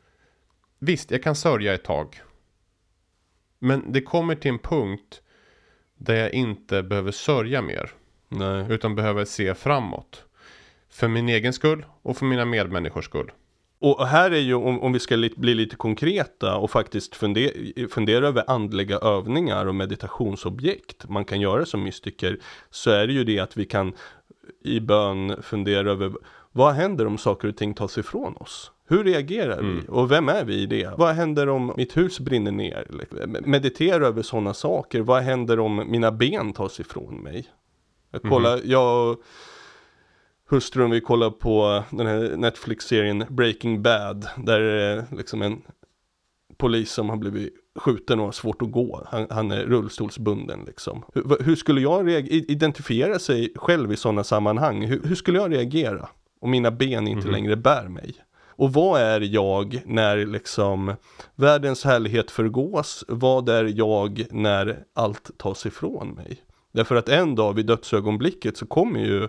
Visst, 0.79 1.11
jag 1.11 1.23
kan 1.23 1.35
sörja 1.35 1.73
ett 1.73 1.83
tag. 1.83 2.21
Men 3.59 3.91
det 3.91 4.01
kommer 4.01 4.35
till 4.35 4.51
en 4.51 4.59
punkt 4.59 5.21
där 5.97 6.15
jag 6.15 6.33
inte 6.33 6.83
behöver 6.83 7.11
sörja 7.11 7.61
mer. 7.61 7.91
nej, 8.29 8.65
Utan 8.69 8.95
behöver 8.95 9.25
se 9.25 9.55
framåt. 9.55 10.25
För 10.89 11.07
min 11.07 11.29
egen 11.29 11.53
skull 11.53 11.85
och 12.01 12.17
för 12.17 12.25
mina 12.25 12.45
medmänniskors 12.45 13.05
skull. 13.05 13.31
Och 13.79 14.07
här 14.07 14.31
är 14.31 14.39
ju, 14.39 14.53
om, 14.53 14.81
om 14.81 14.93
vi 14.93 14.99
ska 14.99 15.15
li, 15.15 15.33
bli 15.37 15.53
lite 15.53 15.75
konkreta 15.75 16.55
och 16.55 16.71
faktiskt 16.71 17.15
fundera, 17.15 17.87
fundera 17.89 18.27
över 18.27 18.43
andliga 18.47 18.97
övningar 18.97 19.65
och 19.65 19.75
meditationsobjekt 19.75 21.09
man 21.09 21.25
kan 21.25 21.41
göra 21.41 21.65
som 21.65 21.83
mystiker, 21.83 22.39
så 22.69 22.91
är 22.91 23.07
det 23.07 23.13
ju 23.13 23.23
det 23.23 23.39
att 23.39 23.57
vi 23.57 23.65
kan 23.65 23.93
i 24.63 24.79
bön 24.79 25.41
fundera 25.41 25.91
över 25.91 26.13
vad 26.51 26.73
händer 26.73 27.07
om 27.07 27.17
saker 27.17 27.47
och 27.47 27.57
ting 27.57 27.73
tas 27.73 27.97
ifrån 27.97 28.37
oss? 28.37 28.71
Hur 28.87 29.03
reagerar 29.03 29.61
vi? 29.61 29.81
Och 29.87 30.11
vem 30.11 30.29
är 30.29 30.45
vi 30.45 30.55
i 30.55 30.65
det? 30.65 30.93
Vad 30.97 31.15
händer 31.15 31.49
om 31.49 31.73
mitt 31.77 31.97
hus 31.97 32.19
brinner 32.19 32.51
ner? 32.51 32.87
Meditera 33.45 34.07
över 34.07 34.21
sådana 34.21 34.53
saker. 34.53 35.01
Vad 35.01 35.23
händer 35.23 35.59
om 35.59 35.75
mina 35.75 36.11
ben 36.11 36.53
tas 36.53 36.79
ifrån 36.79 37.15
mig? 37.23 37.45
Jag 38.11 38.21
kollar, 38.21 38.61
jag 38.63 39.17
hustrun 40.49 40.91
vi 40.91 41.01
kollar 41.01 41.29
på 41.29 41.83
den 41.91 42.07
här 42.07 42.37
Netflix-serien 42.37 43.25
Breaking 43.29 43.81
Bad. 43.81 44.27
Där 44.37 44.59
är 44.59 44.95
det 44.95 45.05
liksom 45.17 45.41
en 45.41 45.61
polis 46.57 46.91
som 46.91 47.09
har 47.09 47.17
blivit 47.17 47.53
skjuten 47.75 48.19
och 48.19 48.25
har 48.25 48.31
svårt 48.31 48.61
att 48.61 48.71
gå. 48.71 49.07
Han, 49.11 49.27
han 49.29 49.51
är 49.51 49.65
rullstolsbunden 49.65 50.59
liksom. 50.67 51.03
Hur, 51.13 51.43
hur 51.43 51.55
skulle 51.55 51.81
jag 51.81 52.09
identifiera 52.29 53.19
sig 53.19 53.51
själv 53.55 53.91
i 53.91 53.95
sådana 53.95 54.23
sammanhang? 54.23 54.85
Hur, 54.85 55.01
hur 55.03 55.15
skulle 55.15 55.37
jag 55.37 55.53
reagera? 55.53 56.09
Om 56.41 56.51
mina 56.51 56.71
ben 56.71 57.07
inte 57.07 57.27
längre 57.27 57.55
bär 57.55 57.87
mig? 57.87 58.13
Och 58.55 58.73
vad 58.73 59.01
är 59.01 59.21
jag 59.21 59.81
när 59.85 60.25
liksom 60.25 60.95
världens 61.35 61.83
härlighet 61.83 62.31
förgås? 62.31 63.05
Vad 63.07 63.49
är 63.49 63.73
jag 63.77 64.25
när 64.31 64.85
allt 64.93 65.37
tas 65.37 65.65
ifrån 65.65 66.09
mig? 66.09 66.41
Därför 66.71 66.95
att 66.95 67.09
en 67.09 67.35
dag 67.35 67.53
vid 67.53 67.65
dödsögonblicket 67.65 68.57
så 68.57 68.65
kommer 68.65 68.99
ju 68.99 69.27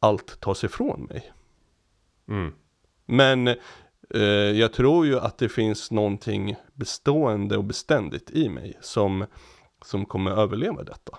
allt 0.00 0.40
tas 0.40 0.64
ifrån 0.64 1.02
mig. 1.02 1.32
Mm. 2.28 2.52
Men 3.06 3.48
eh, 4.14 4.22
jag 4.32 4.72
tror 4.72 5.06
ju 5.06 5.18
att 5.18 5.38
det 5.38 5.48
finns 5.48 5.90
någonting 5.90 6.56
bestående 6.74 7.56
och 7.56 7.64
beständigt 7.64 8.30
i 8.30 8.48
mig 8.48 8.78
som, 8.80 9.26
som 9.84 10.06
kommer 10.06 10.30
överleva 10.30 10.82
detta. 10.82 11.18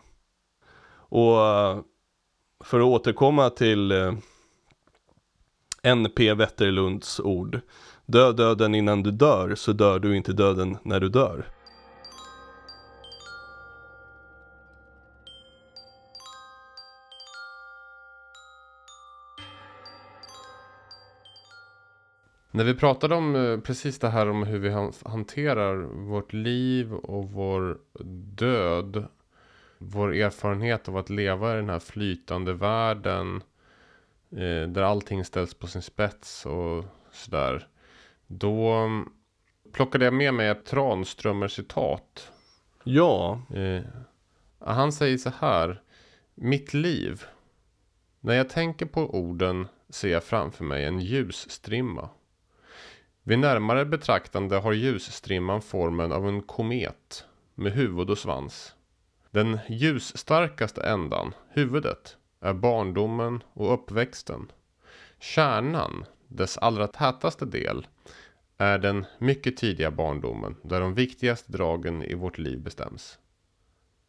Och 0.91 1.45
eh, 1.47 1.79
för 2.63 2.79
att 2.79 2.85
återkomma 2.85 3.49
till 3.49 3.91
eh, 3.91 4.13
N.P. 5.83 6.33
Wetterlunds 6.33 7.19
ord. 7.19 7.59
Dö 8.05 8.31
döden 8.31 8.75
innan 8.75 9.03
du 9.03 9.11
dör, 9.11 9.55
så 9.55 9.73
dör 9.73 9.99
du 9.99 10.17
inte 10.17 10.33
döden 10.33 10.77
när 10.83 10.99
du 10.99 11.09
dör. 11.09 11.45
När 22.51 22.63
vi 22.63 22.75
pratade 22.75 23.15
om 23.15 23.35
eh, 23.35 23.59
precis 23.59 23.99
det 23.99 24.09
här 24.09 24.29
om 24.29 24.43
hur 24.43 24.59
vi 24.59 24.69
hanterar 25.05 25.75
vårt 26.07 26.33
liv 26.33 26.93
och 26.93 27.31
vår 27.31 27.77
död. 28.35 29.05
Vår 29.77 30.13
erfarenhet 30.13 30.89
av 30.89 30.97
att 30.97 31.09
leva 31.09 31.53
i 31.53 31.55
den 31.55 31.69
här 31.69 31.79
flytande 31.79 32.53
världen. 32.53 33.43
Eh, 34.31 34.67
där 34.67 34.81
allting 34.81 35.25
ställs 35.25 35.53
på 35.53 35.67
sin 35.67 35.81
spets 35.81 36.45
och 36.45 36.85
sådär. 37.11 37.67
Då 38.27 38.71
mm, 38.71 39.09
plockade 39.71 40.05
jag 40.05 40.13
med 40.13 40.33
mig 40.33 40.47
ett 40.47 40.65
Tranströmer 40.65 41.47
citat. 41.47 42.31
Ja. 42.83 43.41
Eh, 43.53 43.81
han 44.59 44.91
säger 44.91 45.17
så 45.17 45.31
här. 45.39 45.81
Mitt 46.35 46.73
liv. 46.73 47.23
När 48.19 48.33
jag 48.33 48.49
tänker 48.49 48.85
på 48.85 49.15
orden 49.15 49.67
ser 49.89 50.09
jag 50.09 50.23
framför 50.23 50.63
mig 50.63 50.85
en 50.85 50.99
ljusstrimma. 50.99 52.09
Vid 53.23 53.39
närmare 53.39 53.85
betraktande 53.85 54.55
har 54.55 54.73
ljusstrimman 54.73 55.61
formen 55.61 56.11
av 56.11 56.27
en 56.27 56.41
komet 56.41 57.25
med 57.55 57.71
huvud 57.71 58.09
och 58.09 58.17
svans. 58.17 58.75
Den 59.31 59.59
ljusstarkaste 59.67 60.81
ändan, 60.81 61.33
huvudet, 61.49 62.17
är 62.39 62.53
barndomen 62.53 63.43
och 63.53 63.73
uppväxten. 63.73 64.51
Kärnan, 65.19 66.05
dess 66.27 66.57
allra 66.57 66.87
tätaste 66.87 67.45
del, 67.45 67.87
är 68.57 68.77
den 68.77 69.05
mycket 69.17 69.57
tidiga 69.57 69.91
barndomen 69.91 70.55
där 70.63 70.81
de 70.81 70.93
viktigaste 70.93 71.51
dragen 71.51 72.03
i 72.03 72.13
vårt 72.13 72.37
liv 72.37 72.59
bestäms. 72.63 73.19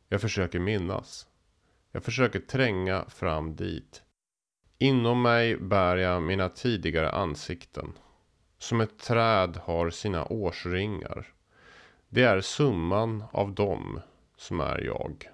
Jag 0.09 0.21
försöker 0.21 0.59
minnas. 0.59 1.27
Jag 1.93 2.05
försöker 2.05 2.41
tränga 2.41 3.05
fram 3.09 3.57
dit. 3.57 4.03
Inom 4.79 5.23
mig 5.23 5.57
bär 5.57 5.97
jag 5.97 6.23
mina 6.23 6.49
tidigare 6.49 7.11
ansikten 7.11 7.93
som 8.59 8.81
ett 8.81 8.99
träd 8.99 9.57
har 9.57 9.91
sina 9.91 10.25
årsringar. 10.25 11.27
Det 12.09 12.23
är 12.23 12.41
summan 12.41 13.25
av 13.33 13.55
dem 13.55 14.01
som 14.37 14.61
är 14.61 14.79
jag. 14.85 15.29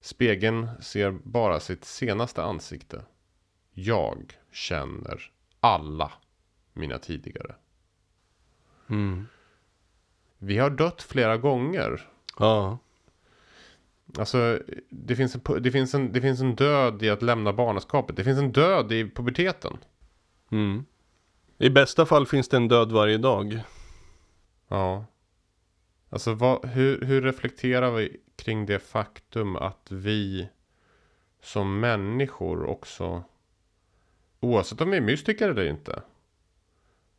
Spegeln 0.00 0.68
ser 0.80 1.10
bara 1.10 1.60
sitt 1.60 1.84
senaste 1.84 2.42
ansikte. 2.42 3.04
Jag 3.72 4.38
känner 4.52 5.30
alla 5.60 6.12
mina 6.72 6.98
tidigare. 6.98 7.54
Mm. 8.88 9.26
Vi 10.38 10.58
har 10.58 10.70
dött 10.70 11.02
flera 11.02 11.36
gånger. 11.36 12.08
Ja. 12.38 12.78
Alltså, 14.18 14.58
det 14.88 15.16
finns, 15.16 15.34
en, 15.34 15.62
det, 15.62 15.70
finns 15.70 15.94
en, 15.94 16.12
det 16.12 16.20
finns 16.20 16.40
en 16.40 16.54
död 16.54 17.02
i 17.02 17.10
att 17.10 17.22
lämna 17.22 17.52
barnaskapet. 17.52 18.16
Det 18.16 18.24
finns 18.24 18.38
en 18.38 18.52
död 18.52 18.92
i 18.92 19.10
puberteten. 19.10 19.78
Mm. 20.50 20.84
I 21.58 21.70
bästa 21.70 22.06
fall 22.06 22.26
finns 22.26 22.48
det 22.48 22.56
en 22.56 22.68
död 22.68 22.92
varje 22.92 23.18
dag. 23.18 23.60
Ja. 24.68 25.04
Alltså 26.10 26.34
vad, 26.34 26.64
hur, 26.64 27.00
hur 27.04 27.22
reflekterar 27.22 27.90
vi 27.90 28.16
kring 28.36 28.66
det 28.66 28.78
faktum 28.78 29.56
att 29.56 29.86
vi 29.90 30.48
som 31.42 31.80
människor 31.80 32.64
också, 32.64 33.22
oavsett 34.40 34.80
om 34.80 34.90
vi 34.90 34.96
är 34.96 35.00
mystiker 35.00 35.48
eller 35.48 35.66
inte, 35.66 36.02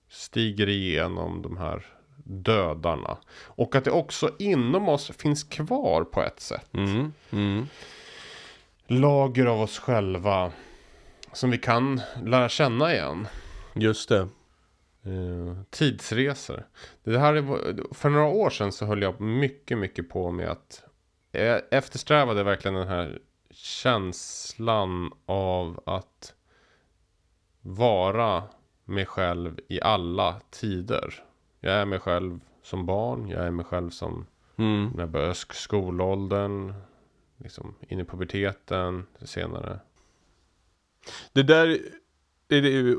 stiger 0.09 0.69
igenom 0.69 1.41
de 1.41 1.57
här 1.57 1.85
dödarna. 2.23 3.17
Och 3.45 3.75
att 3.75 3.83
det 3.83 3.91
också 3.91 4.35
inom 4.39 4.89
oss 4.89 5.11
finns 5.17 5.43
kvar 5.43 6.03
på 6.03 6.21
ett 6.21 6.39
sätt. 6.39 6.73
Mm, 6.73 7.13
mm. 7.31 7.67
Lager 8.87 9.45
av 9.45 9.61
oss 9.61 9.79
själva 9.79 10.51
som 11.33 11.51
vi 11.51 11.57
kan 11.57 12.01
lära 12.23 12.49
känna 12.49 12.93
igen. 12.93 13.27
Just 13.73 14.09
det. 14.09 14.27
Uh, 15.07 15.61
tidsresor. 15.69 16.67
Det 17.03 17.19
här 17.19 17.33
är, 17.33 17.93
för 17.93 18.09
några 18.09 18.27
år 18.27 18.49
sedan 18.49 18.71
så 18.71 18.85
höll 18.85 19.01
jag 19.01 19.21
mycket, 19.21 19.77
mycket 19.77 20.09
på 20.09 20.31
med 20.31 20.49
att 20.49 20.83
jag 21.31 21.61
eftersträvade 21.71 22.43
verkligen 22.43 22.75
den 22.75 22.87
här 22.87 23.19
känslan 23.51 25.11
av 25.25 25.83
att 25.85 26.33
vara 27.61 28.43
mig 28.85 29.05
själv 29.05 29.59
i 29.67 29.81
alla 29.81 30.41
tider. 30.49 31.23
Jag 31.59 31.73
är 31.73 31.85
mig 31.85 31.99
själv 31.99 32.39
som 32.63 32.85
barn, 32.85 33.27
jag 33.27 33.45
är 33.45 33.51
mig 33.51 33.65
själv 33.65 33.89
som 33.89 34.25
mm. 34.57 34.91
när 34.95 34.99
jag 34.99 35.09
började 35.09 35.35
skolåldern, 35.35 36.73
liksom 37.37 37.75
in 37.87 37.99
i 37.99 38.05
puberteten 38.05 39.07
senare. 39.21 39.79
Det 41.33 41.43
där 41.43 41.79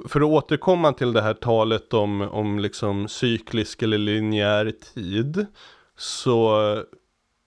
för 0.08 0.20
att 0.20 0.26
återkomma 0.26 0.92
till 0.92 1.12
det 1.12 1.22
här 1.22 1.34
talet 1.34 1.94
om, 1.94 2.20
om 2.20 2.58
liksom 2.58 3.08
cyklisk 3.08 3.82
eller 3.82 3.98
linjär 3.98 4.72
tid 4.94 5.46
så 5.96 6.56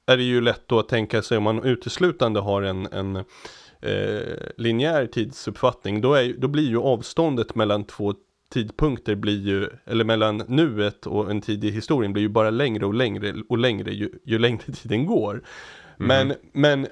är 0.08 0.18
det 0.18 0.24
ju 0.24 0.42
lätt 0.42 0.68
då 0.68 0.80
att 0.80 0.90
tänka 0.90 1.22
sig 1.22 1.38
om 1.38 1.44
man 1.44 1.64
uteslutande 1.64 2.40
har 2.40 2.62
en, 2.62 2.86
en 2.86 3.16
eh, 3.82 4.38
linjär 4.58 5.06
tidsuppfattning 5.06 6.02
då, 6.02 6.14
är, 6.14 6.34
då 6.38 6.48
blir 6.48 6.70
ju 6.70 6.80
avståndet 6.80 7.56
mellan 7.56 7.84
två 7.84 8.14
tidpunkter 8.54 9.16
blir 9.16 9.40
ju, 9.40 9.70
eller 9.86 10.04
mellan 10.04 10.38
nuet 10.38 11.08
och 11.08 11.32
en 11.32 11.42
tid 11.42 11.64
i 11.64 11.72
historien 11.72 12.14
blir 12.14 12.24
ju 12.24 12.30
bara 12.30 12.50
längre 12.50 12.86
och 12.86 12.94
längre 12.94 13.36
och 13.50 13.58
längre 13.58 13.94
ju, 13.94 14.10
ju 14.24 14.40
längre 14.40 14.74
tiden 14.74 15.06
går. 15.06 15.44
Mm. 16.00 16.28
Men, 16.28 16.38
men 16.52 16.88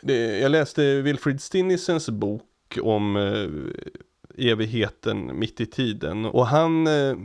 det, 0.00 0.38
jag 0.38 0.50
läste 0.50 1.02
Wilfrid 1.02 1.40
Stinnisens 1.40 2.08
bok 2.08 2.78
om 2.82 3.16
eh, 3.16 3.48
evigheten 4.38 5.38
mitt 5.38 5.60
i 5.60 5.66
tiden. 5.66 6.24
Och 6.24 6.46
han, 6.46 6.86
eh, 6.86 7.16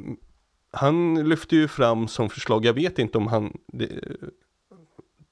han 0.72 1.30
lyfter 1.30 1.57
ju 1.57 1.68
fram 1.68 2.07
som 2.07 2.30
förslag, 2.30 2.66
jag 2.66 2.74
vet 2.74 2.99
inte 2.99 3.18
om 3.18 3.28
han 3.28 3.57
det, 3.68 3.89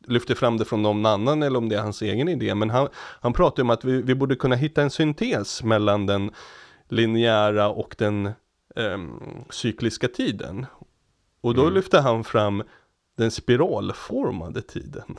lyfter 0.07 0.36
fram 0.36 0.57
det 0.57 0.65
från 0.65 0.82
någon 0.82 1.05
annan 1.05 1.43
eller 1.43 1.57
om 1.57 1.69
det 1.69 1.75
är 1.75 1.82
hans 1.82 2.01
egen 2.01 2.29
idé, 2.29 2.55
men 2.55 2.69
han, 2.69 2.88
han 2.95 3.34
pratar 3.34 3.63
om 3.63 3.69
att 3.69 3.86
vi, 3.86 4.01
vi 4.01 4.15
borde 4.15 4.36
kunna 4.36 4.55
hitta 4.55 4.82
en 4.82 4.89
syntes 4.89 5.63
mellan 5.63 6.05
den 6.05 6.32
linjära 6.89 7.69
och 7.69 7.95
den 7.97 8.25
eh, 8.75 8.97
cykliska 9.49 10.07
tiden. 10.07 10.65
Och 11.41 11.55
då 11.55 11.61
mm. 11.61 11.73
lyfter 11.73 12.01
han 12.01 12.23
fram 12.23 12.63
den 13.17 13.32
spiralformade 13.32 14.61
tiden 14.61 15.17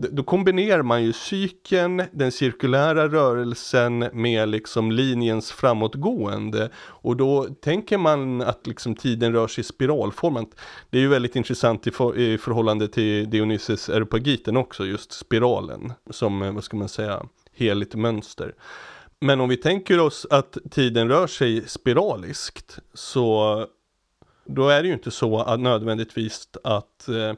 då 0.00 0.22
kombinerar 0.22 0.82
man 0.82 1.02
ju 1.02 1.12
cykeln, 1.12 2.02
den 2.12 2.32
cirkulära 2.32 3.08
rörelsen 3.08 3.98
med 3.98 4.48
liksom 4.48 4.92
linjens 4.92 5.52
framåtgående. 5.52 6.70
Och 6.76 7.16
då 7.16 7.44
tänker 7.44 7.98
man 7.98 8.40
att 8.40 8.66
liksom 8.66 8.96
tiden 8.96 9.32
rör 9.32 9.46
sig 9.46 9.60
i 9.60 9.64
spiralform. 9.64 10.46
Det 10.90 10.98
är 10.98 11.02
ju 11.02 11.08
väldigt 11.08 11.36
intressant 11.36 11.86
i, 11.86 11.90
för, 11.90 12.18
i 12.18 12.38
förhållande 12.38 12.88
till 12.88 13.30
Dionysus 13.30 13.88
Areopagiten 13.88 14.56
också, 14.56 14.86
just 14.86 15.12
spiralen 15.12 15.92
som, 16.10 16.42
eh, 16.42 16.52
vad 16.52 16.64
ska 16.64 16.76
man 16.76 16.88
säga, 16.88 17.22
heligt 17.52 17.94
mönster. 17.94 18.54
Men 19.20 19.40
om 19.40 19.48
vi 19.48 19.56
tänker 19.56 20.00
oss 20.00 20.26
att 20.30 20.56
tiden 20.70 21.08
rör 21.08 21.26
sig 21.26 21.68
spiraliskt 21.68 22.78
så 22.94 23.66
då 24.44 24.68
är 24.68 24.82
det 24.82 24.88
ju 24.88 24.94
inte 24.94 25.10
så 25.10 25.40
att 25.40 25.60
nödvändigtvis 25.60 26.48
att 26.64 27.08
eh, 27.08 27.32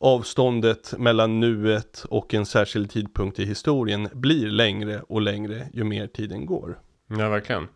avståndet 0.00 0.94
mellan 0.98 1.40
nuet 1.40 2.04
och 2.08 2.34
en 2.34 2.46
särskild 2.46 2.90
tidpunkt 2.90 3.38
i 3.38 3.44
historien 3.44 4.08
blir 4.12 4.46
längre 4.46 5.02
och 5.02 5.20
längre 5.20 5.68
ju 5.72 5.84
mer 5.84 6.06
tiden 6.06 6.46
går. 6.46 6.78
Ja, 7.06 7.28
verkligen. 7.28 7.68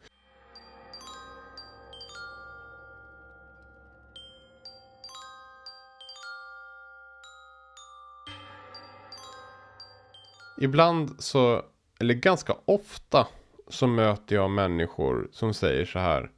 Ibland 10.60 11.10
så, 11.18 11.62
eller 12.00 12.14
ganska 12.14 12.54
ofta 12.64 13.26
så 13.68 13.86
möter 13.86 14.36
jag 14.36 14.50
människor 14.50 15.28
som 15.32 15.54
säger 15.54 15.84
så 15.84 15.98
här. 15.98 16.30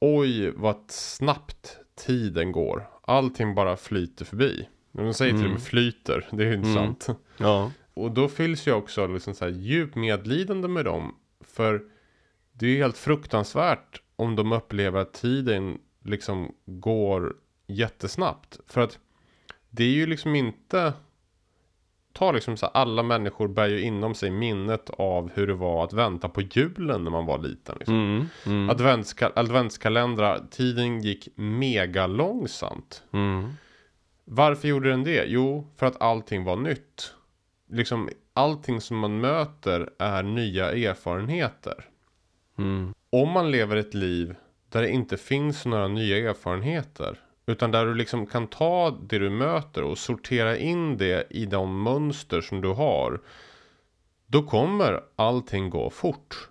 Oj, 0.00 0.50
vad 0.50 0.84
snabbt 0.88 1.78
tiden 2.06 2.52
går. 2.52 2.88
Allting 3.02 3.54
bara 3.54 3.76
flyter 3.76 4.24
förbi. 4.24 4.68
De 4.96 5.14
säger 5.14 5.32
till 5.32 5.40
och 5.40 5.42
med 5.42 5.50
mm. 5.50 5.60
flyter. 5.60 6.28
Det 6.32 6.44
är 6.44 6.48
ju 6.48 6.54
intressant. 6.54 7.08
Mm. 7.08 7.20
Ja. 7.36 7.72
Och 7.94 8.10
då 8.10 8.28
fylls 8.28 8.66
jag 8.66 8.78
också 8.78 9.06
liksom 9.06 9.34
så 9.34 9.44
här 9.44 9.52
djupt 9.52 9.94
medlidande 9.94 10.68
med 10.68 10.84
dem. 10.84 11.14
För 11.40 11.82
det 12.52 12.66
är 12.66 12.70
ju 12.70 12.78
helt 12.78 12.98
fruktansvärt 12.98 14.02
om 14.16 14.36
de 14.36 14.52
upplever 14.52 15.00
att 15.00 15.14
tiden 15.14 15.78
liksom 16.04 16.54
går 16.66 17.34
jättesnabbt. 17.66 18.60
För 18.66 18.80
att 18.80 18.98
det 19.70 19.84
är 19.84 19.90
ju 19.90 20.06
liksom 20.06 20.34
inte 20.34 20.92
ta 22.16 22.32
liksom 22.32 22.56
så 22.56 22.66
här, 22.66 22.72
alla 22.76 23.02
människor 23.02 23.48
bär 23.48 23.66
ju 23.66 23.80
inom 23.80 24.14
sig 24.14 24.30
minnet 24.30 24.90
av 24.90 25.30
hur 25.34 25.46
det 25.46 25.54
var 25.54 25.84
att 25.84 25.92
vänta 25.92 26.28
på 26.28 26.40
julen 26.40 27.04
när 27.04 27.10
man 27.10 27.26
var 27.26 27.38
liten. 27.38 27.76
Liksom. 27.78 27.94
Mm, 27.94 28.26
mm, 28.46 28.70
Adventska 28.70 29.32
adventskalendrar, 29.36 30.46
tiden 30.50 31.02
gick 31.02 31.28
mega 31.34 32.06
långsamt. 32.06 33.02
mm, 33.12 33.52
Varför 34.28 34.68
gjorde 34.68 34.90
den 34.90 35.04
det? 35.04 35.24
Jo, 35.26 35.66
för 35.76 35.86
att 35.86 36.02
allting 36.02 36.44
var 36.44 36.56
nytt. 36.56 37.14
Liksom 37.70 38.08
allting 38.32 38.80
som 38.80 38.98
man 38.98 39.20
möter 39.20 39.90
är 39.98 40.22
nya 40.22 40.72
erfarenheter. 40.72 41.84
mm, 42.58 42.94
Om 43.10 43.30
man 43.30 43.50
lever 43.50 43.76
ett 43.76 43.94
liv 43.94 44.34
där 44.68 44.82
det 44.82 44.90
inte 44.90 45.16
finns 45.16 45.66
några 45.66 45.88
nya 45.88 46.30
erfarenheter. 46.30 47.20
Utan 47.46 47.70
där 47.70 47.86
du 47.86 47.94
liksom 47.94 48.26
kan 48.26 48.46
ta 48.46 48.90
det 49.08 49.18
du 49.18 49.30
möter 49.30 49.82
och 49.82 49.98
sortera 49.98 50.56
in 50.56 50.96
det 50.96 51.26
i 51.30 51.46
de 51.46 51.82
mönster 51.82 52.40
som 52.40 52.60
du 52.60 52.68
har. 52.68 53.20
Då 54.26 54.42
kommer 54.42 55.00
allting 55.16 55.70
gå 55.70 55.90
fort. 55.90 56.48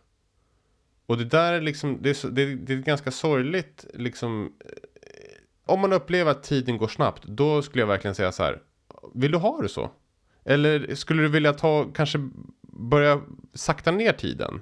Och 1.06 1.18
det 1.18 1.26
där 1.26 1.54
är 1.54 1.62
liksom, 1.62 1.98
det 2.02 2.10
är, 2.10 2.30
det 2.30 2.42
är, 2.42 2.72
är 2.72 2.82
ganska 2.82 3.12
sorgligt 3.12 3.86
liksom. 3.94 4.54
Om 5.66 5.80
man 5.80 5.94
upplever 5.94 6.32
att 6.32 6.44
tiden 6.44 6.78
går 6.78 6.88
snabbt, 6.88 7.24
då 7.24 7.62
skulle 7.62 7.82
jag 7.82 7.88
verkligen 7.88 8.16
säga 8.16 8.32
så 8.32 8.44
här. 8.44 8.62
Vill 9.14 9.32
du 9.32 9.38
ha 9.38 9.62
det 9.62 9.70
så? 9.70 9.92
Eller 10.46 10.96
skulle 10.96 11.22
du 11.22 11.28
vilja 11.30 11.54
ta, 11.54 11.86
kanske 11.94 12.30
börja 12.62 13.22
sakta 13.54 13.92
ner 13.92 14.14
tiden? 14.14 14.62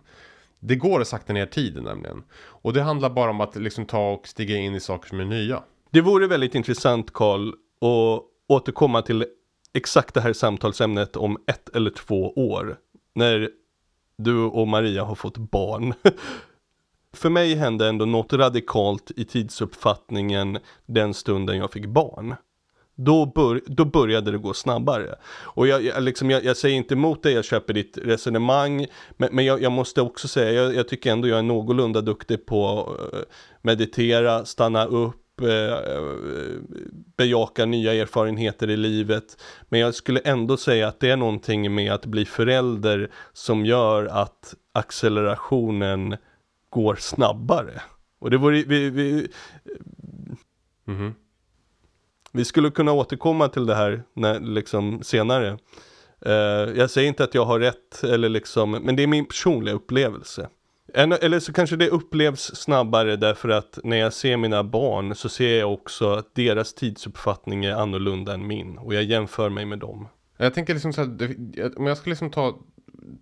Det 0.60 0.76
går 0.76 1.02
att 1.02 1.08
sakta 1.08 1.34
ner 1.34 1.46
tiden 1.46 1.84
nämligen. 1.84 2.24
Och 2.34 2.74
det 2.74 2.82
handlar 2.82 3.10
bara 3.10 3.30
om 3.30 3.42
att 3.42 3.56
liksom 3.56 3.86
ta 3.86 4.12
och 4.12 4.28
stiga 4.28 4.58
in 4.58 4.76
i 4.76 4.80
saker 4.80 5.10
som 5.10 5.20
är 5.20 5.26
nya. 5.26 5.64
Det 5.92 6.02
vore 6.02 6.28
väldigt 6.28 6.56
intressant 6.56 7.14
Karl 7.14 7.50
att 7.50 8.24
återkomma 8.48 9.02
till 9.02 9.26
exakt 9.74 10.14
det 10.14 10.22
här 10.22 10.34
samtalsämnet 10.34 11.16
om 11.16 11.38
ett 11.48 11.70
eller 11.76 11.90
två 11.90 12.34
år. 12.34 12.78
När 13.16 13.50
du 14.18 14.38
och 14.38 14.68
Maria 14.68 15.04
har 15.04 15.16
fått 15.16 15.38
barn. 15.38 15.94
För 17.14 17.30
mig 17.30 17.56
hände 17.56 17.88
ändå 17.88 18.06
något 18.06 18.34
radikalt 18.34 19.12
i 19.16 19.26
tidsuppfattningen 19.26 20.60
den 20.86 21.14
stunden 21.14 21.58
jag 21.58 21.72
fick 21.72 21.86
barn. 21.86 22.36
Då, 22.96 23.26
bör, 23.26 23.62
då 23.66 23.86
började 23.86 24.32
det 24.32 24.38
gå 24.38 24.54
snabbare. 24.54 25.16
Och 25.26 25.68
jag, 25.68 25.84
jag, 25.84 26.04
liksom, 26.04 26.30
jag, 26.30 26.44
jag 26.44 26.58
säger 26.58 26.76
inte 26.76 26.94
emot 26.94 27.24
dig, 27.24 27.34
jag 27.34 27.46
köper 27.46 27.74
ditt 27.74 27.98
resonemang. 27.98 28.88
Men, 29.18 29.30
men 29.36 29.46
jag, 29.46 29.62
jag 29.62 29.72
måste 29.72 30.02
också 30.02 30.28
säga, 30.28 30.52
jag, 30.52 30.76
jag 30.76 30.88
tycker 30.88 31.12
ändå 31.12 31.28
jag 31.28 31.40
är 31.40 31.44
någorlunda 31.44 32.02
duktig 32.02 32.46
på 32.46 32.80
att 32.80 33.26
meditera, 33.62 34.46
stanna 34.46 34.86
upp, 34.86 35.42
eh, 35.42 35.94
eh, 35.94 36.04
bejaka 37.18 37.66
nya 37.66 37.94
erfarenheter 37.94 38.70
i 38.70 38.78
livet. 38.78 39.38
Men 39.70 39.80
jag 39.80 39.96
skulle 39.96 40.20
ändå 40.20 40.58
säga 40.58 40.88
att 40.88 41.00
det 41.00 41.10
är 41.10 41.18
någonting 41.18 41.76
med 41.76 41.94
att 41.94 42.06
bli 42.06 42.26
förälder 42.26 43.12
som 43.34 43.66
gör 43.66 44.06
att 44.06 44.56
accelerationen 44.74 46.18
går 46.74 46.96
snabbare. 46.96 47.82
Och 48.20 48.32
det 48.32 48.38
vore, 48.38 48.64
vi, 48.64 48.90
vi, 48.90 49.28
Mhm. 50.86 51.14
vi 52.32 52.46
skulle 52.46 52.70
kunna 52.72 52.92
återkomma 52.92 53.48
till 53.48 53.66
det 53.66 53.76
här 53.76 54.04
när, 54.14 54.40
liksom, 54.40 55.04
senare. 55.04 55.58
Eh, 56.26 56.32
jag 56.76 56.90
säger 56.90 57.08
inte 57.08 57.24
att 57.24 57.36
jag 57.36 57.46
har 57.46 57.60
rätt, 57.60 58.04
eller 58.04 58.30
liksom, 58.30 58.72
men 58.72 58.96
det 58.96 59.04
är 59.04 59.08
min 59.08 59.26
personliga 59.26 59.76
upplevelse. 59.76 60.50
En, 60.94 61.12
eller 61.12 61.40
så 61.40 61.54
kanske 61.54 61.76
det 61.76 61.90
upplevs 61.90 62.42
snabbare 62.56 63.16
därför 63.16 63.50
att 63.50 63.80
när 63.84 63.98
jag 63.98 64.14
ser 64.14 64.38
mina 64.38 64.64
barn 64.64 65.16
så 65.16 65.30
ser 65.30 65.60
jag 65.60 65.74
också 65.74 66.10
att 66.14 66.36
deras 66.36 66.74
tidsuppfattning 66.74 67.66
är 67.66 67.74
annorlunda 67.76 68.34
än 68.34 68.48
min. 68.48 68.78
Och 68.78 68.94
jag 68.94 69.04
jämför 69.04 69.50
mig 69.50 69.66
med 69.66 69.80
dem. 69.80 70.08
Jag 70.38 70.54
tänker 70.54 70.74
liksom 70.74 70.94
så 70.94 71.02
här, 71.02 71.10
om 71.78 71.86
jag 71.88 71.98
skulle 71.98 72.12
liksom 72.12 72.32
ta 72.32 72.60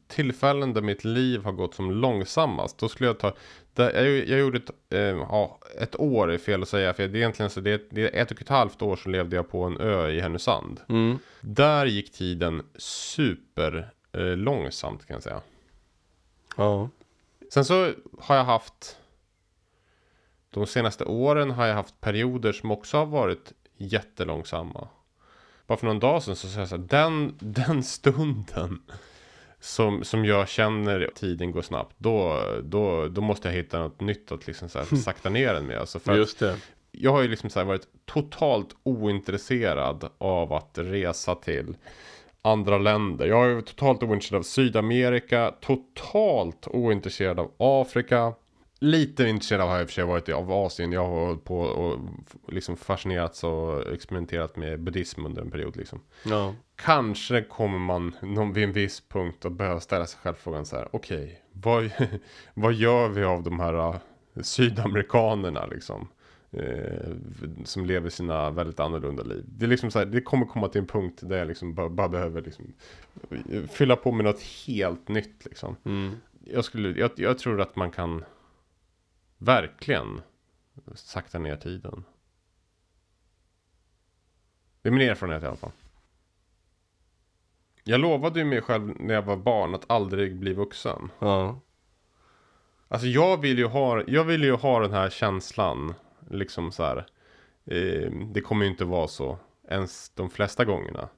tillfällen 0.08 0.74
där 0.74 0.82
mitt 0.82 1.04
liv 1.04 1.44
har 1.44 1.52
gått 1.52 1.76
som 1.76 1.92
långsammast. 1.92 2.78
Då 2.78 2.90
skulle 2.90 3.10
jag 3.10 3.20
ta, 3.20 3.34
där, 3.74 4.04
jag, 4.06 4.28
jag 4.28 4.40
gjorde 4.40 4.58
ett, 4.58 4.70
eh, 4.90 5.00
ja, 5.00 5.60
ett 5.80 6.00
år 6.00 6.32
är 6.32 6.38
fel 6.38 6.62
att 6.62 6.70
säga. 6.70 6.94
För 6.94 7.08
det 7.08 7.18
är 7.18 7.20
egentligen 7.20 7.50
så 7.50 7.60
det, 7.60 7.72
är- 7.72 7.82
det 7.90 8.18
är 8.18 8.22
ett 8.22 8.32
och 8.32 8.42
ett 8.42 8.50
halvt 8.50 8.82
år 8.82 8.96
så 8.96 9.10
levde 9.10 9.36
jag 9.36 9.50
på 9.50 9.64
en 9.64 9.78
ö 9.78 10.10
i 10.10 10.20
Härnösand. 10.22 10.82
Mm. 10.90 11.18
Där 11.42 11.86
gick 11.86 12.12
tiden 12.12 12.62
super 12.76 13.92
eh, 14.12 14.22
långsamt 14.24 15.06
kan 15.08 15.14
jag 15.14 15.24
säga. 15.24 15.42
Ja. 16.58 16.90
Sen 17.54 17.66
så 17.66 17.92
har 18.20 18.36
jag 18.36 18.44
haft 18.44 18.98
De 20.50 20.68
senaste 20.68 21.06
åren 21.06 21.52
har 21.52 21.66
jag 21.66 21.76
haft 21.76 22.02
perioder 22.02 22.52
som 22.52 22.72
också 22.72 22.98
har 22.98 23.06
varit 23.06 23.54
jättelångsamma 23.78 24.88
Bara 25.68 25.78
för 25.78 25.88
någon 25.88 26.00
dag 26.00 26.24
sedan 26.24 26.36
så 26.36 26.48
sa 26.48 26.60
jag 26.60 26.70
så 26.70 26.78
här, 26.78 26.84
den, 26.84 27.36
den 27.40 27.84
stunden 27.84 28.82
som, 29.62 30.04
som 30.04 30.26
jag 30.26 30.50
känner 30.50 31.10
tiden 31.16 31.52
går 31.52 31.62
snabbt 31.62 31.96
då, 31.98 32.44
då, 32.64 33.08
då 33.08 33.22
måste 33.22 33.48
jag 33.48 33.56
hitta 33.56 33.80
något 33.80 34.02
nytt 34.02 34.32
att 34.32 34.48
liksom 34.48 34.70
så 34.70 34.80
här, 34.80 34.96
sakta 34.96 35.30
ner 35.30 35.54
den 35.54 35.66
med 35.66 35.78
alltså 35.78 36.00
för 36.00 36.16
Just 36.18 36.40
det. 36.40 36.58
jag 36.92 37.12
har 37.12 37.22
ju 37.22 37.28
liksom 37.28 37.50
så 37.50 37.64
varit 37.64 37.88
totalt 38.06 38.76
ointresserad 38.84 40.10
av 40.18 40.54
att 40.54 40.72
resa 40.74 41.36
till 41.36 41.78
andra 42.42 42.78
länder. 42.78 43.28
Jag 43.28 43.52
är 43.52 43.62
totalt 43.62 44.04
ointresserad 44.04 44.40
av 44.40 44.44
Sydamerika, 44.44 45.54
totalt 45.62 46.68
ointresserad 46.68 47.40
av 47.40 47.52
Afrika. 47.58 48.34
Lite 48.84 49.28
intresserad 49.28 49.62
har 49.62 49.72
jag 49.72 49.82
i 49.82 49.86
och 49.86 49.90
för 49.90 49.94
sig 49.94 50.04
varit 50.04 50.30
av 50.30 50.52
Asien. 50.52 50.92
Jag 50.92 51.08
har 51.08 51.26
hållit 51.26 51.44
på 51.44 51.60
och 51.60 52.00
liksom 52.48 52.78
fascinerats 52.78 53.44
och 53.44 53.94
experimenterat 53.94 54.56
med 54.56 54.80
buddhism 54.80 55.26
under 55.26 55.42
en 55.42 55.52
period 55.52 55.78
liksom. 55.78 56.00
Ja. 56.26 56.56
Kanske 56.76 57.42
kommer 57.42 57.80
man 57.80 58.16
någon, 58.22 58.54
vid 58.54 58.64
en 58.64 58.72
viss 58.74 59.02
punkt 59.10 59.46
att 59.46 59.52
behöva 59.52 59.80
ställa 59.80 60.06
sig 60.06 60.20
själv 60.20 60.34
frågan 60.36 60.66
så 60.66 60.76
här. 60.76 60.88
Okej, 60.92 61.42
vad, 61.52 61.92
vad 62.54 62.74
gör 62.74 63.10
vi 63.10 63.24
av 63.24 63.44
de 63.44 63.60
här 63.60 63.74
uh, 63.74 63.96
sydamerikanerna 64.42 65.66
liksom? 65.66 66.08
Eh, 66.52 67.12
som 67.64 67.86
lever 67.86 68.10
sina 68.10 68.50
väldigt 68.50 68.80
annorlunda 68.80 69.24
liv. 69.24 69.44
Det 69.48 69.66
är 69.66 69.70
liksom 69.70 69.92
så 69.92 70.00
här, 70.00 70.06
det 70.06 70.22
kommer 70.22 70.46
komma 70.46 70.68
till 70.68 70.82
en 70.82 70.88
punkt 70.88 71.20
där 71.22 71.38
jag 71.38 71.48
liksom 71.48 71.74
bara, 71.74 71.90
bara 71.90 72.10
behöver 72.10 72.42
liksom 72.42 72.74
eh, 73.30 73.64
fylla 73.64 73.96
på 73.96 74.12
med 74.12 74.26
något 74.26 74.42
helt 74.68 75.08
nytt 75.08 75.46
liksom. 75.46 75.76
Mm. 75.84 76.12
Jag, 76.46 76.66
skulle, 76.66 77.00
jag, 77.00 77.12
jag 77.16 77.38
tror 77.38 77.62
att 77.62 77.76
man 77.76 77.92
kan 77.92 78.24
verkligen 79.42 80.22
sakta 80.96 81.40
ner 81.40 81.56
tiden. 81.56 82.04
Det 84.82 84.90
är 84.90 84.94
min 84.94 85.10
erfarenhet 85.10 85.44
i 85.44 85.46
alla 85.46 85.56
fall. 85.56 85.72
Jag 87.84 88.00
lovade 88.00 88.40
ju 88.40 88.46
mig 88.46 88.62
själv 88.62 88.94
när 89.00 89.14
jag 89.14 89.22
var 89.22 89.38
barn 89.38 89.76
att 89.76 89.92
aldrig 89.92 90.36
bli 90.36 90.54
vuxen. 90.54 91.10
Ja. 91.20 91.60
Alltså 92.88 93.08
jag 93.08 93.42
vill 93.42 93.58
ju 93.58 93.66
ha, 93.66 94.04
jag 94.08 94.24
vill 94.24 94.44
ju 94.44 94.54
ha 94.54 94.80
den 94.80 94.94
här 94.94 95.10
känslan. 95.10 95.94
Liksom 96.30 96.72
så 96.72 96.84
här. 96.84 96.98
Eh, 97.66 98.12
det 98.12 98.42
kommer 98.42 98.66
ju 98.66 98.72
inte 98.72 98.86
vara 98.86 99.08
så. 99.08 99.38
Ens 99.70 100.10
de 100.10 100.30
flesta 100.30 100.66
gångerna. 100.66 101.10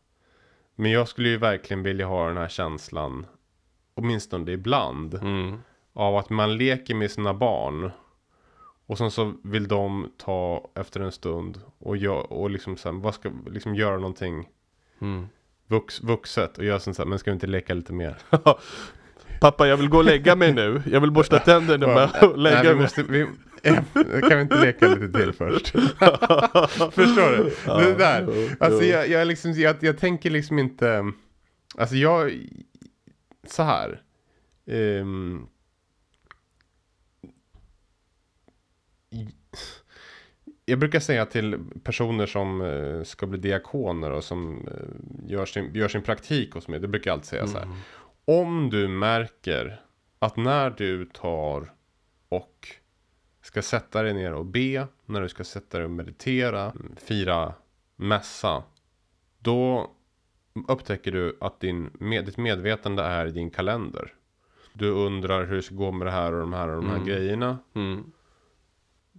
Men 0.76 0.92
jag 0.92 1.08
skulle 1.08 1.30
ju 1.30 1.38
verkligen 1.38 1.84
vilja 1.84 2.06
ha 2.06 2.28
den 2.28 2.38
här 2.38 2.48
känslan. 2.48 3.26
Åtminstone 3.94 4.52
ibland. 4.52 5.14
Mm. 5.14 5.62
Av 5.94 6.18
att 6.18 6.30
man 6.30 6.58
leker 6.58 6.96
med 6.96 7.12
sina 7.12 7.34
barn. 7.34 7.92
Och 8.86 8.98
sen 8.98 9.12
så 9.12 9.34
vill 9.44 9.68
de 9.68 10.12
ta 10.18 10.72
efter 10.76 11.00
en 11.00 11.12
stund. 11.12 11.62
Och, 11.80 11.98
gör, 11.98 12.34
och 12.34 12.50
liksom 12.50 12.78
sen, 12.78 13.02
vad 13.02 13.14
ska, 13.14 13.32
liksom 13.52 13.76
göra 13.76 13.96
någonting 13.98 14.48
Mm. 15.02 15.28
vux, 15.68 16.02
vuxet. 16.04 16.58
Och 16.58 16.64
göra 16.66 16.80
sånt 16.80 16.96
så 16.96 17.02
här, 17.02 17.10
men 17.10 17.20
ska 17.20 17.32
vi 17.32 17.34
inte 17.36 17.48
leka 17.48 17.74
lite 17.74 17.94
mer? 17.94 18.18
Pappa, 19.42 19.68
jag 19.68 19.78
vill 19.78 19.90
gå 19.90 19.98
och 19.98 20.04
lägga 20.04 20.36
mig 20.36 20.54
nu. 20.54 20.82
Jag 20.86 21.02
vill 21.02 21.12
borsta 21.12 21.40
tänderna 21.46 21.88
med 21.88 22.10
och 22.30 22.38
lägga 22.38 22.56
Nej, 22.64 22.68
vi 22.68 22.74
mig. 22.74 22.82
måste, 22.84 23.04
vi, 23.04 23.28
kan 24.30 24.38
vi 24.38 24.42
inte 24.42 24.62
leka 24.62 24.88
lite 24.88 25.20
till 25.20 25.34
först? 25.34 25.68
Förstår 26.94 27.38
du? 27.38 27.44
det 27.86 27.94
där. 27.98 28.50
Alltså 28.60 28.84
jag, 28.84 29.10
jag, 29.10 29.28
liksom, 29.28 29.52
jag, 29.52 29.76
jag 29.80 29.98
tänker 29.98 30.30
liksom 30.30 30.60
inte... 30.60 31.12
Alltså 31.78 31.96
jag... 31.96 32.34
Så 33.48 33.64
här. 33.64 34.02
Ehm, 34.68 35.48
jag 40.66 40.80
brukar 40.80 41.00
säga 41.00 41.26
till 41.26 41.60
personer 41.84 42.26
som 42.26 42.62
eh, 42.62 43.04
ska 43.04 43.28
bli 43.28 43.40
diakoner 43.40 44.12
och 44.12 44.24
som 44.24 44.68
eh, 44.68 45.32
gör, 45.32 45.46
sin, 45.46 45.74
gör 45.74 45.88
sin 45.88 46.02
praktik 46.02 46.54
hos 46.54 46.68
mig. 46.68 46.80
Det 46.80 46.88
brukar 46.88 47.12
jag 47.12 47.16
alltid 47.16 47.30
säga 47.30 47.48
så 47.48 47.58
här. 47.58 47.68
Om 48.26 48.70
du 48.70 48.88
märker 48.88 49.82
att 50.20 50.38
när 50.38 50.70
du 50.70 51.06
tar 51.06 51.74
och 52.30 52.68
ska 53.42 53.62
sätta 53.62 54.04
dig 54.04 54.14
ner 54.14 54.34
och 54.34 54.46
be, 54.46 54.88
när 55.06 55.22
du 55.22 55.30
ska 55.30 55.44
sätta 55.44 55.78
dig 55.78 55.86
och 55.86 55.92
meditera, 55.92 56.74
fira 56.98 57.54
mässa, 57.96 58.64
då 59.40 59.92
upptäcker 60.68 61.12
du 61.12 61.38
att 61.42 61.60
din, 61.60 61.90
med, 61.94 62.26
ditt 62.26 62.38
medvetande 62.38 63.04
är 63.04 63.26
i 63.26 63.32
din 63.32 63.50
kalender. 63.50 64.14
Du 64.74 64.90
undrar 64.90 65.46
hur 65.46 65.56
det 65.56 65.62
ska 65.62 65.76
gå 65.76 65.92
med 65.92 66.08
det 66.08 66.12
här 66.12 66.34
och 66.34 66.40
de 66.40 66.54
här 66.54 66.68
och 66.68 66.84
de 66.84 66.90
här 66.90 67.06
grejerna. 67.06 67.58
Mm. 67.74 68.12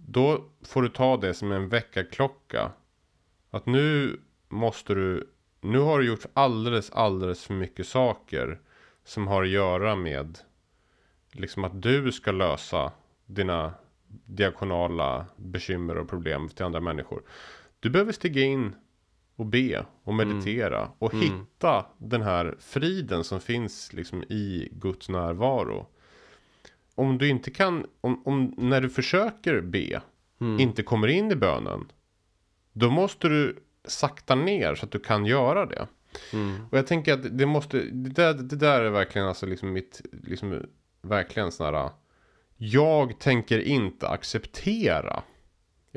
Då 0.07 0.45
får 0.61 0.81
du 0.81 0.89
ta 0.89 1.17
det 1.17 1.33
som 1.33 1.51
en 1.51 1.69
väckarklocka. 1.69 2.71
Att 3.49 3.65
nu 3.65 4.19
måste 4.49 4.93
du 4.93 5.31
nu 5.65 5.79
har 5.79 5.99
du 5.99 6.07
gjort 6.07 6.25
alldeles, 6.33 6.91
alldeles 6.91 7.45
för 7.45 7.53
mycket 7.53 7.87
saker 7.87 8.59
som 9.03 9.27
har 9.27 9.43
att 9.43 9.49
göra 9.49 9.95
med 9.95 10.37
liksom 11.31 11.63
att 11.63 11.81
du 11.81 12.11
ska 12.11 12.31
lösa 12.31 12.91
dina 13.25 13.73
diakonala 14.25 15.25
bekymmer 15.37 15.97
och 15.97 16.09
problem 16.09 16.49
till 16.49 16.65
andra 16.65 16.79
människor. 16.79 17.23
Du 17.79 17.89
behöver 17.89 18.11
stiga 18.11 18.41
in 18.41 18.75
och 19.35 19.45
be 19.45 19.85
och 20.03 20.13
meditera 20.13 20.91
och 20.99 21.13
hitta 21.13 21.85
den 21.97 22.21
här 22.21 22.55
friden 22.59 23.23
som 23.23 23.39
finns 23.41 23.93
liksom 23.93 24.23
i 24.23 24.69
Guds 24.71 25.09
närvaro. 25.09 25.87
Om 26.95 27.17
du 27.17 27.29
inte 27.29 27.51
kan, 27.51 27.85
om, 28.01 28.21
om 28.25 28.53
när 28.57 28.81
du 28.81 28.89
försöker 28.89 29.61
be, 29.61 30.01
inte 30.59 30.83
kommer 30.83 31.07
in 31.07 31.31
i 31.31 31.35
bönen, 31.35 31.91
då 32.73 32.89
måste 32.89 33.27
du 33.27 33.57
sakta 33.85 34.35
ner 34.35 34.75
så 34.75 34.85
att 34.85 34.91
du 34.91 34.99
kan 34.99 35.25
göra 35.25 35.65
det. 35.65 35.87
Och 36.71 36.77
jag 36.77 36.87
tänker 36.87 37.13
att 37.13 37.37
det 37.37 37.45
måste, 37.45 37.77
det 37.77 38.09
där, 38.09 38.33
det 38.33 38.55
där 38.55 38.81
är 38.81 38.89
verkligen 38.89 39.27
alltså 39.27 39.45
liksom 39.45 39.73
mitt, 39.73 40.01
liksom 40.23 40.65
verkligen 41.01 41.51
sån 41.51 41.75
här, 41.75 41.89
jag 42.57 43.19
tänker 43.19 43.59
inte 43.59 44.07
acceptera. 44.07 45.23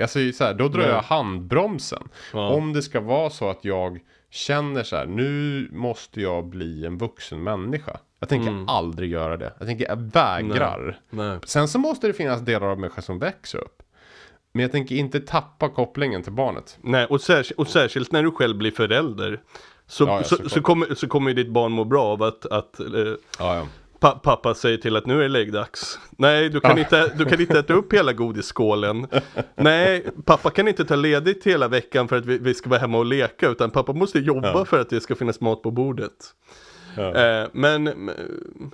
Alltså 0.01 0.33
så 0.33 0.45
här, 0.45 0.55
då 0.55 0.69
drar 0.69 0.81
Nej. 0.81 0.91
jag 0.91 1.03
handbromsen. 1.03 2.09
Ja. 2.33 2.49
Om 2.49 2.73
det 2.73 2.83
ska 2.83 3.01
vara 3.01 3.31
så 3.31 3.51
att 3.51 3.65
jag 3.65 4.01
känner 4.31 4.83
så 4.83 4.97
här, 4.97 5.07
nu 5.07 5.69
måste 5.73 6.21
jag 6.21 6.47
bli 6.47 6.87
en 6.87 6.99
vuxen 6.99 7.43
människa. 7.43 8.01
Jag 8.21 8.29
tänker 8.29 8.65
aldrig 8.67 9.11
göra 9.11 9.37
det. 9.37 9.53
Jag 9.59 9.69
tänker, 9.69 9.89
jag 9.89 9.97
vägrar. 10.13 10.99
Nej. 11.11 11.39
Sen 11.45 11.69
så 11.69 11.79
måste 11.79 12.07
det 12.07 12.13
finnas 12.13 12.41
delar 12.41 12.67
av 12.67 12.79
människan 12.81 13.03
som 13.03 13.19
växer 13.19 13.59
upp. 13.59 13.83
Men 14.53 14.63
jag 14.63 14.73
tänker 14.73 14.95
inte 14.95 15.21
tappa 15.21 15.69
kopplingen 15.69 16.23
till 16.23 16.33
barnet. 16.33 16.79
Nej, 16.81 17.07
och, 17.07 17.17
särsk- 17.21 17.53
och 17.57 17.69
särskilt 17.69 18.13
när 18.13 18.23
du 18.23 18.31
själv 18.31 18.57
blir 18.57 18.71
förälder. 18.71 19.41
Så, 19.87 20.05
Ja, 20.05 20.17
ja, 20.17 20.25
så, 20.25 20.49
så, 20.49 20.61
kommer, 20.63 20.95
så 20.95 21.09
kommer 21.09 21.35
ditt 21.35 21.51
barn 21.51 21.73
må 21.73 21.85
bra 21.85 22.05
av 22.05 22.23
att, 22.23 22.47
att 22.47 22.81
eh, 22.81 22.87
Ja, 23.39 23.67
pa, 24.01 24.11
pappa 24.11 24.55
säger 24.55 24.77
till 24.77 24.97
att 24.97 25.07
nu 25.07 25.19
är 25.19 25.23
det 25.23 25.29
läggdags. 25.29 25.99
Nej, 26.11 26.49
du 26.49 26.61
kan, 26.61 26.79
inte, 26.79 27.13
du 27.17 27.25
kan 27.25 27.41
inte 27.41 27.59
äta 27.59 27.73
upp 27.75 27.93
hela 27.93 28.13
godisskålen. 28.13 29.07
Nej, 29.57 30.05
pappa 30.25 30.51
kan 30.51 30.69
inte 30.69 30.85
ta 30.85 30.97
ledigt 30.97 31.47
hela 31.47 31.69
veckan 31.69 32.09
för 32.09 32.17
att 32.17 32.27
vi, 32.27 32.39
vi 32.39 32.55
ska 32.55 32.71
vara 32.71 32.81
hemma 32.81 32.99
och 32.99 33.07
leka. 33.07 33.49
Utan 33.49 33.71
pappa 33.71 33.93
måste 33.93 34.19
jobba 34.19 34.65
för 34.65 34.81
att 34.81 34.91
det 34.91 35.01
ska 35.01 35.15
finnas 35.15 35.41
mat 35.41 35.63
på 35.63 35.71
bordet. 35.71 36.35
Ja. 36.99 37.15
Eh, 37.15 37.49
men 37.53 37.85
men- 37.85 38.73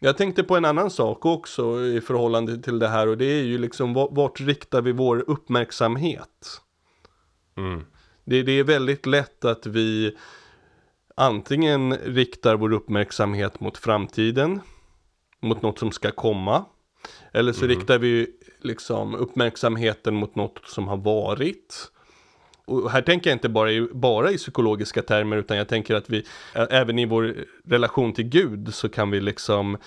jag 0.00 0.16
tänkte 0.16 0.42
på 0.42 0.56
en 0.56 0.64
annan 0.64 0.90
sak 0.90 1.26
också 1.26 1.80
i 1.80 2.00
förhållande 2.00 2.62
till 2.62 2.78
det 2.78 2.88
här 2.88 3.08
och 3.08 3.18
det 3.18 3.24
är 3.24 3.42
ju 3.42 3.58
liksom 3.58 3.94
vart, 3.94 4.40
riktar 4.40 4.82
vi 4.82 4.92
vår 4.92 5.24
uppmärksamhet? 5.26 6.60
Mm. 7.56 7.84
Det, 8.24 8.42
det 8.42 8.52
är 8.52 8.64
väldigt 8.64 9.06
lätt 9.06 9.44
att 9.44 9.66
vi 9.66 10.16
antingen 11.14 11.94
riktar 11.94 12.56
vår 12.56 12.72
uppmärksamhet 12.72 13.60
mot 13.60 13.78
framtiden, 13.78 14.60
mot 15.40 15.62
något 15.62 15.78
som 15.78 15.92
ska 15.92 16.10
komma, 16.10 16.64
eller 17.32 17.52
så 17.52 17.66
riktar 17.66 17.98
vi 17.98 18.26
liksom 18.60 19.14
uppmärksamheten 19.14 20.14
mot 20.14 20.34
något 20.34 20.60
som 20.66 20.88
har 20.88 20.96
varit. 20.96 21.92
Och 22.66 22.90
här 22.90 23.02
tänker 23.02 23.30
jag 23.30 23.34
inte 23.34 23.48
bara 23.48 23.72
i, 23.72 23.88
bara 23.92 24.30
i 24.30 24.36
psykologiska 24.36 25.02
termer 25.02 25.36
utan 25.36 25.56
jag 25.56 25.68
tänker 25.68 25.94
att 25.94 26.10
vi 26.10 26.24
även 26.54 26.98
i 26.98 27.04
vår 27.04 27.34
relation 27.64 28.12
till 28.12 28.28
Gud 28.28 28.74
så 28.74 28.88
kan 28.88 29.10
vi 29.10 29.20
liksom 29.20 29.78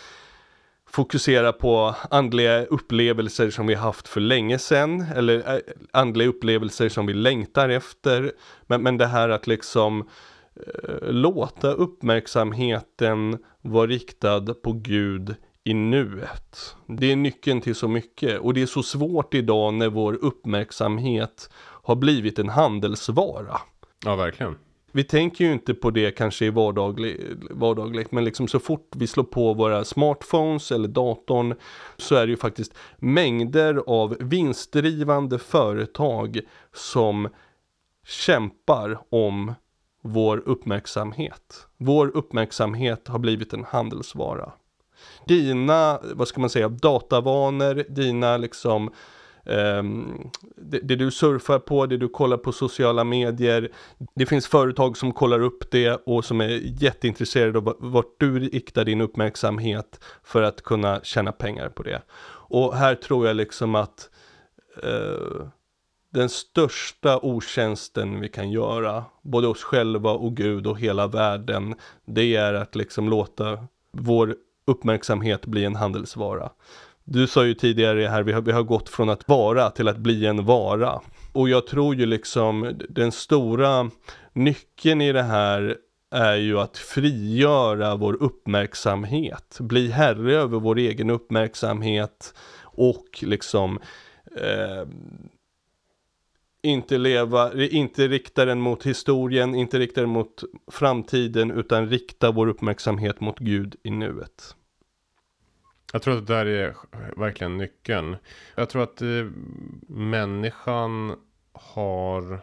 fokusera 0.90 1.52
på 1.54 1.96
andliga 2.10 2.66
upplevelser 2.66 3.50
som 3.50 3.68
vi 3.68 3.76
haft 3.76 4.08
för 4.08 4.22
länge 4.22 4.60
sedan 4.60 5.06
eller 5.16 5.62
andliga 5.92 6.30
upplevelser 6.30 6.90
som 6.90 7.06
vi 7.06 7.14
längtar 7.14 7.70
efter. 7.70 8.32
Men, 8.68 8.84
men 8.84 8.98
det 8.98 9.08
här 9.08 9.30
att 9.30 9.48
liksom 9.48 10.10
eh, 10.56 11.12
låta 11.12 11.72
uppmärksamheten 11.72 13.38
vara 13.62 13.88
riktad 13.88 14.54
på 14.54 14.74
Gud 14.74 15.36
i 15.64 15.74
nuet. 15.74 16.76
Det 16.88 17.12
är 17.12 17.16
nyckeln 17.16 17.62
till 17.62 17.76
så 17.76 17.88
mycket 17.88 18.40
och 18.40 18.54
det 18.54 18.62
är 18.62 18.66
så 18.66 18.84
svårt 18.84 19.34
idag 19.34 19.74
när 19.74 19.90
vår 19.90 20.14
uppmärksamhet 20.14 21.50
har 21.90 21.96
blivit 21.96 22.40
en 22.40 22.50
handelsvara. 22.50 23.62
ja, 24.06 24.16
verkligen. 24.16 24.56
Vi 24.92 25.04
tänker 25.04 25.46
ju 25.46 25.54
inte 25.54 25.74
på 25.74 25.92
det 25.92 26.12
kanske 26.12 26.46
i 26.46 26.50
vardaglig, 26.50 27.38
vardagligt, 27.52 28.12
men 28.12 28.24
liksom 28.24 28.48
så 28.48 28.60
fort 28.60 28.92
vi 28.96 29.08
slår 29.08 29.24
på 29.24 29.54
våra 29.54 29.86
smartphones 29.86 30.72
eller 30.72 30.88
datorn 30.88 31.56
så 31.98 32.16
är 32.16 32.26
det 32.26 32.30
ju 32.30 32.38
faktiskt 32.38 32.74
mängder 32.98 33.84
av 33.88 34.18
vinstdrivande 34.20 35.40
företag 35.40 36.40
som 36.74 37.30
kämpar 38.08 39.00
om 39.10 39.54
vår 40.02 40.44
uppmärksamhet. 40.46 41.68
Vår 41.78 42.12
uppmärksamhet 42.18 43.08
har 43.08 43.20
blivit 43.20 43.54
en 43.54 43.64
handelsvara. 43.64 44.52
Dina, 45.28 46.00
vad 46.14 46.28
ska 46.28 46.42
man 46.42 46.50
säga, 46.50 46.70
datavanor, 46.70 47.84
dina 47.90 48.38
liksom 48.38 48.90
Ehm, 49.46 50.30
det, 50.56 50.80
det 50.80 50.96
du 50.96 51.12
surfar 51.12 51.60
på, 51.60 51.86
det 51.86 51.98
du 51.98 52.10
kollar 52.10 52.38
på 52.38 52.52
sociala 52.52 53.04
medier. 53.04 53.70
Det 54.16 54.26
finns 54.26 54.48
företag 54.48 54.98
som 54.98 55.12
kollar 55.12 55.40
upp 55.40 55.72
det 55.72 56.02
och 56.06 56.26
som 56.26 56.42
är 56.42 56.84
jätteintresserade 56.84 57.58
av 57.58 57.76
vart 57.80 58.16
du 58.20 58.40
riktar 58.40 58.86
din 58.86 59.02
uppmärksamhet 59.02 60.00
för 60.24 60.42
att 60.42 60.62
kunna 60.62 61.00
tjäna 61.04 61.32
pengar 61.32 61.70
på 61.70 61.84
det. 61.84 62.02
Och 62.50 62.76
här 62.76 62.96
tror 62.96 63.28
jag 63.28 63.36
liksom 63.36 63.76
att 63.76 64.10
eh, 64.84 65.48
den 66.14 66.30
största 66.30 67.20
otjänsten 67.20 68.20
vi 68.20 68.30
kan 68.30 68.52
göra, 68.52 69.06
både 69.22 69.48
oss 69.48 69.64
själva 69.64 70.12
och 70.12 70.36
Gud 70.36 70.68
och 70.68 70.80
hela 70.80 71.08
världen, 71.08 71.76
det 72.06 72.36
är 72.36 72.54
att 72.54 72.76
liksom 72.76 73.10
låta 73.10 73.68
vår 73.92 74.36
uppmärksamhet 74.68 75.46
bli 75.46 75.66
en 75.66 75.76
handelsvara. 75.76 76.50
Du 77.12 77.28
sa 77.28 77.46
ju 77.46 77.54
tidigare 77.54 78.08
här, 78.08 78.24
vi 78.24 78.32
har, 78.32 78.42
vi 78.42 78.52
har 78.52 78.64
gått 78.64 78.90
från 78.90 79.10
att 79.10 79.28
vara 79.28 79.70
till 79.70 79.88
att 79.88 79.98
bli 79.98 80.26
en 80.26 80.46
vara. 80.46 81.02
Och 81.34 81.50
jag 81.50 81.68
tror 81.68 81.96
ju 81.96 82.06
liksom 82.06 82.80
den 82.90 83.12
stora 83.12 83.90
nyckeln 84.34 85.02
i 85.02 85.12
det 85.12 85.24
här 85.24 85.78
är 86.12 86.36
ju 86.36 86.60
att 86.60 86.78
frigöra 86.78 87.96
vår 87.96 88.24
uppmärksamhet, 88.24 89.58
bli 89.60 89.88
herre 89.88 90.36
över 90.36 90.60
vår 90.60 90.78
egen 90.78 91.10
uppmärksamhet 91.10 92.34
och 92.62 93.20
liksom 93.22 93.80
eh, 94.36 94.88
inte 96.64 96.98
leva, 96.98 97.64
inte 97.64 98.08
rikta 98.08 98.46
den 98.46 98.62
mot 98.62 98.86
historien, 98.86 99.56
inte 99.56 99.80
rikta 99.80 100.02
den 100.02 100.10
mot 100.10 100.44
framtiden 100.72 101.52
utan 101.52 101.90
rikta 101.90 102.32
vår 102.32 102.48
uppmärksamhet 102.48 103.20
mot 103.20 103.40
Gud 103.40 103.76
i 103.84 103.90
nuet. 103.90 104.56
Jag 105.94 106.02
tror 106.02 106.18
att 106.18 106.28
det 106.28 106.34
där 106.34 106.46
är 106.46 106.76
verkligen 107.20 107.58
nyckeln. 107.58 108.16
Jag 108.56 108.70
tror 108.70 108.84
att 108.84 109.02
eh, 109.02 109.26
människan 109.88 111.16
har 111.54 112.40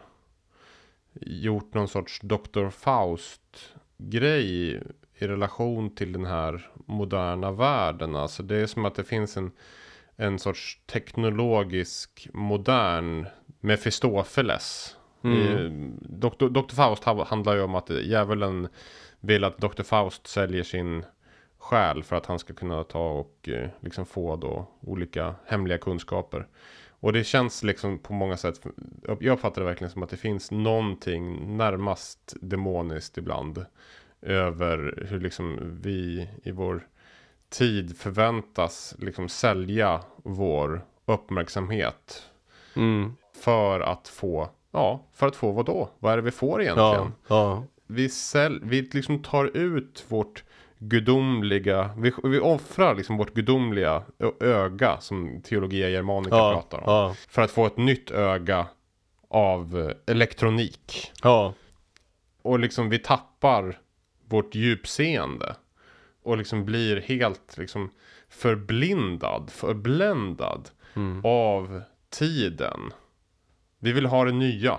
gjort 1.21 1.73
någon 1.73 1.87
sorts 1.87 2.19
Dr. 2.23 2.69
Faust 2.69 3.73
grej 3.97 4.75
i 5.17 5.27
relation 5.27 5.95
till 5.95 6.13
den 6.13 6.25
här 6.25 6.69
moderna 6.85 7.51
världen. 7.51 8.15
Alltså 8.15 8.43
det 8.43 8.55
är 8.55 8.65
som 8.65 8.85
att 8.85 8.95
det 8.95 9.03
finns 9.03 9.37
en, 9.37 9.51
en 10.15 10.39
sorts 10.39 10.79
teknologisk 10.85 12.29
modern 12.33 13.25
Mefistofeles. 13.59 14.95
Eh, 15.23 15.71
Dr. 16.01 16.47
Dr. 16.49 16.75
Faust 16.75 17.03
ha- 17.03 17.25
handlar 17.25 17.55
ju 17.55 17.61
om 17.61 17.75
att 17.75 17.89
djävulen 17.89 18.67
vill 19.19 19.43
att 19.43 19.57
Dr. 19.57 19.83
Faust 19.83 20.27
säljer 20.27 20.63
sin 20.63 21.03
själ 21.67 22.03
för 22.03 22.15
att 22.15 22.25
han 22.25 22.39
ska 22.39 22.53
kunna 22.53 22.83
ta 22.83 23.09
och 23.09 23.49
eh, 23.49 23.69
liksom 23.79 24.05
få 24.05 24.35
då 24.35 24.67
olika 24.81 25.35
hemliga 25.45 25.77
kunskaper. 25.77 26.47
Och 26.99 27.13
det 27.13 27.23
känns 27.23 27.63
liksom 27.63 27.99
på 27.99 28.13
många 28.13 28.37
sätt, 28.37 28.61
jag 29.03 29.33
uppfattar 29.33 29.61
det 29.61 29.67
verkligen 29.67 29.91
som 29.91 30.03
att 30.03 30.09
det 30.09 30.17
finns 30.17 30.51
någonting 30.51 31.57
närmast 31.57 32.35
demoniskt 32.41 33.17
ibland. 33.17 33.65
Över 34.21 35.05
hur 35.09 35.19
liksom 35.19 35.77
vi 35.81 36.29
i 36.43 36.51
vår 36.51 36.87
tid 37.49 37.97
förväntas 37.97 38.95
liksom 38.99 39.29
sälja 39.29 40.01
vår 40.17 40.85
uppmärksamhet. 41.05 42.29
Mm. 42.75 43.15
För 43.41 43.79
att 43.79 44.07
få, 44.07 44.49
ja, 44.71 45.03
för 45.13 45.27
att 45.27 45.35
få 45.35 45.51
vad 45.51 45.65
då? 45.65 45.89
Vad 45.99 46.13
är 46.13 46.17
det 46.17 46.23
vi 46.23 46.31
får 46.31 46.61
egentligen? 46.61 46.91
Ja, 46.91 47.11
ja, 47.27 47.63
vi, 47.87 48.09
säl, 48.09 48.59
vi 48.63 48.81
liksom 48.81 49.23
tar 49.23 49.57
ut 49.57 50.05
vårt 50.07 50.43
gudomliga, 50.79 51.89
vi, 51.97 52.13
vi 52.23 52.39
offrar 52.39 52.95
liksom 52.95 53.17
vårt 53.17 53.33
gudomliga 53.33 54.03
öga 54.39 54.97
som 54.99 55.41
Teologia 55.41 55.89
Germanica 55.89 56.35
ja, 56.35 56.53
pratar 56.53 56.77
om. 56.77 56.83
ja, 56.85 57.15
För 57.29 57.41
att 57.41 57.51
få 57.51 57.65
ett 57.65 57.77
nytt 57.77 58.11
öga 58.11 58.67
av 59.29 59.79
eh, 60.07 60.13
elektronik. 60.13 61.11
ja, 61.23 61.53
Och 62.41 62.59
liksom 62.59 62.89
vi 62.89 62.99
tappar 62.99 63.79
vårt 64.29 64.55
djupseende. 64.55 65.55
Och 66.23 66.37
liksom 66.37 66.65
blir 66.65 67.01
helt 67.01 67.57
liksom 67.57 67.89
förblindad, 68.29 69.49
förbländad 69.51 70.69
Mm. 70.95 71.21
av 71.25 71.81
tiden. 72.09 72.79
Vi 73.79 73.91
vill 73.91 74.05
ha 74.05 74.25
det 74.25 74.31
nya. 74.31 74.77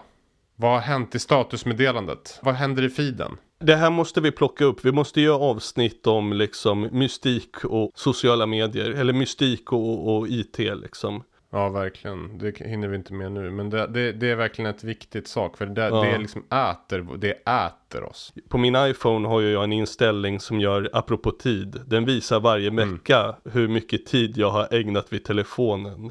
Vad 0.56 0.70
har 0.70 0.78
hänt 0.80 1.14
i 1.14 1.18
statusmeddelandet? 1.18 2.38
Vad 2.42 2.54
händer 2.54 2.82
i 2.84 2.90
feeden? 2.90 3.36
Det 3.60 3.76
här 3.76 3.90
måste 3.90 4.20
vi 4.20 4.30
plocka 4.32 4.64
upp. 4.64 4.84
Vi 4.84 4.92
måste 4.92 5.20
göra 5.20 5.38
avsnitt 5.38 6.06
om 6.06 6.32
liksom 6.32 6.88
mystik 6.92 7.64
och 7.64 7.90
sociala 7.94 8.46
medier. 8.46 8.90
Eller 8.90 9.12
mystik 9.12 9.72
och, 9.72 10.16
och 10.16 10.28
IT 10.28 10.58
liksom. 10.58 11.22
Ja, 11.50 11.68
verkligen. 11.68 12.38
Det 12.38 12.58
hinner 12.58 12.88
vi 12.88 12.96
inte 12.96 13.12
med 13.12 13.32
nu. 13.32 13.50
Men 13.50 13.70
det, 13.70 13.86
det, 13.86 14.12
det 14.12 14.30
är 14.30 14.36
verkligen 14.36 14.70
ett 14.70 14.84
viktigt 14.84 15.28
sak. 15.28 15.56
För 15.56 15.66
det, 15.66 15.88
Ja. 15.88 16.02
det 16.02 16.18
liksom 16.18 16.42
äter, 16.50 17.16
det 17.18 17.30
äter 17.30 18.04
oss. 18.04 18.32
På 18.48 18.58
min 18.58 18.76
iPhone 18.76 19.28
har 19.28 19.40
jag 19.42 19.64
en 19.64 19.72
inställning 19.72 20.40
som 20.40 20.60
gör 20.60 20.90
apropå 20.92 21.30
tid. 21.30 21.80
Den 21.86 22.04
visar 22.04 22.40
varje 22.40 22.70
vecka 22.70 23.36
hur 23.52 23.68
mycket 23.68 24.06
tid 24.06 24.38
jag 24.38 24.50
har 24.50 24.74
ägnat 24.74 25.12
vid 25.12 25.24
telefonen. 25.24 26.10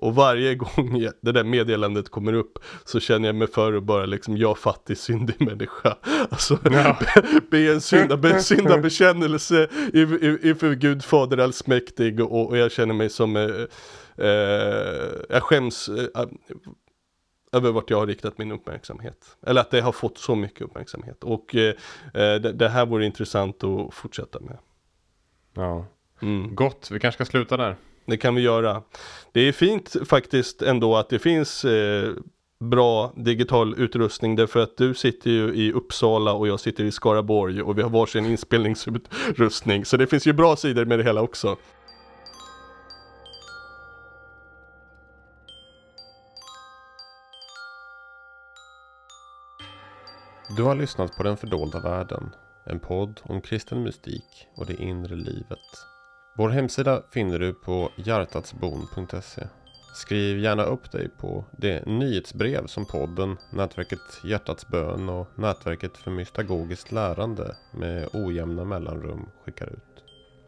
Och 0.00 0.14
varje 0.14 0.54
gång 0.54 1.06
det 1.20 1.32
där 1.32 1.44
meddelandet 1.44 2.08
kommer 2.08 2.32
upp 2.32 2.58
så 2.84 3.00
känner 3.00 3.28
jag 3.28 3.34
mig 3.36 3.48
för 3.48 3.72
att 3.72 3.82
bara 3.82 4.06
liksom, 4.06 4.36
jag 4.36 4.58
fattig 4.58 4.98
syndig 4.98 5.40
människa. 5.40 5.96
Alltså, 6.30 6.58
Ja. 6.64 6.98
be, 7.14 7.40
be 7.50 7.72
en 7.72 7.80
synda, 7.80 8.16
be 8.16 8.28
i- 9.92 9.98
i- 10.26 10.48
inför 10.48 10.74
Gud 10.74 11.04
fader 11.04 11.38
allsmäktig 11.38 12.20
och, 12.20 12.48
och 12.48 12.56
jag 12.56 12.72
känner 12.72 12.94
mig 12.94 13.10
som, 13.10 13.36
eh, 13.36 13.44
eh, 14.26 15.08
jag 15.28 15.42
skäms 15.42 15.88
eh, 15.88 16.26
över 17.52 17.72
vart 17.72 17.90
jag 17.90 17.98
har 17.98 18.06
riktat 18.06 18.38
min 18.38 18.52
uppmärksamhet. 18.52 19.36
Eller 19.46 19.60
att 19.60 19.70
det 19.70 19.80
har 19.80 19.92
fått 19.92 20.18
så 20.18 20.34
mycket 20.34 20.60
uppmärksamhet. 20.60 21.24
Och 21.24 21.54
eh, 21.54 21.74
eh, 22.14 22.34
det, 22.40 22.52
det 22.52 22.68
här 22.68 22.86
vore 22.86 23.06
intressant 23.06 23.64
att 23.64 23.94
fortsätta 23.94 24.40
med. 24.40 24.58
Ja. 25.54 25.86
Mm. 26.22 26.54
Gott, 26.54 26.88
vi 26.90 27.00
kanske 27.00 27.24
ska 27.24 27.30
sluta 27.30 27.56
där. 27.56 27.76
Det 28.08 28.16
kan 28.16 28.34
vi 28.34 28.42
göra. 28.42 28.82
Det 29.32 29.40
är 29.40 29.52
fint 29.52 29.96
faktiskt 30.06 30.62
ändå 30.62 30.96
att 30.96 31.08
det 31.08 31.18
finns 31.18 31.64
eh, 31.64 32.12
bra 32.60 33.12
digital 33.16 33.74
utrustning 33.78 34.36
därför 34.36 34.60
att 34.60 34.76
du 34.76 34.94
sitter 34.94 35.30
ju 35.30 35.54
i 35.54 35.72
Uppsala 35.72 36.32
och 36.32 36.48
jag 36.48 36.60
sitter 36.60 36.84
i 36.84 36.92
Skaraborg 36.92 37.62
och 37.62 37.78
vi 37.78 37.82
har 37.82 37.90
varsin 37.90 38.26
inspelningsutrustning. 38.26 39.84
Så 39.84 39.96
det 39.96 40.06
finns 40.06 40.26
ju 40.26 40.32
bra 40.32 40.56
sidor 40.56 40.84
med 40.84 40.98
det 40.98 41.04
hela 41.04 41.22
också. 41.22 41.56
Du 50.56 50.62
har 50.62 50.74
lyssnat 50.74 51.16
på 51.16 51.22
Den 51.22 51.36
fördolda 51.36 51.80
världen. 51.80 52.30
En 52.64 52.80
podd 52.80 53.20
om 53.22 53.40
kristen 53.40 53.82
mystik 53.82 54.46
och 54.56 54.66
det 54.66 54.82
inre 54.82 55.16
livet. 55.16 55.97
Vår 56.38 56.48
hemsida 56.48 57.02
finner 57.10 57.38
du 57.38 57.54
på 57.54 57.90
hjärtatsbon.se. 57.96 59.46
Skriv 59.94 60.38
gärna 60.38 60.62
upp 60.62 60.90
dig 60.92 61.08
på 61.08 61.44
det 61.50 61.86
nyhetsbrev 61.86 62.66
som 62.66 62.86
podden, 62.86 63.36
nätverket 63.50 64.20
Hjärtats 64.24 64.68
bön 64.68 65.08
och 65.08 65.28
nätverket 65.34 65.96
för 65.96 66.10
mystagogiskt 66.10 66.92
lärande 66.92 67.56
med 67.72 68.08
ojämna 68.12 68.64
mellanrum 68.64 69.26
skickar 69.44 69.66
ut. 69.66 70.04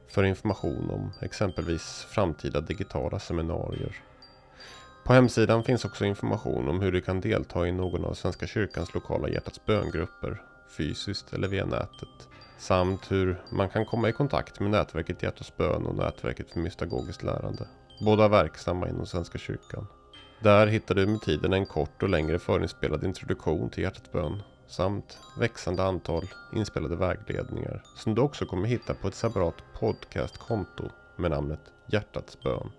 För 0.09 0.25
information 0.25 0.91
om 0.91 1.13
exempelvis 1.23 2.07
framtida 2.11 2.61
digitala 2.61 3.19
seminarier. 3.19 3.97
På 5.05 5.13
hemsidan 5.13 5.65
finns 5.65 5.85
också 5.85 6.05
information 6.05 6.69
om 6.69 6.81
hur 6.81 6.93
du 6.93 7.01
kan 7.01 7.21
delta 7.21 7.67
i 7.67 7.73
någon 7.73 8.05
av 8.05 8.15
Svenska 8.15 8.47
kyrkans 8.47 8.95
lokala 8.95 9.29
Hjärtats 9.29 9.67
böngrupper, 9.67 10.43
fysiskt 10.77 11.33
eller 11.33 11.49
via 11.49 11.67
nätet. 11.67 12.29
Samt 12.61 13.13
hur 13.13 13.43
man 13.51 13.69
kan 13.69 13.87
komma 13.87 14.09
i 14.09 14.13
kontakt 14.13 14.61
med 14.61 14.71
nätverket 14.71 15.23
Hjärtats 15.23 15.57
bön 15.57 15.87
och 15.87 15.95
nätverket 15.95 16.51
för 16.51 16.61
mystagogiskt 16.61 17.23
lärande. 17.23 17.67
Båda 18.01 18.29
verksamma 18.29 18.89
inom 18.89 19.07
Svenska 19.07 19.39
kyrkan. 19.39 19.87
Där 20.41 20.67
hittar 20.67 20.95
du 20.95 21.07
med 21.07 21.21
tiden 21.21 21.53
en 21.53 21.67
kort 21.67 22.03
och 22.03 22.09
längre 22.09 22.39
förinspelad 22.39 23.05
introduktion 23.05 23.71
till 23.71 23.83
Hjärtats 23.83 24.13
bön 24.13 24.43
samt 24.67 25.19
växande 25.39 25.85
antal 25.85 26.25
inspelade 26.53 26.97
vägledningar 26.97 27.83
som 27.97 28.15
du 28.15 28.23
också 28.23 28.47
kommer 28.47 28.69
hitta 28.69 28.95
på 28.95 29.09
ett 29.09 29.15
separat 29.15 29.57
podcastkonto 29.81 30.85
med 31.17 31.31
namnet 31.31 31.61
Hjärtats 31.87 32.43
bön. 32.43 32.71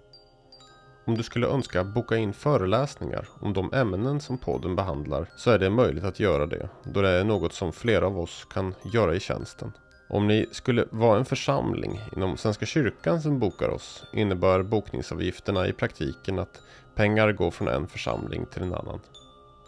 Om 1.06 1.18
du 1.18 1.24
skulle 1.24 1.48
önska 1.48 1.84
boka 1.84 2.18
in 2.18 2.34
föreläsningar 2.34 3.28
om 3.40 3.54
de 3.54 3.74
ämnen 3.74 4.20
som 4.20 4.38
podden 4.38 4.76
behandlar 4.76 5.28
så 5.36 5.52
är 5.52 5.60
det 5.60 5.70
möjligt 5.70 6.04
att 6.04 6.20
göra 6.20 6.46
det 6.46 6.70
då 6.84 7.02
det 7.02 7.10
är 7.10 7.24
något 7.24 7.54
som 7.54 7.74
flera 7.74 8.06
av 8.06 8.20
oss 8.20 8.48
kan 8.54 8.76
göra 8.94 9.16
i 9.16 9.20
tjänsten. 9.20 9.72
Om 10.10 10.28
ni 10.28 10.46
skulle 10.52 10.86
vara 10.90 11.18
en 11.20 11.26
församling 11.26 12.00
inom 12.16 12.38
Svenska 12.38 12.66
kyrkan 12.66 13.22
som 13.22 13.40
bokar 13.40 13.70
oss 13.70 14.04
innebär 14.14 14.64
bokningsavgifterna 14.64 15.68
i 15.68 15.74
praktiken 15.74 16.40
att 16.40 16.62
pengar 16.96 17.32
går 17.32 17.52
från 17.52 17.68
en 17.68 17.88
församling 17.88 18.46
till 18.46 18.62
en 18.62 18.74
annan. 18.74 19.00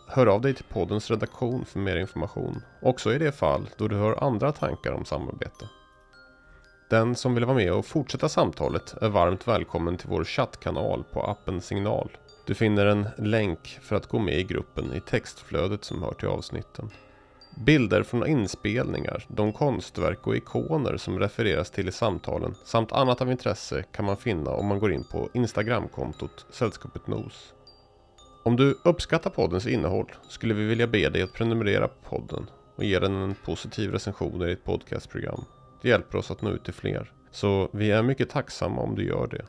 Hör 0.07 0.27
av 0.27 0.41
dig 0.41 0.53
till 0.53 0.65
poddens 0.65 1.11
redaktion 1.11 1.65
för 1.65 1.79
mer 1.79 1.95
information, 1.95 2.61
också 2.81 3.13
i 3.13 3.17
det 3.17 3.31
fall 3.31 3.69
då 3.77 3.87
du 3.87 3.95
har 3.95 4.23
andra 4.23 4.51
tankar 4.51 4.91
om 4.91 5.05
samarbete. 5.05 5.69
Den 6.89 7.15
som 7.15 7.35
vill 7.35 7.45
vara 7.45 7.57
med 7.57 7.73
och 7.73 7.85
fortsätta 7.85 8.29
samtalet 8.29 8.95
är 9.01 9.09
varmt 9.09 9.47
välkommen 9.47 9.97
till 9.97 10.09
vår 10.09 10.23
chattkanal 10.23 11.03
på 11.03 11.23
appen 11.23 11.61
Signal. 11.61 12.09
Du 12.45 12.55
finner 12.55 12.85
en 12.85 13.07
länk 13.17 13.79
för 13.81 13.95
att 13.95 14.07
gå 14.07 14.19
med 14.19 14.39
i 14.39 14.43
gruppen 14.43 14.93
i 14.93 14.99
textflödet 14.99 15.83
som 15.83 16.03
hör 16.03 16.13
till 16.13 16.27
avsnitten. 16.27 16.89
Bilder 17.65 18.03
från 18.03 18.27
inspelningar, 18.27 19.25
de 19.27 19.53
konstverk 19.53 20.27
och 20.27 20.35
ikoner 20.35 20.97
som 20.97 21.19
refereras 21.19 21.69
till 21.69 21.87
i 21.87 21.91
samtalen 21.91 22.55
samt 22.63 22.91
annat 22.91 23.21
av 23.21 23.31
intresse 23.31 23.83
kan 23.91 24.05
man 24.05 24.17
finna 24.17 24.51
om 24.51 24.65
man 24.65 24.79
går 24.79 24.93
in 24.93 25.03
på 25.03 25.29
Instagramkontot 25.33 26.45
Sällskapet 26.49 27.07
Nos. 27.07 27.53
Om 28.43 28.55
du 28.55 28.79
uppskattar 28.83 29.29
poddens 29.29 29.67
innehåll 29.67 30.11
skulle 30.29 30.53
vi 30.53 30.65
vilja 30.65 30.87
be 30.87 31.09
dig 31.09 31.21
att 31.21 31.33
prenumerera 31.33 31.87
på 31.87 32.09
podden 32.09 32.49
och 32.75 32.83
ge 32.83 32.99
den 32.99 33.15
en 33.15 33.35
positiv 33.35 33.91
recension 33.91 34.41
i 34.41 34.45
ditt 34.45 34.65
podcastprogram. 34.65 35.45
Det 35.83 35.89
hjälper 35.89 36.17
oss 36.17 36.31
att 36.31 36.41
nå 36.41 36.49
ut 36.49 36.63
till 36.63 36.73
fler. 36.73 37.11
Så 37.31 37.69
vi 37.73 37.91
är 37.91 38.03
mycket 38.03 38.29
tacksamma 38.29 38.81
om 38.81 38.95
du 38.95 39.05
gör 39.05 39.27
det. 39.27 39.45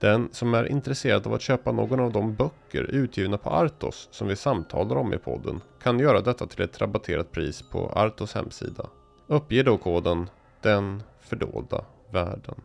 Den 0.00 0.28
som 0.32 0.54
är 0.54 0.64
intresserad 0.64 1.26
av 1.26 1.34
att 1.34 1.40
köpa 1.40 1.72
någon 1.72 2.00
av 2.00 2.12
de 2.12 2.34
böcker 2.34 2.82
utgivna 2.82 3.38
på 3.38 3.50
Artos 3.50 4.08
som 4.10 4.28
vi 4.28 4.36
samtalar 4.36 4.96
om 4.96 5.14
i 5.14 5.18
podden 5.18 5.60
kan 5.82 5.98
göra 5.98 6.20
detta 6.20 6.46
till 6.46 6.62
ett 6.62 6.80
rabatterat 6.80 7.32
pris 7.32 7.62
på 7.70 7.90
Artos 7.90 8.34
hemsida. 8.34 8.86
Uppge 9.26 9.62
då 9.62 9.78
koden 9.78 10.30
Den 10.62 11.02
fördolda 11.20 11.84
världen. 12.10 12.60